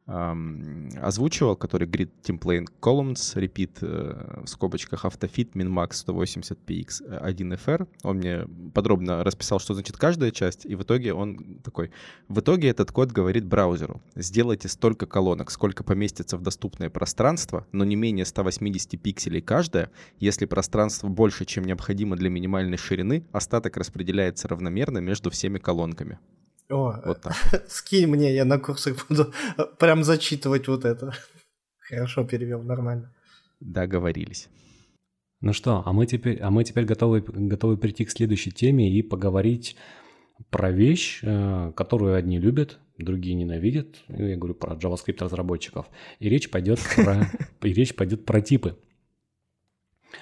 озвучивал, 0.07 1.57
который 1.57 1.89
grid 1.89 2.11
template 2.23 2.67
columns, 2.81 3.35
repeat 3.37 3.79
э, 3.81 4.43
в 4.45 4.47
скобочках 4.47 5.07
автофит 5.07 5.57
minmax 5.57 6.05
180px 6.07 7.23
1fr. 7.33 7.89
Он 8.03 8.19
мне 8.19 8.47
подробно 8.75 9.25
расписал, 9.25 9.59
что 9.61 9.73
значит 9.73 9.97
каждая 9.97 10.31
часть, 10.31 10.67
и 10.67 10.75
в 10.75 10.83
итоге 10.83 11.15
он 11.15 11.61
такой, 11.65 11.91
в 12.29 12.41
итоге 12.41 12.69
этот 12.69 12.93
код 12.93 13.13
говорит 13.13 13.47
браузеру, 13.47 14.03
сделайте 14.15 14.69
столько 14.69 15.07
колонок, 15.07 15.51
сколько 15.51 15.83
поместится 15.83 16.37
в 16.37 16.43
доступное 16.43 16.91
пространство, 16.91 17.67
но 17.73 17.85
не 17.85 17.97
менее 17.97 18.27
180 18.27 19.01
пикселей 19.01 19.41
каждая. 19.41 19.91
Если 20.19 20.45
пространство 20.45 21.09
больше, 21.09 21.47
чем 21.47 21.65
необходимо 21.65 22.17
для 22.17 22.29
минимальной 22.29 22.77
ширины, 22.77 23.25
остаток 23.33 23.79
распределяется 23.79 24.49
равномерно 24.49 24.99
между 24.99 25.31
всеми 25.31 25.59
колонками. 25.59 26.19
О, 26.75 27.01
вот 27.05 27.21
так. 27.21 27.37
скинь 27.69 28.09
мне, 28.09 28.35
я 28.35 28.45
на 28.45 28.59
курсах 28.59 29.07
буду 29.09 29.33
прям 29.79 30.03
зачитывать 30.03 30.67
вот 30.67 30.85
это. 30.85 31.13
Хорошо 31.79 32.25
перевел, 32.25 32.63
нормально. 32.63 33.15
Договорились. 33.61 34.49
Ну 35.41 35.53
что, 35.53 35.83
а 35.87 35.93
мы 35.93 36.07
теперь, 36.07 36.41
а 36.41 36.51
мы 36.51 36.65
теперь 36.65 36.85
готовы, 36.85 37.21
готовы 37.21 37.77
перейти 37.77 38.05
к 38.05 38.11
следующей 38.11 38.51
теме 38.51 38.91
и 38.91 39.03
поговорить 39.03 39.77
про 40.51 40.73
вещь, 40.73 41.21
э, 41.23 41.73
которую 41.77 42.17
одни 42.17 42.41
любят, 42.41 42.81
другие 42.99 43.37
ненавидят. 43.37 44.03
Я 44.09 44.37
говорю 44.37 44.55
про 44.55 44.75
JavaScript 44.75 45.23
разработчиков. 45.23 45.87
И 46.19 46.29
речь 46.29 46.51
пойдет 46.51 46.81
про, 46.97 47.31
и 47.63 47.73
речь 47.73 47.95
пойдет 47.95 48.25
про 48.25 48.41
типы. 48.41 48.77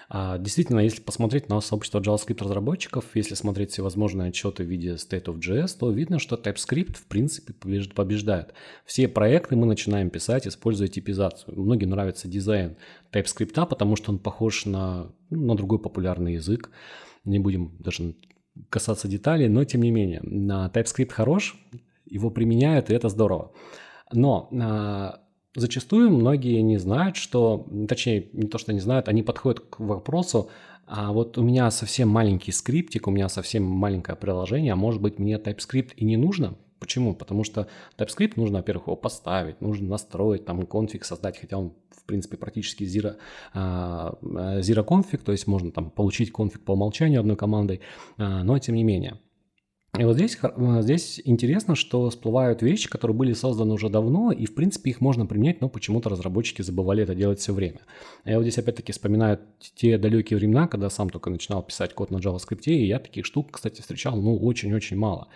А, 0.08 0.38
действительно, 0.38 0.80
если 0.80 1.00
посмотреть 1.00 1.48
на 1.48 1.60
сообщество 1.60 2.00
JavaScript 2.00 2.42
разработчиков, 2.42 3.04
если 3.14 3.34
смотреть 3.34 3.70
всевозможные 3.72 4.28
отчеты 4.28 4.64
в 4.64 4.66
виде 4.66 4.94
State 4.94 5.24
of 5.24 5.38
JS, 5.38 5.78
то 5.78 5.90
видно, 5.90 6.18
что 6.18 6.36
TypeScript 6.36 6.96
в 6.96 7.06
принципе 7.06 7.52
побеждает. 7.94 8.54
Все 8.84 9.08
проекты 9.08 9.56
мы 9.56 9.66
начинаем 9.66 10.10
писать, 10.10 10.46
используя 10.46 10.88
типизацию. 10.88 11.58
Многим 11.58 11.90
нравится 11.90 12.28
дизайн 12.28 12.76
TypeScript, 13.12 13.66
потому 13.66 13.96
что 13.96 14.12
он 14.12 14.18
похож 14.18 14.66
на, 14.66 15.12
ну, 15.30 15.46
на 15.46 15.56
другой 15.56 15.78
популярный 15.78 16.34
язык. 16.34 16.70
Не 17.24 17.38
будем 17.38 17.76
даже 17.78 18.14
касаться 18.68 19.08
деталей, 19.08 19.48
но 19.48 19.64
тем 19.64 19.82
не 19.82 19.90
менее, 19.90 20.20
TypeScript 20.20 21.10
хорош, 21.10 21.56
его 22.06 22.30
применяют, 22.30 22.90
и 22.90 22.94
это 22.94 23.08
здорово. 23.08 23.52
Но 24.12 24.50
а, 24.52 25.21
Зачастую 25.54 26.10
многие 26.10 26.60
не 26.62 26.78
знают, 26.78 27.16
что, 27.16 27.66
точнее, 27.86 28.28
не 28.32 28.48
то, 28.48 28.56
что 28.56 28.72
не 28.72 28.80
знают, 28.80 29.08
они 29.08 29.22
подходят 29.22 29.60
к 29.60 29.80
вопросу, 29.80 30.48
а 30.86 31.12
вот 31.12 31.36
у 31.36 31.42
меня 31.42 31.70
совсем 31.70 32.08
маленький 32.08 32.52
скриптик, 32.52 33.06
у 33.06 33.10
меня 33.10 33.28
совсем 33.28 33.62
маленькое 33.62 34.16
приложение, 34.16 34.72
а 34.72 34.76
может 34.76 35.02
быть 35.02 35.18
мне 35.18 35.34
TypeScript 35.34 35.92
и 35.96 36.04
не 36.06 36.16
нужно? 36.16 36.56
Почему? 36.78 37.14
Потому 37.14 37.44
что 37.44 37.68
TypeScript 37.98 38.32
нужно, 38.36 38.58
во-первых, 38.58 38.86
его 38.86 38.96
поставить, 38.96 39.60
нужно 39.60 39.88
настроить, 39.88 40.46
там 40.46 40.66
конфиг 40.66 41.04
создать, 41.04 41.38
хотя 41.38 41.58
он, 41.58 41.74
в 41.90 42.04
принципе, 42.04 42.38
практически 42.38 42.84
zero, 42.84 43.16
а, 43.52 44.18
zero 44.22 44.84
config, 44.84 45.18
то 45.18 45.32
есть 45.32 45.46
можно 45.46 45.70
там 45.70 45.90
получить 45.90 46.32
конфиг 46.32 46.64
по 46.64 46.72
умолчанию 46.72 47.20
одной 47.20 47.36
командой, 47.36 47.82
а, 48.16 48.42
но 48.42 48.58
тем 48.58 48.74
не 48.74 48.84
менее. 48.84 49.20
И 49.98 50.04
вот 50.04 50.16
здесь, 50.16 50.38
э, 50.42 50.78
здесь 50.80 51.20
интересно, 51.22 51.74
что 51.74 52.08
всплывают 52.08 52.62
вещи, 52.62 52.88
которые 52.88 53.14
были 53.14 53.34
созданы 53.34 53.74
уже 53.74 53.90
давно, 53.90 54.32
и 54.32 54.46
в 54.46 54.54
принципе 54.54 54.88
их 54.88 55.02
можно 55.02 55.26
применять, 55.26 55.60
но 55.60 55.68
почему-то 55.68 56.08
разработчики 56.08 56.62
забывали 56.62 57.02
это 57.02 57.14
делать 57.14 57.40
все 57.40 57.52
время. 57.52 57.80
Я 58.24 58.38
вот 58.38 58.44
здесь 58.44 58.56
опять-таки 58.56 58.92
вспоминаю 58.92 59.40
те 59.76 59.98
далекие 59.98 60.38
времена, 60.38 60.66
когда 60.66 60.88
сам 60.88 61.10
только 61.10 61.28
начинал 61.28 61.62
писать 61.62 61.92
код 61.92 62.10
на 62.10 62.16
JavaScript, 62.16 62.62
и 62.64 62.86
я 62.86 63.00
таких 63.00 63.26
штук, 63.26 63.48
кстати, 63.50 63.82
встречал 63.82 64.16
ну 64.16 64.38
очень-очень 64.38 64.96
мало. 64.96 65.28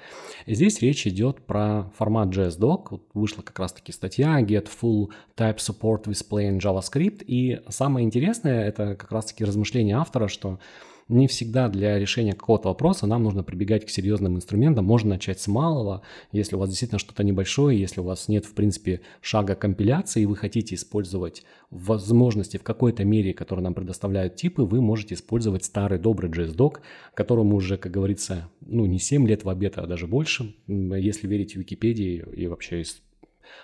И 0.46 0.54
здесь 0.54 0.80
речь 0.80 1.06
идет 1.06 1.44
про 1.44 1.92
формат 1.98 2.30
JSDoc. 2.30 2.86
Вот 2.92 3.02
вышла 3.12 3.42
как 3.42 3.58
раз-таки 3.58 3.92
статья 3.92 4.40
Get 4.40 4.68
Full 4.80 5.10
Type 5.36 5.58
Support 5.58 6.04
with 6.04 6.26
Plain 6.30 6.60
JavaScript, 6.60 7.22
и 7.26 7.60
самое 7.68 8.06
интересное 8.06 8.66
это 8.66 8.94
как 8.94 9.12
раз-таки 9.12 9.44
размышление 9.44 9.96
автора, 9.96 10.28
что 10.28 10.60
не 11.08 11.28
всегда 11.28 11.68
для 11.68 11.98
решения 11.98 12.32
какого-то 12.32 12.68
вопроса 12.68 13.06
нам 13.06 13.22
нужно 13.22 13.42
прибегать 13.42 13.86
к 13.86 13.90
серьезным 13.90 14.36
инструментам. 14.36 14.84
Можно 14.84 15.10
начать 15.10 15.40
с 15.40 15.46
малого, 15.46 16.02
если 16.32 16.56
у 16.56 16.58
вас 16.58 16.68
действительно 16.68 16.98
что-то 16.98 17.22
небольшое, 17.22 17.78
если 17.78 18.00
у 18.00 18.04
вас 18.04 18.28
нет, 18.28 18.44
в 18.44 18.54
принципе, 18.54 19.00
шага 19.20 19.54
компиляции, 19.54 20.22
и 20.22 20.26
вы 20.26 20.36
хотите 20.36 20.74
использовать 20.74 21.44
возможности 21.70 22.56
в 22.56 22.62
какой-то 22.62 23.04
мере, 23.04 23.34
которые 23.34 23.62
нам 23.62 23.74
предоставляют 23.74 24.36
типы, 24.36 24.62
вы 24.62 24.80
можете 24.80 25.14
использовать 25.14 25.64
старый 25.64 25.98
добрый 25.98 26.30
JSDoc, 26.30 26.78
которому 27.14 27.56
уже, 27.56 27.76
как 27.76 27.92
говорится, 27.92 28.50
ну 28.60 28.86
не 28.86 28.98
7 28.98 29.26
лет 29.28 29.44
в 29.44 29.48
обед, 29.48 29.78
а 29.78 29.86
даже 29.86 30.06
больше, 30.06 30.54
если 30.66 31.28
верить 31.28 31.54
Википедии 31.54 32.24
и 32.34 32.46
вообще 32.46 32.82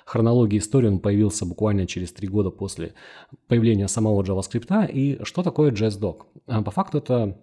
хронологии 0.05 0.59
истории 0.59 0.89
он 0.89 0.99
появился 0.99 1.47
буквально 1.47 1.87
через 1.87 2.13
три 2.13 2.29
года 2.29 2.51
после 2.51 2.95
появления 3.49 3.89
самого 3.89 4.23
JavaScript. 4.23 4.91
И 4.93 5.19
что 5.25 5.43
такое 5.43 5.71
JSDoc? 5.71 6.23
А, 6.47 6.63
по 6.63 6.71
факту 6.71 6.99
это 6.99 7.39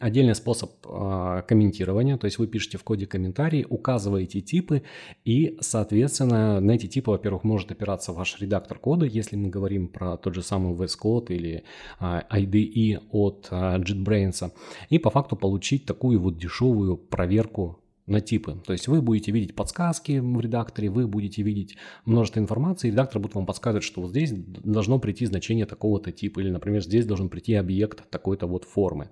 отдельный 0.00 0.34
способ 0.34 0.70
э, 0.86 1.42
комментирования, 1.46 2.16
то 2.16 2.26
есть 2.26 2.38
вы 2.38 2.46
пишете 2.46 2.78
в 2.78 2.84
коде 2.84 3.06
комментарии, 3.06 3.66
указываете 3.68 4.40
типы, 4.40 4.82
и, 5.24 5.58
соответственно, 5.60 6.60
на 6.60 6.72
эти 6.72 6.86
типы, 6.86 7.10
во-первых, 7.10 7.44
может 7.44 7.70
опираться 7.70 8.12
ваш 8.12 8.40
редактор 8.40 8.78
кода, 8.78 9.06
если 9.06 9.36
мы 9.36 9.48
говорим 9.48 9.88
про 9.88 10.16
тот 10.16 10.34
же 10.34 10.42
самый 10.42 10.74
VS 10.74 10.98
Code 11.02 11.34
или 11.34 11.64
э, 12.00 12.22
IDE 12.30 13.00
от 13.10 13.48
э, 13.50 13.54
JetBrains, 13.78 14.52
и 14.88 14.98
по 14.98 15.10
факту 15.10 15.36
получить 15.36 15.84
такую 15.84 16.20
вот 16.20 16.38
дешевую 16.38 16.96
проверку 16.96 17.81
на 18.06 18.20
типы. 18.20 18.60
То 18.66 18.72
есть 18.72 18.88
вы 18.88 19.00
будете 19.00 19.30
видеть 19.30 19.54
подсказки 19.54 20.18
в 20.18 20.40
редакторе, 20.40 20.90
вы 20.90 21.06
будете 21.06 21.42
видеть 21.42 21.76
множество 22.04 22.40
информации, 22.40 22.88
и 22.88 22.90
редактор 22.90 23.20
будет 23.20 23.34
вам 23.34 23.46
подсказывать, 23.46 23.84
что 23.84 24.00
вот 24.00 24.10
здесь 24.10 24.32
должно 24.32 24.98
прийти 24.98 25.26
значение 25.26 25.66
такого-то 25.66 26.10
типа, 26.10 26.40
или, 26.40 26.50
например, 26.50 26.82
здесь 26.82 27.06
должен 27.06 27.28
прийти 27.28 27.54
объект 27.54 28.08
такой-то 28.10 28.46
вот 28.46 28.64
формы. 28.64 29.10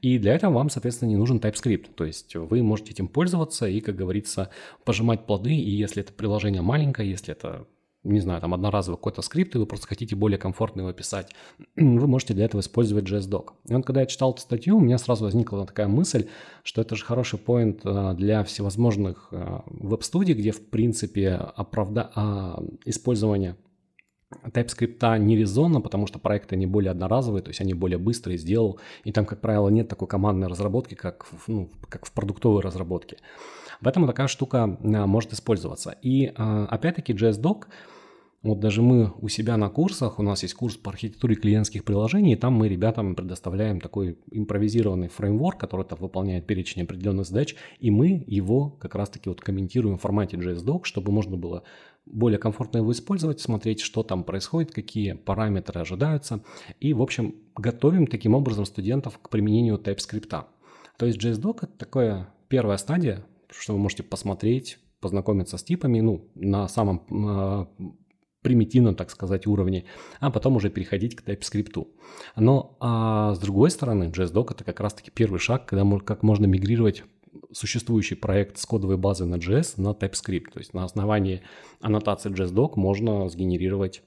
И 0.00 0.18
для 0.18 0.34
этого 0.34 0.52
вам, 0.52 0.70
соответственно, 0.70 1.10
не 1.10 1.16
нужен 1.16 1.38
TypeScript. 1.38 1.88
То 1.94 2.04
есть 2.04 2.34
вы 2.34 2.62
можете 2.62 2.92
этим 2.92 3.08
пользоваться 3.08 3.66
и, 3.66 3.80
как 3.80 3.96
говорится, 3.96 4.50
пожимать 4.84 5.26
плоды, 5.26 5.54
и 5.54 5.70
если 5.70 6.02
это 6.02 6.12
приложение 6.12 6.62
маленькое, 6.62 7.10
если 7.10 7.32
это 7.32 7.66
не 8.04 8.20
знаю, 8.20 8.40
там 8.40 8.54
одноразовый 8.54 8.96
какой-то 8.96 9.22
скрипт, 9.22 9.54
и 9.54 9.58
вы 9.58 9.66
просто 9.66 9.86
хотите 9.86 10.16
более 10.16 10.38
комфортно 10.38 10.80
его 10.80 10.92
писать, 10.92 11.32
вы 11.76 12.06
можете 12.06 12.34
для 12.34 12.44
этого 12.44 12.60
использовать 12.60 13.04
JSDoc. 13.04 13.50
И 13.68 13.74
вот 13.74 13.86
когда 13.86 14.00
я 14.00 14.06
читал 14.06 14.32
эту 14.32 14.40
статью, 14.40 14.76
у 14.76 14.80
меня 14.80 14.98
сразу 14.98 15.24
возникла 15.24 15.66
такая 15.66 15.88
мысль, 15.88 16.28
что 16.62 16.80
это 16.82 16.96
же 16.96 17.04
хороший 17.04 17.38
поинт 17.38 17.80
э, 17.84 18.14
для 18.16 18.42
всевозможных 18.44 19.28
э, 19.30 19.60
веб-студий, 19.66 20.34
где, 20.34 20.50
в 20.50 20.68
принципе, 20.68 21.34
оправда... 21.34 22.10
А, 22.14 22.62
использование 22.84 23.56
TypeScript 24.44 25.18
не 25.18 25.36
резонно, 25.36 25.80
потому 25.80 26.06
что 26.06 26.18
проекты 26.18 26.56
не 26.56 26.66
более 26.66 26.90
одноразовые, 26.90 27.42
то 27.42 27.50
есть 27.50 27.60
они 27.60 27.74
более 27.74 27.98
быстрые 27.98 28.38
сделал, 28.38 28.80
и 29.04 29.12
там, 29.12 29.26
как 29.26 29.40
правило, 29.40 29.68
нет 29.68 29.88
такой 29.88 30.08
командной 30.08 30.48
разработки, 30.48 30.94
как, 30.94 31.26
ну, 31.46 31.70
как 31.88 32.06
в 32.06 32.12
продуктовой 32.12 32.62
разработке. 32.62 33.18
Поэтому 33.82 34.06
такая 34.06 34.28
штука 34.28 34.64
а, 34.64 35.06
может 35.06 35.32
использоваться. 35.32 35.96
И 36.02 36.32
а, 36.36 36.66
опять-таки 36.66 37.12
JSDoc, 37.12 37.64
вот 38.42 38.58
даже 38.58 38.82
мы 38.82 39.12
у 39.20 39.28
себя 39.28 39.56
на 39.56 39.68
курсах, 39.68 40.18
у 40.18 40.22
нас 40.22 40.42
есть 40.42 40.54
курс 40.54 40.76
по 40.76 40.90
архитектуре 40.90 41.36
клиентских 41.36 41.84
приложений, 41.84 42.32
и 42.32 42.36
там 42.36 42.54
мы 42.54 42.68
ребятам 42.68 43.14
предоставляем 43.14 43.80
такой 43.80 44.18
импровизированный 44.32 45.08
фреймворк, 45.08 45.60
который 45.60 45.84
там 45.84 45.98
выполняет 46.00 46.44
перечень 46.44 46.82
определенных 46.82 47.26
задач, 47.26 47.54
и 47.78 47.92
мы 47.92 48.24
его 48.26 48.70
как 48.70 48.96
раз-таки 48.96 49.28
вот 49.28 49.40
комментируем 49.40 49.96
в 49.96 50.00
формате 50.00 50.38
JSDoc, 50.38 50.80
чтобы 50.84 51.12
можно 51.12 51.36
было 51.36 51.62
более 52.04 52.38
комфортно 52.38 52.78
его 52.78 52.90
использовать, 52.90 53.40
смотреть, 53.40 53.80
что 53.80 54.02
там 54.02 54.24
происходит, 54.24 54.72
какие 54.72 55.12
параметры 55.12 55.80
ожидаются. 55.80 56.42
И, 56.80 56.94
в 56.94 57.02
общем, 57.02 57.36
готовим 57.56 58.08
таким 58.08 58.34
образом 58.34 58.64
студентов 58.64 59.20
к 59.22 59.28
применению 59.28 59.76
TypeScript. 59.76 60.46
То 60.96 61.06
есть 61.06 61.24
JSDoc– 61.24 61.58
это 61.62 61.78
такая 61.78 62.28
первая 62.48 62.76
стадия, 62.76 63.24
что 63.52 63.74
вы 63.74 63.78
можете 63.78 64.02
посмотреть, 64.02 64.78
познакомиться 65.00 65.58
с 65.58 65.64
типами, 65.64 66.00
ну, 66.00 66.30
на 66.34 66.68
самом 66.68 67.04
э, 67.10 67.66
примитивном, 68.42 68.94
так 68.94 69.10
сказать, 69.10 69.46
уровне, 69.46 69.84
а 70.20 70.30
потом 70.30 70.56
уже 70.56 70.70
переходить 70.70 71.16
к 71.16 71.22
TypeScript. 71.22 71.86
Но 72.36 72.76
а 72.80 73.34
с 73.34 73.38
другой 73.38 73.70
стороны, 73.70 74.04
JSDoc 74.04 74.52
это 74.52 74.64
как 74.64 74.80
раз-таки 74.80 75.10
первый 75.10 75.38
шаг, 75.38 75.66
когда 75.66 75.98
как 76.00 76.22
можно 76.22 76.46
мигрировать 76.46 77.04
существующий 77.52 78.14
проект 78.14 78.58
с 78.58 78.66
кодовой 78.66 78.96
базы 78.96 79.24
на 79.24 79.36
JS 79.36 79.74
на 79.76 79.90
TypeScript. 79.90 80.52
То 80.52 80.58
есть 80.58 80.74
на 80.74 80.84
основании 80.84 81.42
аннотации 81.80 82.30
JSDoc 82.30 82.72
можно 82.76 83.28
сгенерировать 83.28 84.02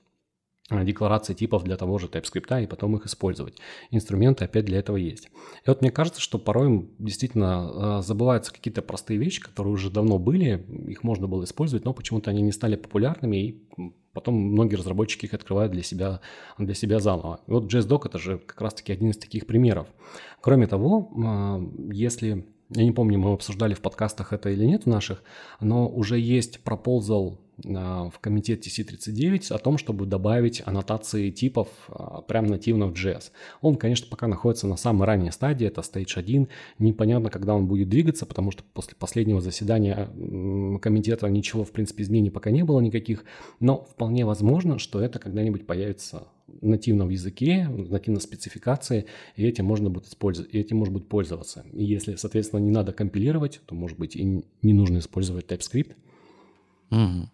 декларации 0.72 1.34
типов 1.36 1.63
для 1.63 1.78
того 1.78 1.99
же 1.99 2.07
TypeScript 2.07 2.63
и 2.63 2.68
потом 2.68 2.95
их 2.95 3.05
использовать. 3.05 3.57
Инструменты 3.91 4.45
опять 4.45 4.66
для 4.66 4.80
этого 4.80 4.97
есть. 4.97 5.26
И 5.26 5.68
вот 5.70 5.82
мне 5.82 5.91
кажется, 5.91 6.22
что 6.22 6.39
порой 6.39 6.89
действительно 6.97 7.97
а, 7.97 8.01
забываются 8.01 8.51
какие-то 8.51 8.82
простые 8.82 9.20
вещи, 9.20 9.41
которые 9.41 9.74
уже 9.74 9.91
давно 9.91 10.18
были, 10.18 10.66
их 10.88 11.03
можно 11.03 11.28
было 11.28 11.43
использовать, 11.43 11.86
но 11.86 11.93
почему-то 11.93 12.32
они 12.32 12.41
не 12.41 12.51
стали 12.51 12.76
популярными, 12.76 13.38
и 13.38 13.63
потом 14.13 14.36
многие 14.36 14.76
разработчики 14.76 15.26
их 15.26 15.36
открывают 15.36 15.72
для 15.72 15.84
себя, 15.84 16.22
для 16.57 16.74
себя 16.74 16.99
заново. 16.99 17.41
И 17.47 17.51
вот 17.51 17.72
JSDoc 17.72 18.07
это 18.07 18.18
же 18.18 18.39
как 18.39 18.59
раз-таки 18.59 18.91
один 18.91 19.11
из 19.11 19.18
таких 19.18 19.45
примеров. 19.45 19.88
Кроме 20.41 20.66
того, 20.66 21.11
а, 21.24 21.61
если 21.91 22.47
я 22.70 22.84
не 22.84 22.91
помню, 22.91 23.20
мы 23.20 23.34
обсуждали 23.34 23.76
в 23.76 23.82
подкастах 23.82 24.34
это 24.34 24.49
или 24.49 24.66
нет 24.66 24.86
в 24.86 24.89
наших, 24.89 25.24
но 25.61 25.88
уже 25.88 26.18
есть 26.18 26.63
пропозал 26.63 27.39
в 27.64 28.14
комитете 28.20 28.70
C39 28.70 29.53
о 29.53 29.58
том, 29.58 29.78
чтобы 29.78 30.06
добавить 30.06 30.62
аннотации 30.66 31.30
типов 31.30 31.70
а, 31.88 32.22
прямо 32.22 32.49
нативно 32.49 32.88
в 32.88 32.93
JS. 32.93 33.32
Он, 33.62 33.76
конечно, 33.76 34.08
пока 34.10 34.28
находится 34.28 34.68
на 34.68 34.76
самой 34.76 35.08
ранней 35.08 35.32
стадии, 35.32 35.66
это 35.66 35.82
Stage 35.82 36.18
1. 36.18 36.47
Непонятно, 36.80 37.30
когда 37.30 37.56
он 37.56 37.68
будет 37.68 37.89
двигаться, 37.89 38.26
потому 38.26 38.51
что 38.51 38.64
после 38.74 38.95
последнего 38.95 39.39
заседания 39.39 40.10
комитета 40.82 41.30
ничего, 41.30 41.64
в 41.64 41.72
принципе, 41.72 42.03
изменений 42.03 42.30
пока 42.30 42.51
не 42.51 42.64
было 42.64 42.80
никаких. 42.82 43.24
Но 43.60 43.86
вполне 43.86 44.26
возможно, 44.26 44.78
что 44.78 44.99
это 44.99 45.20
когда-нибудь 45.20 45.66
появится 45.66 46.28
нативно 46.62 47.06
в 47.06 47.10
языке, 47.10 47.68
в 47.70 47.91
нативной 47.91 48.22
спецификации, 48.22 49.06
и 49.36 49.45
этим 49.45 49.66
можно 49.66 49.89
будет 49.89 50.08
использовать, 50.08 50.53
и 50.53 50.60
этим 50.60 50.78
может 50.78 50.93
быть 50.93 51.08
пользоваться. 51.08 51.66
И 51.74 51.84
если, 51.84 52.16
соответственно, 52.16 52.60
не 52.60 52.72
надо 52.72 52.93
компилировать, 52.93 53.62
то, 53.66 53.76
может 53.76 53.97
быть, 53.97 54.16
и 54.16 54.24
не 54.62 54.74
нужно 54.74 54.99
использовать 54.99 55.45
TypeScript. 55.45 55.93
Угу. 56.91 57.30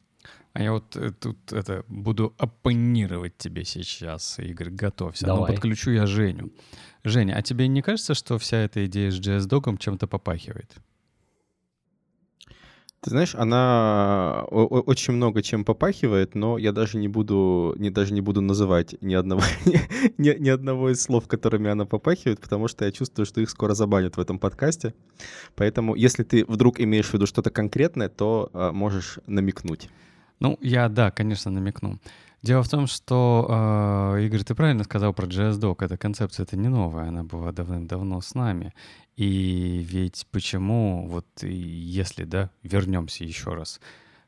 А 0.53 0.61
я 0.61 0.73
вот 0.73 0.95
э, 0.97 1.11
тут 1.11 1.53
это 1.53 1.85
буду 1.87 2.33
оппонировать 2.37 3.37
тебе 3.37 3.63
сейчас, 3.63 4.37
Игорь, 4.37 4.69
готовься. 4.69 5.25
Ну, 5.25 5.35
Давай. 5.35 5.49
Но 5.49 5.55
подключу 5.55 5.91
я 5.91 6.05
Женю. 6.05 6.51
Женя, 7.03 7.35
а 7.37 7.41
тебе 7.41 7.67
не 7.67 7.81
кажется, 7.81 8.13
что 8.13 8.37
вся 8.37 8.57
эта 8.57 8.85
идея 8.85 9.11
с 9.11 9.19
JS-догом 9.19 9.77
чем-то 9.77 10.07
попахивает? 10.07 10.75
Ты 13.01 13.09
знаешь, 13.09 13.33
она 13.33 14.43
очень 14.51 15.13
много 15.13 15.41
чем 15.41 15.65
попахивает, 15.65 16.35
но 16.35 16.59
я 16.59 16.71
даже 16.71 16.99
не 16.99 17.07
буду, 17.07 17.73
не, 17.79 17.89
даже 17.89 18.13
не 18.13 18.21
буду 18.21 18.41
называть 18.41 18.95
ни 19.01 19.15
одного, 19.15 19.41
ни, 20.19 20.37
ни 20.37 20.49
одного 20.49 20.91
из 20.91 21.01
слов, 21.01 21.27
которыми 21.27 21.71
она 21.71 21.85
попахивает, 21.85 22.39
потому 22.39 22.67
что 22.67 22.85
я 22.85 22.91
чувствую, 22.91 23.25
что 23.25 23.41
их 23.41 23.49
скоро 23.49 23.73
забанят 23.73 24.17
в 24.17 24.19
этом 24.19 24.37
подкасте. 24.37 24.93
Поэтому, 25.55 25.95
если 25.95 26.21
ты 26.23 26.45
вдруг 26.45 26.79
имеешь 26.79 27.07
в 27.07 27.13
виду 27.15 27.25
что-то 27.25 27.49
конкретное, 27.49 28.07
то 28.07 28.51
а, 28.53 28.71
можешь 28.71 29.17
намекнуть. 29.25 29.89
Ну, 30.41 30.57
я, 30.59 30.89
да, 30.89 31.11
конечно, 31.11 31.51
намекну. 31.51 31.99
Дело 32.41 32.63
в 32.63 32.69
том, 32.69 32.87
что, 32.87 34.15
э, 34.17 34.25
Игорь, 34.25 34.43
ты 34.43 34.55
правильно 34.55 34.83
сказал 34.83 35.13
про 35.13 35.27
JS-Doc. 35.27 35.85
Эта 35.85 35.97
концепция 35.97 36.43
это 36.45 36.57
не 36.57 36.67
новая, 36.67 37.09
она 37.09 37.23
была 37.23 37.51
давным-давно 37.51 38.19
с 38.21 38.33
нами. 38.33 38.73
И 39.15 39.85
ведь 39.87 40.25
почему, 40.31 41.07
вот 41.07 41.27
если, 41.43 42.23
да, 42.23 42.49
вернемся 42.63 43.23
еще 43.23 43.53
раз, 43.53 43.79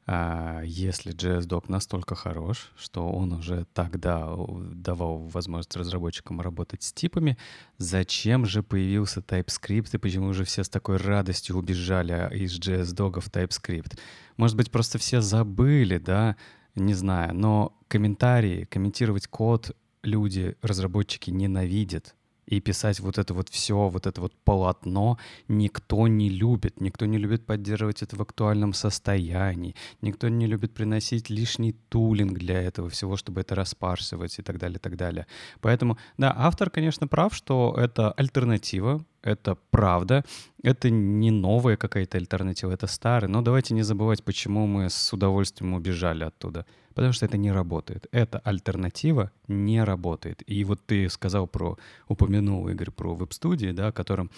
а 0.05 0.61
если 0.63 1.13
JS-Doc 1.13 1.65
настолько 1.69 2.15
хорош, 2.15 2.71
что 2.75 3.09
он 3.09 3.31
уже 3.33 3.65
тогда 3.73 4.35
давал 4.73 5.19
возможность 5.29 5.75
разработчикам 5.77 6.41
работать 6.41 6.83
с 6.83 6.91
типами, 6.91 7.37
зачем 7.77 8.45
же 8.45 8.63
появился 8.63 9.21
TypeScript 9.21 9.89
и 9.93 9.97
почему 9.97 10.33
же 10.33 10.43
все 10.43 10.63
с 10.63 10.69
такой 10.69 10.97
радостью 10.97 11.57
убежали 11.57 12.29
из 12.35 12.59
JS-Doc 12.59 13.21
в 13.21 13.29
TypeScript? 13.29 13.97
Может 14.35 14.57
быть, 14.57 14.71
просто 14.71 14.97
все 14.97 15.21
забыли, 15.21 15.99
да, 15.99 16.35
не 16.75 16.93
знаю, 16.93 17.33
но 17.33 17.77
комментарии, 17.87 18.65
комментировать 18.65 19.27
код 19.27 19.71
люди, 20.01 20.57
разработчики 20.61 21.29
ненавидят. 21.29 22.15
И 22.45 22.59
писать 22.59 22.99
вот 22.99 23.17
это 23.17 23.33
вот 23.33 23.49
все, 23.49 23.87
вот 23.89 24.05
это 24.05 24.21
вот 24.21 24.33
полотно 24.43 25.17
никто 25.47 26.07
не 26.07 26.29
любит. 26.29 26.81
Никто 26.81 27.05
не 27.05 27.17
любит 27.17 27.45
поддерживать 27.45 28.01
это 28.01 28.15
в 28.15 28.21
актуальном 28.21 28.73
состоянии. 28.73 29.75
Никто 30.01 30.29
не 30.29 30.47
любит 30.47 30.73
приносить 30.73 31.29
лишний 31.29 31.73
тулинг 31.89 32.37
для 32.37 32.61
этого 32.61 32.89
всего, 32.89 33.15
чтобы 33.15 33.41
это 33.41 33.55
распарсивать 33.55 34.39
и 34.39 34.41
так 34.41 34.57
далее, 34.57 34.77
и 34.77 34.81
так 34.81 34.97
далее. 34.97 35.27
Поэтому, 35.61 35.97
да, 36.17 36.33
автор, 36.35 36.69
конечно, 36.69 37.07
прав, 37.07 37.33
что 37.33 37.75
это 37.77 38.11
альтернатива, 38.11 39.05
это 39.23 39.57
правда. 39.71 40.23
Это 40.63 40.89
не 40.89 41.31
новая 41.31 41.77
какая-то 41.77 42.17
альтернатива, 42.17 42.71
это 42.71 42.87
старая. 42.87 43.29
Но 43.29 43.41
давайте 43.41 43.73
не 43.73 43.83
забывать, 43.83 44.23
почему 44.23 44.67
мы 44.67 44.89
с 44.89 45.13
удовольствием 45.13 45.73
убежали 45.73 46.25
оттуда. 46.25 46.65
Потому 46.93 47.13
что 47.13 47.25
это 47.25 47.37
не 47.37 47.51
работает. 47.51 48.07
Эта 48.11 48.39
альтернатива 48.39 49.31
не 49.47 49.83
работает. 49.83 50.43
И 50.45 50.63
вот 50.63 50.85
ты 50.85 51.09
сказал 51.09 51.47
про, 51.47 51.77
упомянул, 52.07 52.67
Игорь, 52.69 52.91
про 52.91 53.15
веб-студии, 53.15 53.71
да, 53.71 53.91
которым, 53.91 54.29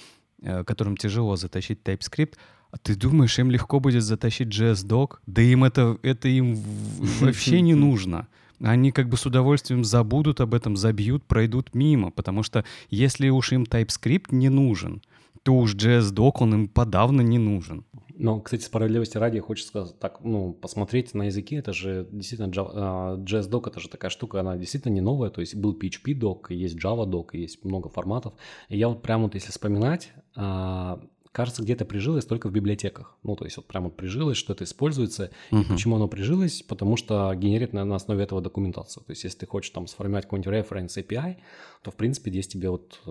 э, 0.42 0.64
которым 0.64 0.98
тяжело 0.98 1.36
затащить 1.36 1.80
TypeScript. 1.84 2.36
А 2.72 2.78
ты 2.78 2.96
думаешь, 2.96 3.38
им 3.40 3.52
легко 3.52 3.80
будет 3.80 4.04
затащить 4.04 4.48
JS-док? 4.48 5.22
Да 5.26 5.42
им 5.42 5.64
это, 5.64 5.98
это 6.02 6.28
им 6.28 6.56
вообще 7.20 7.62
не 7.62 7.74
нужно 7.74 8.28
они 8.62 8.92
как 8.92 9.10
бы 9.10 9.18
с 9.18 9.26
удовольствием 9.26 9.84
забудут 9.84 10.42
об 10.42 10.54
этом, 10.54 10.78
забьют, 10.78 11.26
пройдут 11.26 11.74
мимо, 11.74 12.12
потому 12.12 12.44
что 12.44 12.64
если 12.90 13.30
уж 13.30 13.52
им 13.52 13.64
TypeScript 13.64 14.28
не 14.32 14.50
нужен, 14.50 15.02
то 15.46 15.54
уж 15.54 15.76
JS-док 15.76 16.42
он 16.42 16.54
им 16.56 16.68
подавно 16.68 17.22
не 17.22 17.38
нужен. 17.38 17.86
Но, 18.18 18.40
кстати, 18.40 18.64
справедливости 18.64 19.18
ради, 19.18 19.40
хочется 19.40 19.86
так, 19.86 20.24
ну, 20.24 20.54
посмотреть 20.54 21.14
на 21.14 21.24
языке, 21.24 21.58
это 21.58 21.72
же 21.72 22.08
действительно 22.12 22.48
JS-док, 22.48 23.68
это 23.68 23.80
же 23.80 23.88
такая 23.88 24.10
штука, 24.10 24.40
она 24.40 24.58
действительно 24.58 24.94
не 24.94 25.02
новая, 25.02 25.30
то 25.30 25.42
есть 25.42 25.54
был 25.54 25.78
PHP-док, 25.78 26.50
есть 26.50 26.84
Java-док, 26.84 27.36
есть 27.36 27.64
много 27.64 27.90
форматов. 27.90 28.34
И 28.70 28.78
я 28.78 28.88
вот 28.88 29.04
прям 29.04 29.22
вот 29.22 29.36
если 29.36 29.52
вспоминать, 29.52 30.12
а, 30.36 31.00
кажется, 31.36 31.64
где-то 31.64 31.84
прижилось 31.84 32.26
только 32.26 32.48
в 32.48 32.54
библиотеках. 32.54 33.18
Ну, 33.24 33.36
то 33.36 33.44
есть 33.44 33.58
вот 33.58 33.66
прямо 33.66 33.90
прижилось, 33.90 34.38
что 34.38 34.54
это 34.54 34.64
используется. 34.64 35.32
Uh-huh. 35.52 35.64
И 35.64 35.66
почему 35.66 35.98
оно 35.98 36.08
прижилось? 36.08 36.62
Потому 36.62 36.96
что 36.96 37.36
генерит 37.36 37.74
на, 37.74 37.84
на 37.84 37.98
основе 37.98 38.24
этого 38.24 38.40
документацию. 38.40 39.04
То 39.04 39.12
есть 39.12 39.26
если 39.26 39.40
ты 39.40 39.46
хочешь 39.46 39.72
там 39.72 39.86
сформировать 39.88 40.24
какой-нибудь 40.24 40.54
reference 40.54 40.96
API, 40.96 41.36
то, 41.84 41.92
в 41.92 41.96
принципе, 41.96 42.32
здесь 42.32 42.48
тебе 42.48 42.70
вот 42.70 43.02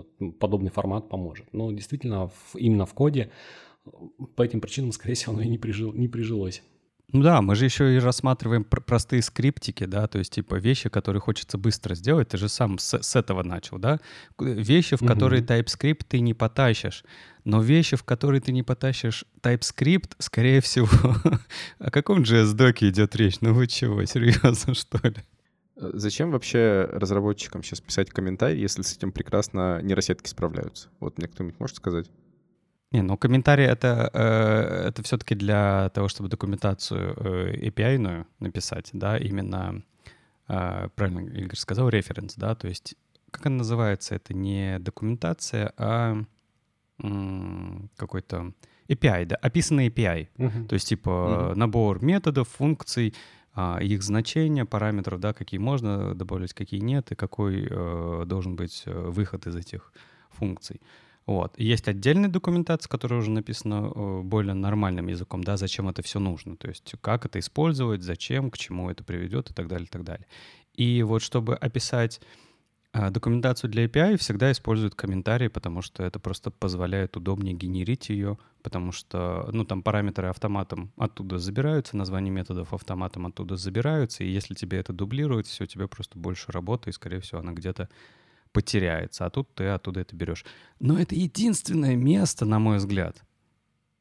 подобный 0.41 0.71
формат 0.71 1.11
поможет. 1.11 1.53
Но 1.53 1.71
действительно, 1.71 2.29
в, 2.29 2.57
именно 2.57 2.87
в 2.87 2.95
коде 2.95 3.31
по 4.37 4.43
этим 4.43 4.63
причинам, 4.63 4.93
скорее 4.93 5.17
всего, 5.17 5.35
оно 5.35 5.43
и 5.43 5.49
не, 5.49 5.59
прижил, 5.59 5.93
не 5.93 6.09
прижилось. 6.09 6.63
Ну 7.13 7.23
да, 7.23 7.43
мы 7.43 7.55
же 7.55 7.65
еще 7.65 7.95
и 7.95 7.99
рассматриваем 7.99 8.65
пр- 8.65 8.81
простые 8.83 9.23
скриптики, 9.23 9.85
да, 9.85 10.09
то 10.09 10.19
есть 10.19 10.33
типа 10.33 10.57
вещи, 10.57 10.89
которые 10.89 11.21
хочется 11.21 11.59
быстро 11.59 11.95
сделать. 11.95 12.29
Ты 12.29 12.39
же 12.39 12.49
сам 12.49 12.79
с, 12.79 13.03
с 13.03 13.15
этого 13.15 13.43
начал, 13.43 13.79
да? 13.79 14.01
Вещи, 14.39 14.97
в 14.97 15.03
mm-hmm. 15.03 15.07
которые 15.07 15.43
TypeScript 15.43 16.03
ты 16.09 16.21
не 16.21 16.35
потащишь. 16.35 17.05
Но 17.45 17.61
вещи, 17.61 17.97
в 17.97 18.05
которые 18.05 18.41
ты 18.41 18.53
не 18.53 18.63
потащишь 18.63 19.25
TypeScript, 19.43 20.13
скорее 20.19 20.61
всего... 20.61 20.89
О 21.79 21.91
каком 21.91 22.23
JS-доке 22.23 22.89
идет 22.89 23.15
речь? 23.17 23.41
Ну 23.41 23.53
вы 23.53 23.67
чего, 23.67 24.05
серьезно, 24.07 24.75
что 24.75 24.99
ли? 25.07 25.17
Э, 25.77 25.91
зачем 25.95 26.31
вообще 26.31 26.89
разработчикам 26.91 27.63
сейчас 27.63 27.81
писать 27.81 28.11
комментарий, 28.11 28.61
если 28.61 28.83
с 28.83 28.97
этим 28.97 29.13
прекрасно 29.13 29.81
нейросетки 29.83 30.29
справляются? 30.29 30.89
Вот 31.01 31.19
мне 31.19 31.29
кто-нибудь 31.29 31.61
может 31.61 31.77
сказать? 31.77 32.07
Не, 32.95 33.03
ну 33.03 33.17
комментарий 33.17 33.65
это, 33.65 34.09
э, 34.13 34.89
это 34.89 35.03
все-таки 35.03 35.35
для 35.35 35.91
того, 35.95 36.07
чтобы 36.07 36.29
документацию 36.29 37.15
э, 37.17 37.67
API-ную 37.67 38.25
написать, 38.39 38.91
да, 38.93 39.19
именно 39.19 39.83
а, 40.47 40.89
правильно 40.91 41.29
Игорь 41.29 41.57
сказал, 41.57 41.89
референс, 41.89 42.37
да, 42.37 42.55
то 42.55 42.69
есть 42.69 42.95
как 43.33 43.47
она 43.47 43.57
называется? 43.57 44.15
Это 44.15 44.33
не 44.33 44.79
документация, 44.79 45.73
а 45.77 46.23
какой-то 47.97 48.53
API, 48.89 49.27
да, 49.27 49.37
описанный 49.43 49.89
API. 49.89 50.29
Uh-huh. 50.37 50.67
То 50.69 50.75
есть 50.75 50.89
типа 50.89 51.11
uh-huh. 51.11 51.55
набор 51.57 52.01
методов, 52.01 52.49
функций, 52.49 53.13
а, 53.55 53.79
их 53.83 54.05
значения, 54.05 54.65
параметров, 54.65 55.19
да, 55.19 55.33
какие 55.33 55.59
можно 55.59 56.15
добавлять, 56.15 56.55
какие 56.55 56.79
нет, 56.79 57.11
и 57.11 57.17
какой 57.17 57.67
э, 57.69 58.23
должен 58.27 58.55
быть 58.55 58.85
э, 58.87 58.93
выход 58.93 59.49
из 59.49 59.57
этих 59.57 59.93
функций. 60.31 60.81
Вот. 61.27 61.59
Есть 61.59 61.89
отдельная 61.89 62.29
документация, 62.29 62.91
которая 62.91 63.21
уже 63.21 63.31
написана 63.31 63.91
э, 63.95 64.21
более 64.23 64.55
нормальным 64.55 65.07
языком, 65.07 65.43
да, 65.43 65.57
зачем 65.57 65.89
это 65.89 66.03
все 66.03 66.19
нужно, 66.19 66.57
то 66.57 66.69
есть 66.69 66.95
как 67.01 67.25
это 67.25 67.39
использовать, 67.39 68.03
зачем, 68.03 68.51
к 68.51 68.59
чему 68.59 68.91
это 68.91 69.05
приведет 69.05 69.51
и 69.51 69.55
так 69.55 69.69
далее, 69.69 69.87
и 69.87 69.91
так 69.91 70.05
далее. 70.05 70.27
И 70.75 71.03
вот 71.03 71.23
чтобы 71.23 71.55
описать 71.55 72.21
а, 72.97 73.11
документацию 73.11 73.71
для 73.71 73.87
API 73.87 74.17
всегда 74.19 74.53
используют 74.53 74.95
комментарии, 74.95 75.49
потому 75.49 75.83
что 75.83 76.05
это 76.05 76.21
просто 76.21 76.53
позволяет 76.53 77.17
удобнее 77.17 77.53
генерить 77.53 78.09
ее, 78.09 78.39
потому 78.63 78.93
что, 78.93 79.49
ну, 79.51 79.65
там 79.65 79.83
параметры 79.83 80.29
автоматом 80.29 80.93
оттуда 80.97 81.39
забираются, 81.39 81.97
названия 81.97 82.31
методов 82.31 82.73
автоматом 82.73 83.27
оттуда 83.27 83.57
забираются, 83.57 84.23
и 84.23 84.29
если 84.29 84.55
тебе 84.55 84.79
это 84.79 84.93
дублирует, 84.93 85.49
все, 85.49 85.67
тебе 85.67 85.89
просто 85.89 86.19
больше 86.21 86.53
работы, 86.53 86.91
и, 86.91 86.93
скорее 86.93 87.19
всего, 87.19 87.41
она 87.41 87.53
где-то 87.53 87.89
потеряется, 88.55 89.27
а 89.27 89.31
тут 89.31 89.55
ты 89.55 89.67
оттуда 89.67 90.01
это 90.01 90.17
берешь. 90.17 90.47
Но 90.81 90.99
это 90.99 91.15
единственное 91.15 91.97
место, 91.97 92.47
на 92.47 92.59
мой 92.59 92.79
взгляд, 92.79 93.23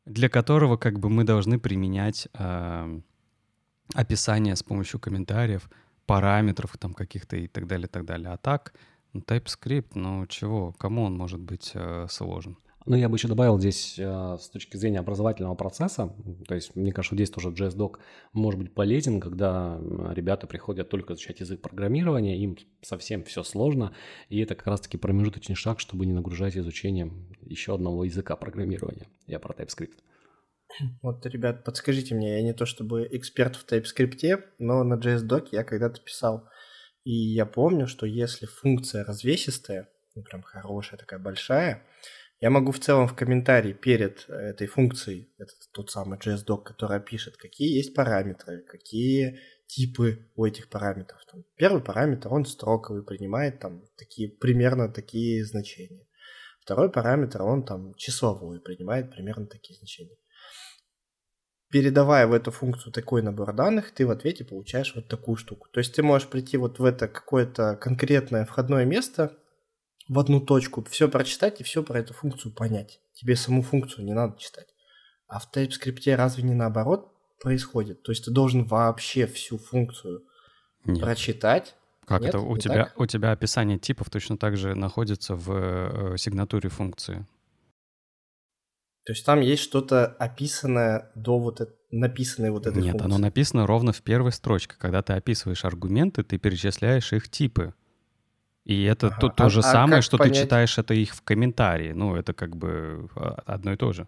для 0.06 0.30
которого 0.30 0.78
как 0.78 1.00
бы 1.00 1.10
мы 1.10 1.26
должны 1.26 1.60
применять 1.60 2.30
э, 2.34 3.02
описание 3.94 4.56
с 4.56 4.64
помощью 4.64 5.02
комментариев— 5.02 5.70
параметров 6.06 6.78
там 6.78 6.94
каких-то 6.94 7.36
и 7.38 7.48
так 7.48 7.68
далее, 7.68 7.88
и 7.88 7.90
так 7.90 8.06
далее. 8.06 8.30
А 8.30 8.38
так, 8.38 8.74
ну, 9.14 9.22
TypeScript, 9.22 9.92
ну 9.96 10.26
чего, 10.28 10.74
кому 10.74 11.04
он 11.04 11.16
может 11.16 11.40
быть 11.40 11.72
э, 11.74 12.08
сложен? 12.10 12.58
Ну, 12.86 12.96
я 12.96 13.08
бы 13.08 13.16
еще 13.16 13.28
добавил 13.28 13.60
здесь 13.60 13.98
э, 13.98 14.38
с 14.40 14.50
точки 14.50 14.78
зрения 14.78 15.00
образовательного 15.00 15.56
процесса, 15.56 16.14
то 16.48 16.56
есть 16.56 16.76
мне 16.76 16.92
кажется, 16.92 17.16
здесь 17.16 17.30
тоже 17.30 17.50
JSDoc 17.50 17.96
может 18.34 18.60
быть 18.60 18.74
полезен, 18.74 19.22
когда 19.22 19.80
ребята 20.14 20.48
приходят 20.48 20.90
только 20.90 21.14
изучать 21.14 21.40
язык 21.40 21.62
программирования, 21.62 22.38
им 22.38 22.58
совсем 22.82 23.24
все 23.24 23.44
сложно, 23.44 23.96
и 24.30 24.40
это 24.40 24.56
как 24.56 24.68
раз-таки 24.68 24.98
промежуточный 24.98 25.56
шаг, 25.56 25.80
чтобы 25.80 26.06
не 26.06 26.14
нагружать 26.14 26.58
изучением 26.58 27.30
еще 27.42 27.76
одного 27.76 28.04
языка 28.04 28.36
программирования. 28.36 29.08
Я 29.28 29.40
про 29.40 29.54
TypeScript. 29.54 30.00
Вот, 31.02 31.26
ребят, 31.26 31.64
подскажите 31.64 32.16
мне, 32.16 32.38
я 32.38 32.42
не 32.42 32.54
то 32.54 32.66
чтобы 32.66 33.08
эксперт 33.12 33.56
в 33.56 33.66
TypeScript, 33.66 34.42
но 34.60 34.84
на 34.84 34.96
JSDoc 34.96 35.50
я 35.52 35.64
когда-то 35.64 36.02
писал. 36.02 36.50
И 37.04 37.12
я 37.12 37.46
помню, 37.46 37.88
что 37.88 38.06
если 38.06 38.46
функция 38.46 39.04
развесистая, 39.04 39.90
ну 40.16 40.24
прям 40.24 40.42
хорошая, 40.42 40.98
такая 40.98 41.20
большая, 41.20 41.84
я 42.44 42.50
могу 42.50 42.74
в 42.74 42.80
целом 42.80 43.08
в 43.08 43.16
комментарии 43.16 43.72
перед 43.72 44.26
этой 44.28 44.68
функцией, 44.68 45.34
это 45.38 45.54
тот 45.72 45.92
самый 45.92 46.20
JSDoc, 46.20 46.64
который 46.64 47.00
пишет, 47.00 47.38
какие 47.38 47.78
есть 47.78 47.96
параметры, 47.96 48.66
какие 48.70 49.40
типы 49.66 50.30
у 50.36 50.44
этих 50.44 50.68
параметров. 50.70 51.22
Там, 51.32 51.46
первый 51.56 51.82
параметр, 51.82 52.34
он 52.34 52.46
строковый, 52.46 53.06
принимает 53.06 53.62
там 53.62 53.86
такие, 53.98 54.28
примерно 54.28 54.92
такие 54.92 55.46
значения. 55.46 56.06
Второй 56.60 56.92
параметр, 56.92 57.44
он 57.44 57.64
там 57.64 57.94
числовой, 57.96 58.60
принимает 58.60 59.10
примерно 59.10 59.48
такие 59.48 59.78
значения 59.80 60.18
передавая 61.74 62.28
в 62.28 62.34
эту 62.34 62.52
функцию 62.52 62.94
такой 62.94 63.24
набор 63.24 63.52
данных, 63.52 63.92
ты 63.96 64.06
в 64.06 64.12
ответе 64.12 64.46
получаешь 64.46 64.94
вот 64.94 65.08
такую 65.08 65.38
штуку. 65.38 65.70
То 65.74 65.80
есть 65.80 65.96
ты 65.96 66.04
можешь 66.04 66.28
прийти 66.28 66.56
вот 66.56 66.78
в 66.78 66.86
это 66.86 67.08
какое-то 67.08 67.76
конкретное 67.78 68.46
входное 68.46 68.86
место, 68.86 69.36
в 70.08 70.20
одну 70.20 70.42
точку, 70.42 70.84
все 70.90 71.08
прочитать 71.08 71.62
и 71.62 71.64
все 71.64 71.84
про 71.84 72.00
эту 72.00 72.14
функцию 72.14 72.54
понять. 72.54 73.00
Тебе 73.14 73.36
саму 73.36 73.62
функцию 73.62 74.06
не 74.06 74.14
надо 74.14 74.38
читать. 74.40 74.68
А 75.28 75.40
в 75.40 75.50
TypeScript 75.52 76.16
разве 76.16 76.44
не 76.44 76.54
наоборот 76.54 77.12
происходит? 77.42 78.04
То 78.04 78.12
есть 78.12 78.26
ты 78.26 78.32
должен 78.32 78.66
вообще 78.66 79.28
всю 79.28 79.58
функцию 79.58 80.24
Нет. 80.86 81.00
прочитать. 81.00 81.76
Как 82.06 82.22
Нет? 82.22 82.30
это? 82.30 82.40
У 82.40 82.58
тебя, 82.58 82.92
у 82.98 83.06
тебя 83.06 83.32
описание 83.32 83.80
типов 83.80 84.10
точно 84.10 84.38
так 84.38 84.58
же 84.58 84.76
находится 84.76 85.36
в 85.36 85.52
э, 85.52 86.18
сигнатуре 86.18 86.70
функции. 86.70 87.26
То 89.06 89.12
есть 89.12 89.26
там 89.26 89.42
есть 89.42 89.64
что-то 89.64 90.06
описанное 90.06 91.12
до 91.16 91.38
вот 91.38 91.60
это, 91.60 91.74
написанной 91.92 92.52
вот 92.52 92.68
этой 92.68 92.82
Нет, 92.82 92.92
функции. 92.92 93.06
оно 93.06 93.18
написано 93.18 93.68
ровно 93.68 93.92
в 93.92 94.02
первой 94.02 94.32
строчке. 94.32 94.76
Когда 94.78 95.02
ты 95.02 95.14
описываешь 95.14 95.66
аргументы, 95.66 96.24
ты 96.24 96.38
перечисляешь 96.38 97.12
их 97.12 97.30
типы. 97.30 97.74
И 98.66 98.84
это 98.84 99.08
ага. 99.08 99.18
то, 99.20 99.30
то 99.30 99.46
а, 99.46 99.50
же 99.50 99.60
а 99.60 99.64
самое, 99.64 100.02
что 100.02 100.18
понять... 100.18 100.36
ты 100.36 100.42
читаешь 100.44 100.78
это 100.78 100.94
их 100.94 101.14
в 101.14 101.22
комментарии. 101.22 101.92
Ну, 101.92 102.16
это 102.16 102.34
как 102.34 102.56
бы 102.56 103.10
а, 103.16 103.42
одно 103.46 103.74
и 103.74 103.76
то 103.78 103.92
же. 103.92 104.08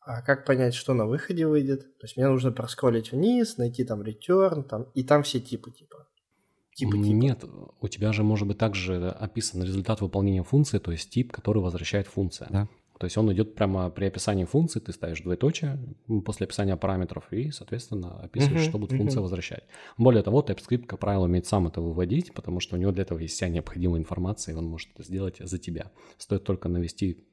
А 0.00 0.20
как 0.20 0.44
понять, 0.44 0.74
что 0.74 0.92
на 0.92 1.06
выходе 1.06 1.46
выйдет? 1.46 1.98
То 1.98 2.04
есть 2.04 2.16
мне 2.16 2.28
нужно 2.28 2.52
проскролить 2.52 3.12
вниз, 3.12 3.56
найти 3.56 3.84
там 3.84 4.02
return, 4.02 4.62
там, 4.62 4.82
и 4.94 5.02
там 5.02 5.22
все 5.22 5.40
типы 5.40 5.70
типа. 5.70 6.06
Типа, 6.74 6.92
типа. 6.92 7.04
Нет, 7.04 7.44
у 7.80 7.88
тебя 7.88 8.12
же 8.12 8.22
может 8.22 8.46
быть 8.46 8.58
также 8.58 9.08
описан 9.08 9.62
результат 9.62 10.02
выполнения 10.02 10.42
функции, 10.42 10.78
то 10.78 10.90
есть 10.90 11.08
тип, 11.08 11.32
который 11.32 11.62
возвращает 11.62 12.06
функция. 12.08 12.48
Да. 12.50 12.68
То 13.04 13.06
есть 13.06 13.18
он 13.18 13.30
идет 13.34 13.54
прямо 13.54 13.90
при 13.90 14.06
описании 14.06 14.46
функции, 14.46 14.80
ты 14.80 14.90
ставишь 14.90 15.20
двоеточие 15.20 15.78
после 16.24 16.46
описания 16.46 16.74
параметров 16.74 17.30
и, 17.32 17.50
соответственно, 17.50 18.18
описываешь, 18.18 18.62
uh-huh, 18.62 18.68
что 18.70 18.78
будет 18.78 18.92
uh-huh. 18.92 18.96
функция 18.96 19.20
возвращать. 19.20 19.64
Более 19.98 20.22
того, 20.22 20.40
TypeScript, 20.40 20.86
как 20.86 21.00
правило, 21.00 21.24
умеет 21.24 21.44
сам 21.46 21.66
это 21.66 21.82
выводить, 21.82 22.32
потому 22.32 22.60
что 22.60 22.76
у 22.76 22.78
него 22.78 22.92
для 22.92 23.02
этого 23.02 23.18
есть 23.18 23.34
вся 23.34 23.48
необходимая 23.48 24.00
информация, 24.00 24.54
и 24.54 24.56
он 24.56 24.64
может 24.64 24.88
это 24.94 25.02
сделать 25.02 25.36
за 25.38 25.58
тебя. 25.58 25.90
Стоит 26.16 26.44
только 26.44 26.70
навести 26.70 27.26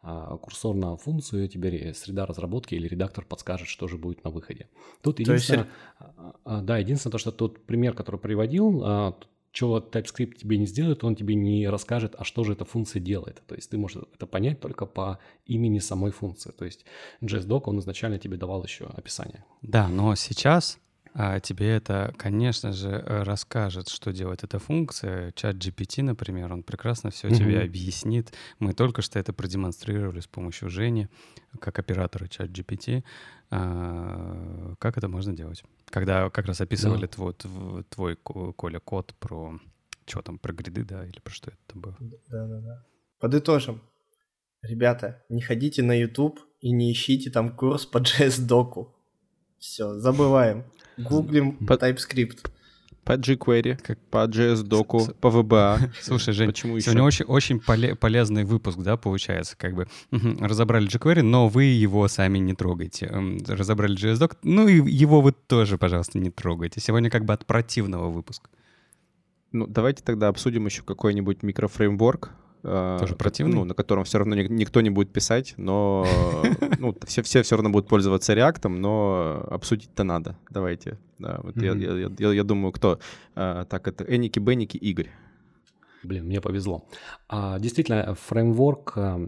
а, 0.00 0.36
курсор 0.36 0.76
на 0.76 0.96
функцию, 0.96 1.46
и 1.46 1.48
тебе 1.48 1.92
среда 1.92 2.24
разработки 2.24 2.76
или 2.76 2.86
редактор 2.86 3.24
подскажет, 3.24 3.66
что 3.66 3.88
же 3.88 3.98
будет 3.98 4.22
на 4.22 4.30
выходе. 4.30 4.68
Тут 5.02 5.18
единственное, 5.18 5.64
есть... 5.64 5.70
А, 5.98 6.34
а, 6.44 6.62
да, 6.62 6.78
единственное 6.78 7.10
то, 7.10 7.18
что 7.18 7.32
тот 7.32 7.66
пример, 7.66 7.94
который 7.94 8.20
приводил, 8.20 9.16
чего 9.52 9.78
TypeScript 9.78 10.36
тебе 10.36 10.58
не 10.58 10.66
сделает, 10.66 11.04
он 11.04 11.16
тебе 11.16 11.34
не 11.34 11.68
расскажет, 11.68 12.14
а 12.18 12.24
что 12.24 12.44
же 12.44 12.52
эта 12.52 12.64
функция 12.64 13.00
делает. 13.00 13.42
То 13.46 13.54
есть 13.54 13.70
ты 13.70 13.78
можешь 13.78 14.02
это 14.14 14.26
понять 14.26 14.60
только 14.60 14.86
по 14.86 15.18
имени 15.46 15.78
самой 15.80 16.12
функции. 16.12 16.50
То 16.50 16.64
есть 16.64 16.84
JSDoc, 17.22 17.62
он 17.66 17.80
изначально 17.80 18.18
тебе 18.18 18.36
давал 18.36 18.62
еще 18.64 18.86
описание. 18.86 19.44
Да, 19.62 19.88
но 19.88 20.14
сейчас 20.14 20.78
а, 21.12 21.40
тебе 21.40 21.70
это, 21.70 22.14
конечно 22.16 22.72
же, 22.72 23.02
расскажет, 23.06 23.88
что 23.88 24.12
делает 24.12 24.44
эта 24.44 24.58
функция. 24.58 25.32
Чат 25.32 25.56
GPT, 25.56 26.02
например, 26.02 26.52
он 26.52 26.62
прекрасно 26.62 27.10
все 27.10 27.28
mm-hmm. 27.28 27.36
тебе 27.36 27.60
объяснит. 27.60 28.32
Мы 28.60 28.72
только 28.72 29.02
что 29.02 29.18
это 29.18 29.32
продемонстрировали 29.32 30.20
с 30.20 30.26
помощью 30.28 30.70
Жени, 30.70 31.08
как 31.58 31.78
оператора 31.78 32.28
чат 32.28 32.50
GPT, 32.50 33.02
а, 33.50 34.74
как 34.78 34.96
это 34.98 35.08
можно 35.08 35.34
делать. 35.34 35.64
Когда 35.90 36.30
как 36.30 36.46
раз 36.46 36.60
описывали 36.60 37.02
да. 37.02 37.08
твой, 37.08 37.34
твой, 37.88 38.16
Коля, 38.16 38.78
код 38.80 39.14
про 39.18 39.58
что 40.06 40.22
там, 40.22 40.38
про 40.38 40.52
гриды, 40.52 40.84
да, 40.84 41.04
или 41.04 41.20
про 41.20 41.32
что 41.32 41.50
это 41.50 41.78
было? 41.78 41.96
Да-да-да. 42.00 42.84
Подытожим. 43.18 43.80
Ребята, 44.62 45.24
не 45.28 45.40
ходите 45.40 45.82
на 45.82 45.92
YouTube 45.98 46.40
и 46.60 46.72
не 46.72 46.92
ищите 46.92 47.30
там 47.30 47.56
курс 47.56 47.86
по 47.86 47.98
JS-доку. 48.02 48.94
Все, 49.58 49.94
забываем. 49.98 50.64
Гуглим 50.96 51.66
по 51.66 51.74
TypeScript 51.74 52.50
по 53.16 53.20
jQuery, 53.20 53.76
как 53.82 53.98
по 54.10 54.26
JS-доку, 54.26 55.08
по 55.20 55.28
VBA. 55.28 55.90
Слушай, 56.02 56.32
Жень, 56.34 56.48
Почему 56.48 56.76
еще? 56.76 56.84
сегодня 56.86 57.02
очень, 57.02 57.24
очень 57.26 57.56
поле- 57.58 57.94
полезный 57.94 58.44
выпуск, 58.44 58.78
да, 58.78 58.96
получается, 58.96 59.56
как 59.56 59.74
бы. 59.74 59.86
Угу, 60.12 60.44
разобрали 60.46 60.88
jQuery, 60.88 61.22
но 61.22 61.48
вы 61.48 61.64
его 61.64 62.06
сами 62.08 62.38
не 62.38 62.54
трогайте. 62.54 63.06
Разобрали 63.48 63.96
JS-док, 63.96 64.36
ну 64.42 64.68
и 64.68 64.74
его 64.90 65.20
вы 65.20 65.32
тоже, 65.32 65.78
пожалуйста, 65.78 66.18
не 66.18 66.30
трогайте. 66.30 66.80
Сегодня 66.80 67.10
как 67.10 67.24
бы 67.24 67.32
от 67.32 67.46
противного 67.46 68.08
выпуска. 68.10 68.48
Ну, 69.52 69.66
давайте 69.66 70.02
тогда 70.04 70.28
обсудим 70.28 70.66
еще 70.66 70.82
какой-нибудь 70.82 71.42
микрофреймворк, 71.42 72.30
Тоже 72.62 73.16
противный? 73.16 73.54
Ну, 73.54 73.64
на 73.64 73.74
котором 73.74 74.04
все 74.04 74.18
равно 74.18 74.34
никто 74.34 74.80
не 74.80 74.90
будет 74.90 75.12
писать, 75.12 75.54
но 75.56 76.06
ну, 76.78 76.94
все, 77.06 77.22
все 77.22 77.42
все 77.42 77.56
равно 77.56 77.70
будут 77.70 77.88
пользоваться 77.88 78.34
React, 78.34 78.68
но 78.68 79.46
обсудить-то 79.50 80.04
надо. 80.04 80.36
Давайте. 80.50 80.98
Да, 81.18 81.40
вот 81.42 81.56
я, 81.56 81.72
я, 81.72 82.10
я, 82.18 82.32
я 82.32 82.44
думаю, 82.44 82.72
кто? 82.72 82.98
А, 83.34 83.64
так, 83.64 83.88
это 83.88 84.04
Эники, 84.04 84.38
Бенники, 84.38 84.76
Игорь. 84.76 85.10
Блин, 86.02 86.26
мне 86.26 86.40
повезло. 86.40 86.88
А, 87.28 87.58
действительно, 87.58 88.14
фреймворк, 88.14 88.92
а, 88.96 89.20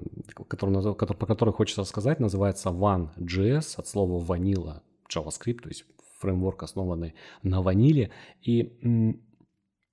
который, 0.48 0.94
который, 0.94 1.16
про 1.16 1.26
который 1.26 1.52
хочется 1.52 1.84
сказать, 1.84 2.20
называется 2.20 2.70
One.js 2.70 3.74
от 3.76 3.88
слова 3.88 4.22
vanilla 4.22 4.80
JavaScript, 5.14 5.60
то 5.62 5.68
есть 5.68 5.84
фреймворк, 6.18 6.62
основанный 6.62 7.14
на 7.42 7.60
ваниле. 7.62 8.10
И 8.40 8.72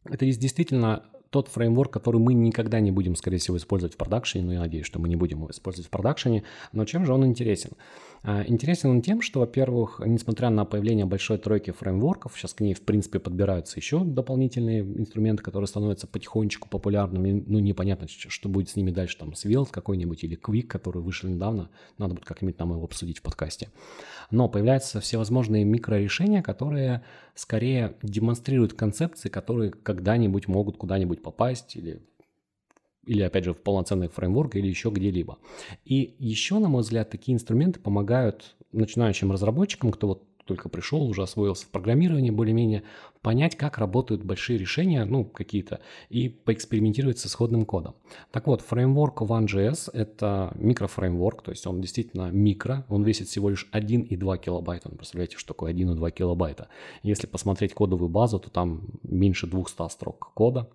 это 0.05 0.25
есть 0.25 0.39
действительно 0.39 1.03
тот 1.29 1.47
фреймворк, 1.47 1.91
который 1.91 2.19
мы 2.19 2.33
никогда 2.33 2.79
не 2.79 2.91
будем, 2.91 3.15
скорее 3.15 3.37
всего, 3.37 3.57
использовать 3.57 3.93
в 3.93 3.97
продакшене, 3.97 4.45
но 4.45 4.53
я 4.53 4.59
надеюсь, 4.59 4.85
что 4.85 4.99
мы 4.99 5.07
не 5.07 5.15
будем 5.15 5.37
его 5.39 5.51
использовать 5.51 5.87
в 5.87 5.91
продакшене. 5.91 6.43
Но 6.71 6.85
чем 6.85 7.05
же 7.05 7.13
он 7.13 7.25
интересен? 7.25 7.71
А, 8.21 8.43
интересен 8.45 8.89
он 8.89 9.01
тем, 9.01 9.21
что, 9.21 9.39
во-первых, 9.39 10.01
несмотря 10.05 10.49
на 10.49 10.65
появление 10.65 11.05
большой 11.05 11.37
тройки 11.37 11.71
фреймворков, 11.71 12.33
сейчас 12.35 12.53
к 12.53 12.59
ней, 12.59 12.73
в 12.73 12.81
принципе, 12.81 13.19
подбираются 13.19 13.79
еще 13.79 14.03
дополнительные 14.03 14.81
инструменты, 14.81 15.43
которые 15.43 15.67
становятся 15.67 16.07
потихонечку 16.07 16.67
популярными. 16.69 17.43
Ну, 17.47 17.59
непонятно, 17.59 18.07
что 18.09 18.49
будет 18.49 18.69
с 18.69 18.75
ними 18.75 18.91
дальше, 18.91 19.17
там, 19.17 19.29
Svelte 19.29 19.71
какой-нибудь 19.71 20.23
или 20.23 20.37
Quick, 20.37 20.63
который 20.63 21.01
вышел 21.01 21.29
недавно. 21.29 21.69
Надо 21.97 22.15
будет 22.15 22.25
как-нибудь 22.25 22.59
нам 22.59 22.71
его 22.71 22.83
обсудить 22.83 23.19
в 23.19 23.21
подкасте. 23.21 23.69
Но 24.31 24.49
появляются 24.49 24.99
всевозможные 24.99 25.63
микрорешения, 25.63 26.41
которые 26.41 27.03
скорее 27.35 27.95
демонстрируют 28.03 28.73
концепции, 28.73 29.29
которые 29.29 29.71
когда-нибудь 29.71 30.47
могут 30.47 30.77
куда-нибудь 30.77 31.21
попасть 31.21 31.75
или 31.75 32.01
или, 33.09 33.23
опять 33.23 33.43
же, 33.43 33.53
в 33.53 33.57
полноценный 33.57 34.07
фреймворк 34.07 34.55
или 34.55 34.67
еще 34.67 34.91
где-либо. 34.91 35.39
И 35.83 36.15
еще, 36.19 36.59
на 36.59 36.69
мой 36.69 36.83
взгляд, 36.83 37.09
такие 37.09 37.33
инструменты 37.33 37.79
помогают 37.79 38.55
начинающим 38.71 39.31
разработчикам, 39.31 39.91
кто 39.91 40.07
вот 40.09 40.23
только 40.45 40.69
пришел, 40.69 41.03
уже 41.03 41.23
освоился 41.23 41.65
в 41.65 41.69
программировании 41.69 42.29
более-менее, 42.29 42.83
понять, 43.21 43.55
как 43.55 43.79
работают 43.79 44.23
большие 44.23 44.59
решения, 44.59 45.05
ну, 45.05 45.25
какие-то, 45.25 45.79
и 46.09 46.29
поэкспериментировать 46.29 47.17
с 47.17 47.25
исходным 47.25 47.65
кодом. 47.65 47.95
Так 48.31 48.45
вот, 48.45 48.61
фреймворк 48.61 49.21
One.js— 49.21 49.89
это 49.93 50.51
микрофреймворк, 50.55 51.41
то 51.41 51.51
есть 51.51 51.65
он 51.65 51.81
действительно 51.81 52.29
микро, 52.31 52.85
он 52.89 53.03
весит 53.03 53.27
всего 53.27 53.49
лишь 53.49 53.67
1,2 53.73 54.37
килобайта. 54.37 54.89
Вы 54.89 54.97
представляете, 54.97 55.37
что 55.37 55.53
такое 55.53 55.73
1,2 55.73 56.11
килобайта? 56.11 56.67
Если 57.01 57.25
посмотреть 57.25 57.73
кодовую 57.73 58.09
базу, 58.09 58.39
то 58.39 58.51
там 58.51 58.83
меньше 59.03 59.47
200 59.47 59.89
строк 59.89 60.31
кода, 60.35 60.69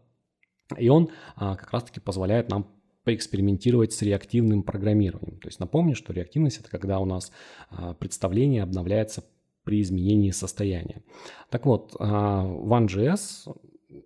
и 0.76 0.88
он 0.88 1.10
а, 1.36 1.56
как 1.56 1.72
раз-таки 1.72 2.00
позволяет 2.00 2.50
нам 2.50 2.66
поэкспериментировать 3.04 3.92
с 3.92 4.02
реактивным 4.02 4.62
программированием. 4.62 5.38
То 5.38 5.48
есть 5.48 5.60
напомню, 5.60 5.94
что 5.94 6.12
реактивность 6.12 6.58
это 6.58 6.70
когда 6.70 6.98
у 7.00 7.04
нас 7.04 7.32
а, 7.70 7.94
представление 7.94 8.62
обновляется 8.62 9.24
при 9.64 9.80
изменении 9.80 10.30
состояния. 10.30 11.02
Так 11.50 11.66
вот, 11.66 11.94
а, 11.98 12.44
OneJS 12.44 13.54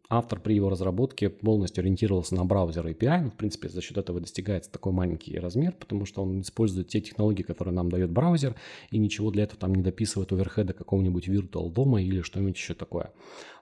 автор 0.09 0.41
при 0.41 0.55
его 0.55 0.71
разработке 0.71 1.29
полностью 1.29 1.83
ориентировался 1.83 2.35
на 2.35 2.45
браузер 2.45 2.87
API. 2.87 3.23
Ну, 3.23 3.31
в 3.31 3.37
принципе, 3.37 3.69
за 3.69 3.81
счет 3.81 3.99
этого 3.99 4.21
достигается 4.21 4.71
такой 4.71 4.93
маленький 4.93 5.39
размер, 5.39 5.73
потому 5.73 6.05
что 6.05 6.23
он 6.23 6.41
использует 6.41 6.89
те 6.89 7.01
технологии, 7.01 7.43
которые 7.43 7.75
нам 7.75 7.91
дает 7.91 8.11
браузер, 8.11 8.55
и 8.91 8.99
ничего 8.99 9.31
для 9.31 9.45
этого 9.45 9.61
там 9.61 9.75
не 9.75 9.83
дописывает 9.83 10.33
оверхеда 10.33 10.73
какого-нибудь 10.73 11.29
virtual 11.29 11.71
дома 11.71 12.03
или 12.03 12.23
что-нибудь 12.23 12.57
еще 12.57 12.75
такое. 12.75 13.13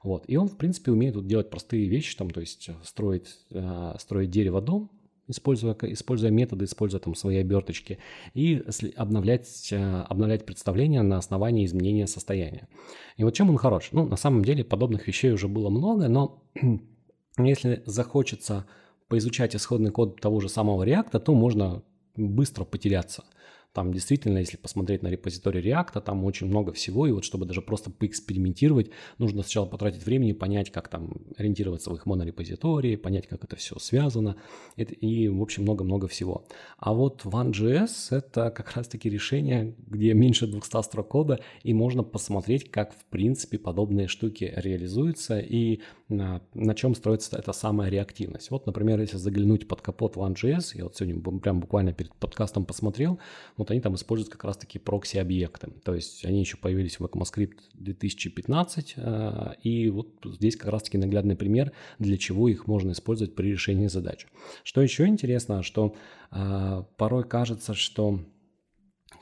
Вот. 0.03 0.24
И 0.29 0.37
он, 0.37 0.49
в 0.49 0.57
принципе, 0.57 0.93
умеет 0.93 1.16
вот 1.16 1.27
делать 1.27 1.51
простые 1.51 1.89
вещи, 1.89 2.16
там, 2.16 2.31
то 2.31 2.41
есть 2.41 2.70
строить, 2.85 3.29
э, 3.51 3.95
строить 3.99 4.31
дерево 4.31 4.61
дом, 4.61 4.91
используя, 5.29 5.77
используя 5.83 6.31
методы, 6.31 6.64
используя 6.64 7.01
там 7.01 7.14
свои 7.14 7.37
оберточки, 7.37 7.99
и 8.35 8.62
обновлять, 8.97 9.68
э, 9.72 10.03
обновлять 10.09 10.47
представление 10.47 11.03
на 11.03 11.18
основании 11.18 11.64
изменения 11.64 12.07
состояния. 12.07 12.68
И 13.16 13.24
вот 13.24 13.35
чем 13.35 13.51
он 13.51 13.57
хорош? 13.57 13.91
Ну, 13.93 14.07
на 14.07 14.16
самом 14.16 14.45
деле 14.45 14.64
подобных 14.64 15.07
вещей 15.07 15.33
уже 15.33 15.49
было 15.49 15.70
много, 15.70 16.09
но 16.09 16.43
если 17.39 17.83
захочется 17.87 18.66
поизучать 19.09 19.55
исходный 19.55 19.91
код 19.91 20.20
того 20.20 20.41
же 20.41 20.49
самого 20.49 20.85
React, 20.85 21.20
то 21.20 21.35
можно 21.35 21.83
быстро 22.16 22.64
потеряться– 22.64 23.24
там 23.77 23.93
действительно, 23.93 24.39
если 24.39 24.57
посмотреть 24.57 25.03
на 25.03 25.09
репозиторий 25.09 25.61
React, 25.61 26.01
там 26.01 26.24
очень 26.24 26.47
много 26.47 26.72
всего, 26.72 27.07
и 27.07 27.12
вот 27.12 27.24
чтобы 27.24 27.45
даже 27.45 27.61
просто 27.61 27.91
поэкспериментировать, 27.91 28.91
нужно 29.18 29.43
сначала 29.43 29.66
потратить 29.66 30.07
времени, 30.07 30.33
понять, 30.33 30.72
как 30.72 30.89
там 30.89 31.12
ориентироваться 31.37 31.91
в 31.91 31.95
их 31.95 32.07
монорепозитории, 32.07 32.97
понять, 32.97 33.27
как 33.27 33.45
это 33.45 33.57
все 33.57 33.79
связано, 33.79 34.37
и, 34.79 35.29
в 35.29 35.43
общем, 35.43 35.64
много-много 35.64 36.09
всего. 36.09 36.47
А 36.79 36.95
вот 36.95 37.27
One.js— 37.27 37.91
это 38.16 38.51
как 38.51 38.74
раз-таки 38.77 39.11
решение, 39.11 39.74
где 39.87 40.14
меньше 40.14 40.47
200 40.47 40.83
строк 40.83 41.09
кода, 41.09 41.41
и 41.62 41.74
можно 41.74 42.03
посмотреть, 42.03 42.70
как, 42.70 42.95
в 42.95 43.05
принципе, 43.11 43.59
подобные 43.59 44.09
штуки 44.09 44.55
реализуются, 44.57 45.39
и 45.39 45.83
на, 46.09 46.40
чем 46.74 46.94
строится 46.94 47.36
эта 47.36 47.52
самая 47.52 47.90
реактивность. 47.90 48.50
Вот, 48.50 48.66
например, 48.66 49.00
если 49.00 49.16
заглянуть 49.16 49.66
под 49.66 49.80
капот 49.80 50.16
One.js, 50.16 50.76
я 50.76 50.84
вот 50.84 50.96
сегодня 50.96 51.20
прям 51.40 51.61
буквально 51.61 51.92
перед 51.92 52.14
подкастом 52.14 52.64
посмотрел, 52.64 53.18
вот 53.57 53.70
они 53.72 53.80
там 53.80 53.96
используют 53.96 54.30
как 54.30 54.44
раз-таки 54.44 54.78
прокси-объекты. 54.78 55.72
То 55.84 55.94
есть 55.94 56.24
они 56.24 56.40
еще 56.40 56.57
появились 56.59 57.00
в 57.00 57.04
ECMAScript 57.04 57.59
2015, 57.74 58.94
э, 58.96 59.54
и 59.64 59.90
вот 59.90 60.09
здесь 60.24 60.57
как 60.57 60.70
раз-таки 60.70 60.96
наглядный 60.96 61.34
пример, 61.34 61.72
для 61.98 62.16
чего 62.16 62.48
их 62.48 62.68
можно 62.68 62.92
использовать 62.92 63.34
при 63.34 63.50
решении 63.50 63.88
задач. 63.88 64.26
Что 64.62 64.82
еще 64.82 65.07
интересно, 65.07 65.64
что 65.64 65.96
э, 66.30 66.84
порой 66.96 67.24
кажется, 67.24 67.74
что 67.74 68.20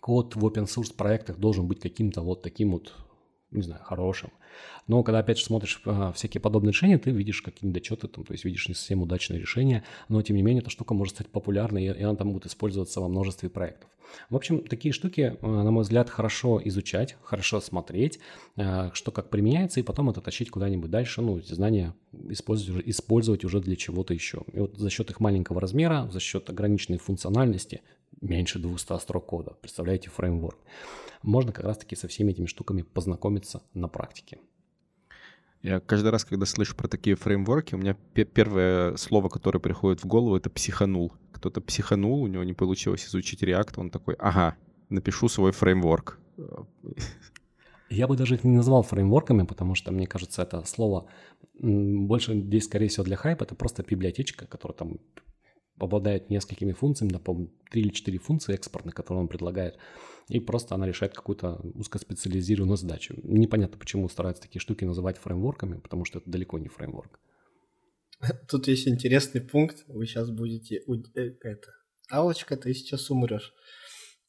код 0.00 0.36
в 0.36 0.44
open 0.44 0.66
source 0.66 0.94
проектах 0.94 1.38
должен 1.38 1.66
быть 1.66 1.80
каким-то 1.80 2.20
вот 2.20 2.42
таким 2.42 2.72
вот 2.72 2.92
не 3.54 3.62
знаю, 3.62 3.82
хорошим. 3.84 4.30
Но 4.86 5.02
когда, 5.02 5.20
опять 5.20 5.38
же, 5.38 5.44
смотришь 5.44 5.80
а, 5.84 6.12
всякие 6.12 6.40
подобные 6.40 6.72
решения, 6.72 6.98
ты 6.98 7.10
видишь 7.10 7.42
какие-нибудь 7.42 7.82
отчеты, 7.82 8.08
там, 8.08 8.24
то 8.24 8.32
есть 8.32 8.44
видишь 8.44 8.68
не 8.68 8.74
совсем 8.74 9.02
удачные 9.02 9.40
решения, 9.40 9.84
но, 10.08 10.20
тем 10.22 10.36
не 10.36 10.42
менее, 10.42 10.60
эта 10.60 10.70
штука 10.70 10.94
может 10.94 11.14
стать 11.14 11.28
популярной, 11.28 11.84
и 11.84 12.02
она 12.02 12.14
там 12.14 12.32
будет 12.32 12.46
использоваться 12.46 13.00
во 13.00 13.08
множестве 13.08 13.48
проектов. 13.48 13.88
В 14.30 14.36
общем, 14.36 14.62
такие 14.62 14.92
штуки, 14.92 15.36
а, 15.40 15.62
на 15.62 15.70
мой 15.70 15.82
взгляд, 15.82 16.10
хорошо 16.10 16.60
изучать, 16.64 17.16
хорошо 17.22 17.60
смотреть, 17.60 18.18
а, 18.56 18.90
что 18.92 19.10
как 19.10 19.30
применяется, 19.30 19.80
и 19.80 19.82
потом 19.82 20.10
это 20.10 20.20
тащить 20.20 20.50
куда-нибудь 20.50 20.90
дальше, 20.90 21.22
ну, 21.22 21.38
эти 21.38 21.52
знания 21.52 21.94
использовать, 22.28 22.86
использовать 22.86 23.44
уже 23.44 23.60
для 23.60 23.76
чего-то 23.76 24.14
еще. 24.14 24.42
И 24.52 24.58
вот 24.60 24.76
за 24.76 24.90
счет 24.90 25.10
их 25.10 25.20
маленького 25.20 25.60
размера, 25.60 26.08
за 26.12 26.20
счет 26.20 26.48
ограниченной 26.50 26.98
функциональности, 26.98 27.82
меньше 28.20 28.58
200 28.58 28.98
строк 29.00 29.26
кода, 29.26 29.56
представляете, 29.60 30.10
фреймворк, 30.10 30.58
можно 31.24 31.52
как 31.52 31.64
раз-таки 31.64 31.96
со 31.96 32.06
всеми 32.06 32.32
этими 32.32 32.46
штуками 32.46 32.82
познакомиться 32.82 33.62
на 33.72 33.88
практике. 33.88 34.38
Я 35.62 35.80
каждый 35.80 36.10
раз, 36.10 36.24
когда 36.24 36.44
слышу 36.44 36.76
про 36.76 36.88
такие 36.88 37.16
фреймворки, 37.16 37.74
у 37.74 37.78
меня 37.78 37.96
первое 38.12 38.96
слово, 38.96 39.30
которое 39.30 39.60
приходит 39.60 40.04
в 40.04 40.06
голову, 40.06 40.36
это 40.36 40.50
психанул. 40.50 41.12
Кто-то 41.32 41.62
психанул, 41.62 42.22
у 42.22 42.26
него 42.26 42.44
не 42.44 42.52
получилось 42.52 43.06
изучить 43.06 43.42
React, 43.42 43.72
он 43.78 43.90
такой, 43.90 44.14
ага, 44.18 44.56
напишу 44.90 45.28
свой 45.28 45.52
фреймворк. 45.52 46.18
Я 47.88 48.08
бы 48.08 48.16
даже 48.16 48.34
их 48.34 48.44
не 48.44 48.56
назвал 48.56 48.82
фреймворками, 48.82 49.44
потому 49.44 49.74
что, 49.74 49.90
мне 49.92 50.06
кажется, 50.06 50.42
это 50.42 50.64
слово 50.66 51.08
больше 51.54 52.34
здесь, 52.34 52.64
скорее 52.64 52.88
всего, 52.88 53.04
для 53.04 53.16
хайпа. 53.16 53.44
Это 53.44 53.54
просто 53.54 53.82
библиотечка, 53.82 54.46
которая 54.46 54.76
там 54.76 54.98
обладает 55.78 56.30
несколькими 56.30 56.72
функциями, 56.72 57.12
да, 57.12 57.18
по 57.18 57.34
3 57.70 57.80
или 57.80 57.88
4 57.88 58.18
функции 58.18 58.54
экспортных, 58.54 58.94
которые 58.94 59.22
он 59.22 59.28
предлагает, 59.28 59.78
и 60.28 60.40
просто 60.40 60.74
она 60.74 60.86
решает 60.86 61.14
какую-то 61.14 61.60
узкоспециализированную 61.74 62.76
задачу. 62.76 63.14
Непонятно, 63.22 63.78
почему 63.78 64.08
стараются 64.08 64.42
такие 64.42 64.60
штуки 64.60 64.84
называть 64.84 65.18
фреймворками, 65.18 65.78
потому 65.78 66.04
что 66.04 66.18
это 66.18 66.30
далеко 66.30 66.58
не 66.58 66.68
фреймворк. 66.68 67.18
Тут 68.48 68.68
есть 68.68 68.88
интересный 68.88 69.40
пункт, 69.40 69.84
вы 69.88 70.06
сейчас 70.06 70.30
будете... 70.30 70.76
Э, 70.76 71.22
это, 71.42 71.68
Алочка, 72.10 72.56
ты 72.56 72.72
сейчас 72.74 73.10
умрешь. 73.10 73.52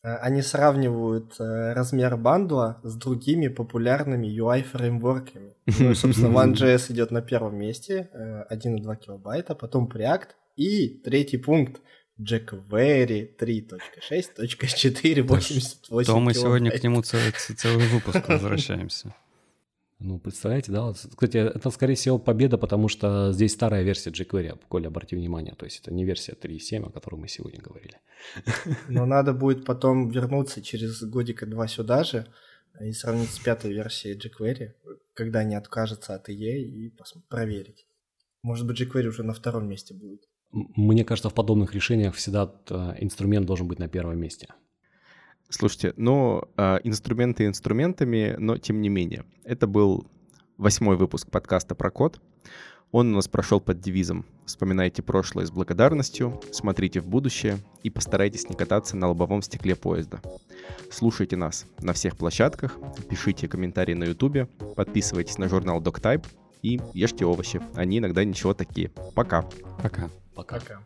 Э, 0.03 0.15
они 0.17 0.41
сравнивают 0.41 1.39
э, 1.39 1.73
размер 1.73 2.17
бандла 2.17 2.81
с 2.83 2.95
другими 2.95 3.47
популярными 3.47 4.27
UI-фреймворками. 4.27 5.55
Ну, 5.79 5.95
собственно, 5.95 6.27
OneJS 6.43 6.91
идет 6.91 7.11
на 7.11 7.21
первом 7.21 7.57
месте, 7.57 8.09
1,2 8.51 8.97
килобайта, 8.97 9.55
потом 9.55 9.87
Preact, 9.87 10.29
и 10.55 10.89
третий 11.03 11.37
пункт 11.37 11.81
jQuery 12.19 13.37
3.6.4 13.37 15.21
88 15.21 16.05
То 16.05 16.19
мы 16.19 16.33
сегодня 16.33 16.71
к 16.71 16.83
нему 16.83 17.01
целый, 17.01 17.31
целый 17.31 17.87
выпуск 17.87 18.23
возвращаемся. 18.27 19.13
Ну, 19.99 20.19
представляете, 20.19 20.71
да? 20.71 20.91
Кстати, 20.91 21.37
это, 21.37 21.69
скорее 21.71 21.95
всего, 21.95 22.19
победа, 22.19 22.57
потому 22.57 22.89
что 22.89 23.31
здесь 23.31 23.53
старая 23.53 23.83
версия 23.83 24.11
jQuery, 24.11 24.59
Коля, 24.67 24.87
обрати 24.87 25.15
внимание. 25.15 25.55
То 25.55 25.65
есть 25.65 25.79
это 25.81 25.93
не 25.93 26.03
версия 26.03 26.33
3.7, 26.33 26.87
о 26.87 26.91
которой 26.91 27.15
мы 27.15 27.27
сегодня 27.27 27.61
говорили. 27.61 27.99
Но 28.89 29.05
надо 29.05 29.33
будет 29.33 29.65
потом 29.65 30.09
вернуться 30.09 30.61
через 30.61 31.01
годика 31.03 31.45
два 31.45 31.67
сюда 31.67 32.03
же 32.03 32.27
и 32.81 32.91
сравнить 32.91 33.29
с 33.29 33.39
пятой 33.39 33.71
версией 33.71 34.17
jQuery, 34.17 34.73
когда 35.13 35.43
не 35.43 35.55
откажется 35.55 36.13
от 36.13 36.29
IE 36.29 36.61
и 36.61 36.93
проверить. 37.29 37.87
Может 38.41 38.67
быть, 38.67 38.81
jQuery 38.81 39.07
уже 39.07 39.23
на 39.23 39.33
втором 39.33 39.67
месте 39.67 39.93
будет. 39.93 40.27
Мне 40.55 41.03
кажется, 41.03 41.29
в 41.29 41.33
подобных 41.33 41.73
решениях 41.73 42.15
всегда 42.15 42.49
э, 42.69 42.93
инструмент 42.99 43.45
должен 43.45 43.67
быть 43.67 43.77
на 43.77 43.89
первом 43.89 44.17
месте. 44.17 44.47
Слушайте, 45.49 45.93
ну, 45.97 46.43
э, 46.55 46.77
инструменты 46.85 47.45
инструментами, 47.45 48.35
но 48.39 48.57
тем 48.57 48.81
не 48.81 48.87
менее. 48.87 49.25
Это 49.43 49.67
был 49.67 50.07
восьмой 50.57 50.95
выпуск 50.95 51.29
подкаста 51.29 51.75
про 51.75 51.91
код. 51.91 52.21
Он 52.91 53.11
у 53.11 53.15
нас 53.15 53.27
прошел 53.27 53.59
под 53.59 53.81
девизом 53.81 54.25
«Вспоминайте 54.45 55.03
прошлое 55.03 55.45
с 55.45 55.51
благодарностью, 55.51 56.39
смотрите 56.51 57.01
в 57.01 57.07
будущее 57.07 57.57
и 57.83 57.89
постарайтесь 57.89 58.47
не 58.47 58.55
кататься 58.55 58.95
на 58.95 59.09
лобовом 59.09 59.41
стекле 59.41 59.75
поезда». 59.75 60.21
Слушайте 60.89 61.35
нас 61.35 61.65
на 61.81 61.91
всех 61.91 62.15
площадках, 62.15 62.77
пишите 63.09 63.49
комментарии 63.49 63.93
на 63.93 64.05
ютубе, 64.05 64.45
подписывайтесь 64.77 65.37
на 65.37 65.49
журнал 65.49 65.81
DocType 65.81 66.25
и 66.61 66.79
ешьте 66.93 67.25
овощи. 67.25 67.61
Они 67.73 67.97
иногда 67.97 68.23
ничего 68.23 68.53
такие. 68.53 68.91
Пока. 69.13 69.41
Пока. 69.83 70.09
Пока. 70.35 70.59
Пока. 70.59 70.79